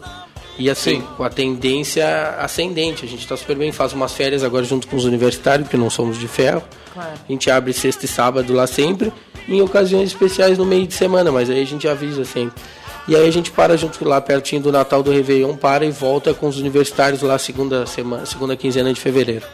E 0.58 0.70
assim, 0.70 1.00
Sim. 1.00 1.06
com 1.16 1.24
a 1.24 1.30
tendência 1.30 2.06
ascendente. 2.38 3.04
A 3.04 3.08
gente 3.08 3.20
está 3.20 3.36
super 3.36 3.56
bem, 3.56 3.72
faz 3.72 3.92
umas 3.92 4.12
férias 4.12 4.44
agora 4.44 4.64
junto 4.64 4.86
com 4.86 4.96
os 4.96 5.04
universitários, 5.04 5.66
porque 5.66 5.76
não 5.76 5.90
somos 5.90 6.18
de 6.18 6.28
ferro. 6.28 6.62
Claro. 6.92 7.10
A 7.28 7.32
gente 7.32 7.50
abre 7.50 7.72
sexta 7.72 8.04
e 8.04 8.08
sábado 8.08 8.52
lá 8.52 8.66
sempre, 8.66 9.12
em 9.48 9.60
ocasiões 9.60 10.10
especiais 10.10 10.56
no 10.56 10.64
meio 10.64 10.86
de 10.86 10.94
semana, 10.94 11.32
mas 11.32 11.50
aí 11.50 11.60
a 11.60 11.66
gente 11.66 11.88
avisa 11.88 12.24
sempre. 12.24 12.62
E 13.06 13.14
aí 13.14 13.26
a 13.26 13.30
gente 13.30 13.50
para 13.50 13.76
junto 13.76 14.02
lá 14.04 14.20
pertinho 14.20 14.62
do 14.62 14.72
Natal 14.72 15.02
do 15.02 15.10
Réveillon, 15.10 15.56
para 15.56 15.84
e 15.84 15.90
volta 15.90 16.32
com 16.32 16.48
os 16.48 16.58
universitários 16.58 17.20
lá 17.20 17.36
segunda 17.36 17.84
semana, 17.84 18.24
segunda 18.24 18.56
quinzena 18.56 18.92
de 18.92 19.00
fevereiro. 19.00 19.44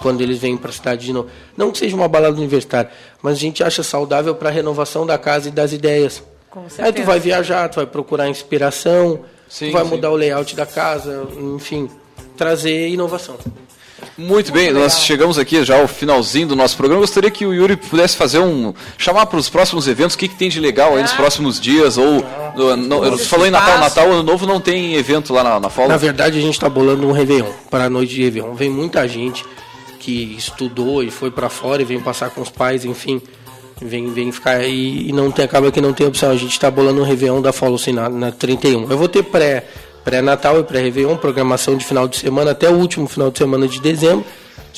Quando 0.00 0.20
eles 0.20 0.38
vêm 0.38 0.56
para 0.56 0.70
a 0.70 0.72
cidade 0.72 1.06
de 1.06 1.12
novo. 1.12 1.28
Não 1.56 1.70
que 1.70 1.78
seja 1.78 1.96
uma 1.96 2.08
balada 2.08 2.36
universitária, 2.36 2.90
mas 3.22 3.34
a 3.34 3.40
gente 3.40 3.62
acha 3.64 3.82
saudável 3.82 4.34
para 4.34 4.48
a 4.48 4.52
renovação 4.52 5.06
da 5.06 5.16
casa 5.16 5.48
e 5.48 5.50
das 5.50 5.72
ideias. 5.72 6.22
Aí 6.78 6.92
tu 6.92 7.02
vai 7.04 7.18
viajar, 7.18 7.68
tu 7.68 7.76
vai 7.76 7.86
procurar 7.86 8.28
inspiração, 8.28 9.20
Sim, 9.48 9.68
tu 9.68 9.72
vai 9.72 9.84
sim. 9.84 9.90
mudar 9.90 10.10
o 10.10 10.14
layout 10.16 10.54
da 10.54 10.66
casa, 10.66 11.26
enfim, 11.56 11.88
trazer 12.36 12.88
inovação. 12.88 13.36
Muito 14.18 14.52
bem, 14.52 14.70
nós 14.70 15.00
chegamos 15.00 15.38
aqui 15.38 15.64
já 15.64 15.80
ao 15.80 15.88
finalzinho 15.88 16.46
do 16.48 16.54
nosso 16.56 16.76
programa. 16.76 17.00
Gostaria 17.00 17.30
que 17.30 17.46
o 17.46 17.52
Yuri 17.54 17.76
pudesse 17.76 18.16
fazer 18.16 18.38
um. 18.38 18.74
chamar 18.98 19.26
para 19.26 19.38
os 19.38 19.48
próximos 19.48 19.88
eventos, 19.88 20.14
o 20.14 20.18
que, 20.18 20.28
que 20.28 20.36
tem 20.36 20.48
de 20.48 20.60
legal 20.60 20.94
aí 20.94 21.02
nos 21.02 21.12
Ah. 21.12 21.16
próximos 21.16 21.58
dias. 21.60 21.96
Ou. 21.96 22.24
no- 22.54 22.76
no- 22.76 23.00
você 23.10 23.24
falou 23.24 23.46
em 23.46 23.50
Natal. 23.50 23.78
Natal, 23.78 24.12
Ano 24.12 24.22
Novo 24.22 24.46
não 24.46 24.60
tem 24.60 24.94
evento 24.94 25.32
lá 25.32 25.42
na, 25.42 25.58
na? 25.58 25.70
Na 25.88 25.96
verdade, 25.96 26.38
a 26.38 26.40
gente 26.40 26.54
está 26.54 26.68
bolando 26.68 27.06
um 27.08 27.12
Réveillon, 27.12 27.50
para 27.70 27.84
a 27.84 27.90
noite 27.90 28.14
de 28.14 28.22
Réveillon. 28.22 28.54
Vem 28.54 28.70
muita 28.70 29.08
gente 29.08 29.44
que 30.04 30.36
estudou 30.36 31.02
e 31.02 31.10
foi 31.10 31.30
para 31.30 31.48
fora 31.48 31.80
e 31.80 31.84
vem 31.84 31.98
passar 31.98 32.28
com 32.28 32.42
os 32.42 32.50
pais, 32.50 32.84
enfim. 32.84 33.22
Vem, 33.80 34.12
vem 34.12 34.30
ficar 34.30 34.56
aí 34.56 35.08
e 35.08 35.12
não 35.12 35.30
tem, 35.30 35.46
acaba 35.46 35.72
que 35.72 35.80
não 35.80 35.94
tem 35.94 36.06
opção. 36.06 36.30
A 36.30 36.36
gente 36.36 36.52
está 36.52 36.70
bolando 36.70 37.00
um 37.00 37.04
Réveillon 37.04 37.40
da 37.40 37.50
assim, 37.50 37.92
na, 37.92 38.10
na 38.10 38.30
31. 38.30 38.90
Eu 38.90 38.98
vou 38.98 39.08
ter 39.08 39.22
pré, 39.22 39.66
pré-natal 40.04 40.60
e 40.60 40.62
pré-Réveillon, 40.62 41.16
programação 41.16 41.74
de 41.74 41.86
final 41.86 42.06
de 42.06 42.18
semana 42.18 42.50
até 42.50 42.68
o 42.68 42.74
último 42.74 43.08
final 43.08 43.30
de 43.30 43.38
semana 43.38 43.66
de 43.66 43.80
dezembro. 43.80 44.26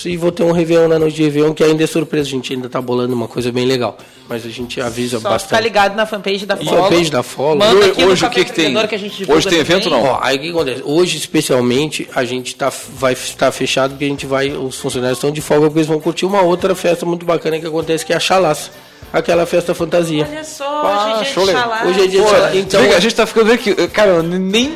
E 0.05 0.17
vou 0.17 0.31
ter 0.31 0.43
um 0.43 0.53
Réveillon 0.53 0.89
na 0.89 0.99
noite 0.99 1.17
de 1.17 1.23
Réveillon, 1.25 1.53
que 1.55 1.65
ainda 1.65 1.83
é 1.83 1.87
surpresa. 1.87 2.29
A 2.29 2.31
gente 2.31 2.53
ainda 2.53 2.69
tá 2.69 2.81
bolando 2.83 3.15
uma 3.15 3.27
coisa 3.27 3.51
bem 3.51 3.65
legal. 3.67 3.97
Mas 4.29 4.45
a 4.45 4.49
gente 4.51 4.81
avisa 4.81 5.19
Só 5.19 5.31
bastante. 5.31 5.49
ficar 5.49 5.61
ligado 5.61 5.97
na 5.97 6.05
fanpage 6.05 6.45
da 6.45 6.57
E 6.61 6.65
Follow. 6.65 6.85
fanpage 6.85 7.11
da 7.11 7.23
Follow. 7.23 7.57
Manda 7.59 7.77
Hoje- 7.79 7.91
aqui 7.91 8.05
hoje 8.05 8.25
o 8.27 8.31
que 8.31 8.45
que 8.45 8.53
tem? 8.53 8.75
Que 8.87 8.95
a 8.95 8.99
gente 8.99 9.17
divulga 9.17 9.39
Hoje 9.39 9.49
tem 9.49 9.59
evento 9.59 9.85
também. 9.85 9.99
ou 9.99 10.05
não? 10.07 10.13
Ó, 10.15 10.19
aí 10.23 10.37
o 10.37 10.41
que 10.41 10.51
acontece? 10.51 10.83
Hoje, 10.85 11.17
especialmente, 11.17 12.09
a 12.15 12.25
gente 12.25 12.55
tá, 12.55 12.71
vai 12.95 13.15
estar 13.15 13.51
fechado 13.53 13.93
porque 13.93 14.05
a 14.05 14.09
gente 14.09 14.27
vai. 14.27 14.51
Os 14.51 14.77
funcionários 14.77 15.19
estão 15.19 15.31
de 15.31 15.41
folga 15.41 15.67
porque 15.67 15.79
eles 15.79 15.89
vão 15.89 15.99
curtir 16.01 16.27
uma 16.27 16.43
outra 16.43 16.75
festa 16.75 17.07
muito 17.07 17.25
bacana 17.25 17.59
que 17.59 17.67
acontece, 17.67 18.05
que 18.05 18.13
é 18.13 18.17
a 18.17 18.21
Chalaça. 18.21 18.71
Aquela 19.13 19.47
festa 19.47 19.75
fantasia. 19.75 20.27
Olha 20.29 20.45
só, 20.45 20.65
Ah, 20.65 21.83
hoje 21.87 22.01
é 22.01 22.07
dia 22.07 22.21
de. 22.21 22.21
Hoje 22.21 22.35
é 22.35 22.49
dia 22.51 22.63
de 22.63 22.71
Pô. 22.77 22.77
Então, 22.79 22.81
a 22.97 23.01
gente 23.01 23.15
tá 23.15 23.25
ficando 23.27 23.47
vendo 23.47 23.59
que, 23.59 23.75
cara, 23.89 24.11
eu 24.11 24.23
nem, 24.23 24.73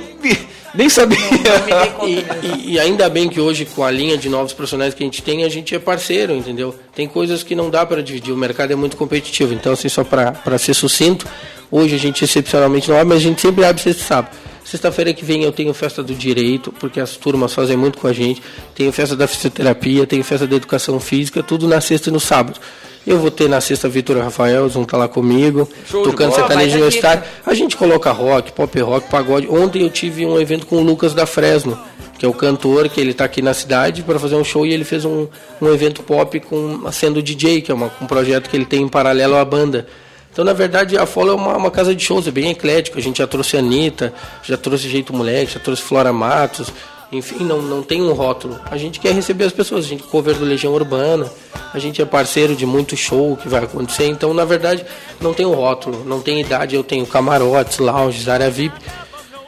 nem 0.74 0.88
sabia. 0.88 1.18
Dei 1.18 1.90
conta 1.92 2.06
E, 2.06 2.72
e- 2.74 2.78
ainda 2.78 3.08
bem 3.08 3.28
que 3.28 3.40
hoje, 3.40 3.64
com 3.64 3.84
a 3.84 3.90
linha 3.90 4.16
de 4.16 4.28
novos 4.28 4.52
profissionais 4.52 4.94
que 4.94 5.02
a 5.02 5.06
gente 5.06 5.22
tem, 5.22 5.44
a 5.44 5.48
gente 5.48 5.74
é 5.74 5.78
parceiro, 5.78 6.34
entendeu? 6.34 6.74
Tem 6.94 7.06
coisas 7.08 7.42
que 7.42 7.54
não 7.54 7.70
dá 7.70 7.84
para 7.84 8.02
dividir, 8.02 8.32
o 8.32 8.36
mercado 8.36 8.72
é 8.72 8.76
muito 8.76 8.96
competitivo. 8.96 9.52
Então, 9.52 9.72
assim, 9.72 9.88
só 9.88 10.04
para 10.04 10.58
ser 10.58 10.74
sucinto, 10.74 11.26
hoje 11.70 11.94
a 11.94 11.98
gente 11.98 12.24
excepcionalmente 12.24 12.88
não 12.88 12.96
abre, 12.96 13.08
mas 13.08 13.18
a 13.18 13.22
gente 13.22 13.40
sempre 13.40 13.64
abre 13.64 13.82
sexta 13.82 14.02
sábado. 14.04 14.36
Sexta-feira 14.64 15.12
que 15.12 15.24
vem 15.24 15.42
eu 15.42 15.50
tenho 15.50 15.74
festa 15.74 16.00
do 16.02 16.14
direito, 16.14 16.72
porque 16.78 17.00
as 17.00 17.16
turmas 17.16 17.52
fazem 17.52 17.76
muito 17.76 17.98
com 17.98 18.06
a 18.06 18.12
gente. 18.12 18.40
Tenho 18.74 18.92
festa 18.92 19.16
da 19.16 19.26
fisioterapia, 19.26 20.06
tenho 20.06 20.22
festa 20.22 20.46
da 20.46 20.54
educação 20.54 21.00
física, 21.00 21.42
tudo 21.42 21.66
na 21.66 21.80
sexta 21.80 22.08
e 22.08 22.12
no 22.12 22.20
sábado. 22.20 22.60
Eu 23.06 23.18
vou 23.18 23.30
ter 23.30 23.48
na 23.48 23.60
sexta 23.60 23.88
Vitor 23.88 24.18
Rafael, 24.18 24.62
eles 24.62 24.74
vão 24.74 24.82
estar 24.82 24.96
lá 24.96 25.08
comigo, 25.08 25.68
Show 25.90 26.02
tocando 26.02 26.34
sertanejo 26.34 26.58
Baita 26.58 26.76
universitário. 26.76 27.22
A 27.46 27.54
gente 27.54 27.76
coloca 27.76 28.10
rock, 28.12 28.52
pop 28.52 28.80
rock, 28.80 29.08
pagode. 29.08 29.48
Ontem 29.48 29.82
eu 29.82 29.90
tive 29.90 30.26
um 30.26 30.38
evento 30.38 30.66
com 30.66 30.76
o 30.76 30.82
Lucas 30.82 31.14
da 31.14 31.24
Fresno, 31.24 31.78
que 32.18 32.26
é 32.26 32.28
o 32.28 32.34
cantor, 32.34 32.88
que 32.88 33.00
ele 33.00 33.12
está 33.12 33.24
aqui 33.24 33.40
na 33.40 33.54
cidade 33.54 34.02
para 34.02 34.18
fazer 34.18 34.36
um 34.36 34.44
show 34.44 34.66
e 34.66 34.72
ele 34.72 34.84
fez 34.84 35.04
um, 35.06 35.26
um 35.60 35.72
evento 35.72 36.02
pop 36.02 36.38
com 36.40 36.90
sendo 36.92 37.22
DJ, 37.22 37.62
que 37.62 37.72
é 37.72 37.74
uma, 37.74 37.90
um 38.00 38.06
projeto 38.06 38.50
que 38.50 38.56
ele 38.56 38.66
tem 38.66 38.82
em 38.82 38.88
paralelo 38.88 39.36
à 39.36 39.44
banda. 39.44 39.86
Então, 40.32 40.44
na 40.44 40.52
verdade, 40.52 40.96
a 40.96 41.06
Follow 41.06 41.36
é 41.36 41.40
uma, 41.40 41.56
uma 41.56 41.70
casa 41.70 41.94
de 41.94 42.04
shows, 42.04 42.28
é 42.28 42.30
bem 42.30 42.50
eclético. 42.50 42.98
A 42.98 43.02
gente 43.02 43.18
já 43.18 43.26
trouxe 43.26 43.56
a 43.56 43.60
Anitta, 43.60 44.12
já 44.42 44.56
trouxe 44.56 44.88
Jeito 44.88 45.12
Moleque, 45.12 45.54
já 45.54 45.60
trouxe 45.60 45.82
Flora 45.82 46.12
Matos. 46.12 46.72
Enfim, 47.12 47.44
não, 47.44 47.60
não 47.60 47.82
tem 47.82 48.00
um 48.00 48.12
rótulo. 48.12 48.58
A 48.70 48.76
gente 48.76 49.00
quer 49.00 49.12
receber 49.12 49.44
as 49.44 49.52
pessoas. 49.52 49.84
A 49.84 49.88
gente 49.88 50.02
cover 50.04 50.36
do 50.36 50.44
Legião 50.44 50.72
Urbana. 50.72 51.30
A 51.74 51.78
gente 51.78 52.00
é 52.00 52.04
parceiro 52.04 52.54
de 52.54 52.64
muito 52.64 52.96
show 52.96 53.36
que 53.36 53.48
vai 53.48 53.64
acontecer. 53.64 54.06
Então, 54.06 54.32
na 54.32 54.44
verdade, 54.44 54.84
não 55.20 55.34
tem 55.34 55.44
um 55.44 55.54
rótulo. 55.54 56.04
Não 56.04 56.20
tem 56.20 56.40
idade. 56.40 56.76
Eu 56.76 56.84
tenho 56.84 57.04
camarotes, 57.04 57.78
lounges, 57.78 58.28
área 58.28 58.48
VIP. 58.48 58.74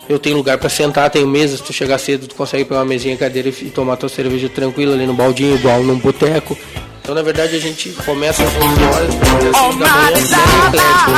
Eu 0.09 0.19
tenho 0.19 0.37
lugar 0.37 0.59
para 0.59 0.69
sentar, 0.69 1.09
tenho 1.11 1.29
mesas. 1.29 1.61
Se 1.61 1.67
tu 1.67 1.73
chegar 1.73 1.99
cedo, 1.99 2.27
tu 2.27 2.35
consegue 2.35 2.65
pegar 2.65 2.81
uma 2.81 2.87
mesinha, 2.87 3.17
cadeira 3.17 3.49
e, 3.49 3.71
tomar 3.71 3.97
tua 3.97 4.09
cerveja 4.09 4.49
tranquila 4.49 4.95
ali 4.95 5.07
no 5.07 5.15
baldinho, 5.15 5.55
igual 5.55 5.83
num 5.85 5.99
boteco. 5.99 6.59
Então, 7.03 7.16
na 7.16 7.22
verdade, 7.22 7.57
a 7.57 7.59
gente 7.59 7.90
começa 8.05 8.44
às 8.44 8.55
11 8.55 8.62
horas, 8.62 9.09
às 9.09 9.59
5 9.59 9.78
da 9.78 9.88
manhã, 9.88 10.18
eclético. 10.68 11.11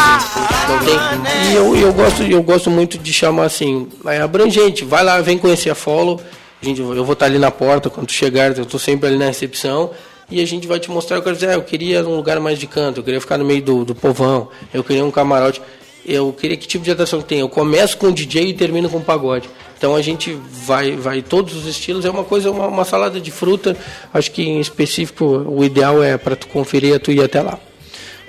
Não 0.66 0.78
tem... 0.78 1.52
E 1.52 1.54
eu, 1.54 1.76
eu, 1.76 1.92
gosto, 1.92 2.22
eu 2.22 2.42
gosto 2.42 2.70
muito 2.70 2.96
de 2.96 3.12
chamar 3.12 3.44
assim, 3.44 3.86
é 4.06 4.18
abrangente. 4.18 4.82
Vai 4.82 5.04
lá, 5.04 5.20
vem 5.20 5.36
conhecer 5.36 5.68
a 5.68 5.74
Follow. 5.74 6.22
A 6.62 6.64
gente, 6.64 6.80
eu 6.80 7.04
vou 7.04 7.12
estar 7.12 7.26
ali 7.26 7.38
na 7.38 7.50
porta 7.50 7.90
quando 7.90 8.10
chegar, 8.10 8.56
eu 8.56 8.62
estou 8.62 8.80
sempre 8.80 9.08
ali 9.08 9.18
na 9.18 9.26
recepção. 9.26 9.90
E 10.30 10.40
a 10.40 10.46
gente 10.46 10.66
vai 10.66 10.80
te 10.80 10.90
mostrar, 10.90 11.18
eu 11.18 11.22
quero 11.22 11.34
dizer, 11.34 11.50
ah, 11.50 11.54
eu 11.54 11.62
queria 11.62 12.02
um 12.02 12.16
lugar 12.16 12.40
mais 12.40 12.58
de 12.58 12.66
canto, 12.66 13.00
eu 13.00 13.04
queria 13.04 13.20
ficar 13.20 13.36
no 13.36 13.44
meio 13.44 13.60
do, 13.60 13.84
do 13.84 13.94
povão, 13.94 14.48
eu 14.72 14.82
queria 14.82 15.04
um 15.04 15.10
camarote. 15.10 15.60
Eu 16.06 16.32
queria 16.32 16.56
que 16.56 16.66
tipo 16.66 16.84
de 16.84 16.90
atração 16.90 17.22
que 17.22 17.28
tem. 17.28 17.40
Eu 17.40 17.48
começo 17.48 17.96
com 17.96 18.12
DJ 18.12 18.48
e 18.48 18.54
termino 18.54 18.88
com 18.88 19.00
pagode. 19.00 19.48
Então 19.76 19.94
a 19.96 20.02
gente 20.02 20.32
vai, 20.50 20.92
vai 20.92 21.22
todos 21.22 21.54
os 21.54 21.66
estilos. 21.66 22.04
É 22.04 22.10
uma 22.10 22.24
coisa, 22.24 22.50
uma, 22.50 22.66
uma 22.66 22.84
salada 22.84 23.20
de 23.20 23.30
fruta. 23.30 23.76
Acho 24.12 24.30
que 24.30 24.42
em 24.42 24.60
específico 24.60 25.24
o 25.24 25.64
ideal 25.64 26.02
é 26.02 26.16
para 26.16 26.36
tu 26.36 26.46
conferir, 26.48 26.94
é 26.94 26.98
tu 26.98 27.10
ir 27.10 27.22
até 27.22 27.40
lá. 27.40 27.58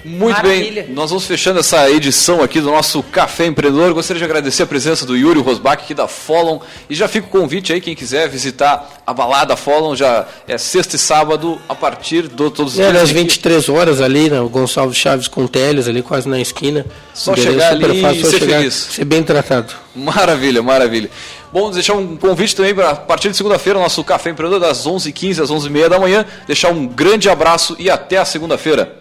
Muito 0.07 0.35
Maravilha. 0.35 0.83
bem, 0.83 0.93
nós 0.93 1.09
vamos 1.09 1.25
fechando 1.25 1.59
essa 1.59 1.89
edição 1.89 2.43
aqui 2.43 2.61
do 2.61 2.67
nosso 2.69 3.01
Café 3.01 3.47
Empreendedor. 3.47 3.91
Gostaria 3.91 4.19
de 4.19 4.23
agradecer 4.23 4.61
a 4.61 4.67
presença 4.67 5.03
do 5.03 5.17
Yuri 5.17 5.39
Rosbach 5.39 5.81
aqui 5.83 5.95
da 5.95 6.07
Follow. 6.07 6.61
E 6.87 6.93
já 6.93 7.07
fica 7.07 7.25
o 7.25 7.29
convite 7.31 7.73
aí, 7.73 7.81
quem 7.81 7.95
quiser 7.95 8.29
visitar 8.29 9.01
a 9.05 9.11
balada 9.11 9.55
Follow, 9.55 9.95
já 9.95 10.27
é 10.47 10.59
sexta 10.59 10.95
e 10.95 10.99
sábado, 10.99 11.59
a 11.67 11.73
partir 11.73 12.27
do 12.27 12.51
todos 12.51 12.73
os 12.73 12.79
É, 12.79 12.83
dias 12.83 12.93
nas 12.93 13.09
aqui. 13.09 13.13
23 13.19 13.67
horas 13.67 13.99
ali, 13.99 14.29
né, 14.29 14.39
o 14.39 14.47
Gonçalves 14.47 14.95
Chaves 14.95 15.27
com 15.27 15.47
Teles, 15.47 15.87
ali 15.87 16.03
quase 16.03 16.29
na 16.29 16.39
esquina. 16.39 16.85
Só 17.11 17.35
chegar 17.35 17.71
ali 17.71 17.99
fácil, 17.99 18.21
e 18.21 18.25
ser 18.29 18.39
chegar, 18.39 18.57
feliz. 18.59 18.73
Ser 18.91 19.05
bem 19.05 19.23
tratado. 19.23 19.73
Maravilha, 19.95 20.61
maravilha. 20.61 21.09
Bom, 21.51 21.71
deixar 21.71 21.93
um 21.93 22.15
convite 22.15 22.55
também 22.55 22.75
para 22.75 22.91
a 22.91 22.95
partir 22.95 23.31
de 23.31 23.37
segunda-feira, 23.37 23.79
nosso 23.79 24.03
Café 24.03 24.29
Empreendedor, 24.29 24.59
das 24.67 24.85
11h15 24.85 25.41
às 25.41 25.49
11h30 25.49 25.89
da 25.89 25.99
manhã. 25.99 26.25
Deixar 26.45 26.69
um 26.69 26.85
grande 26.85 27.27
abraço 27.27 27.75
e 27.79 27.89
até 27.89 28.17
a 28.17 28.25
segunda-feira. 28.25 28.97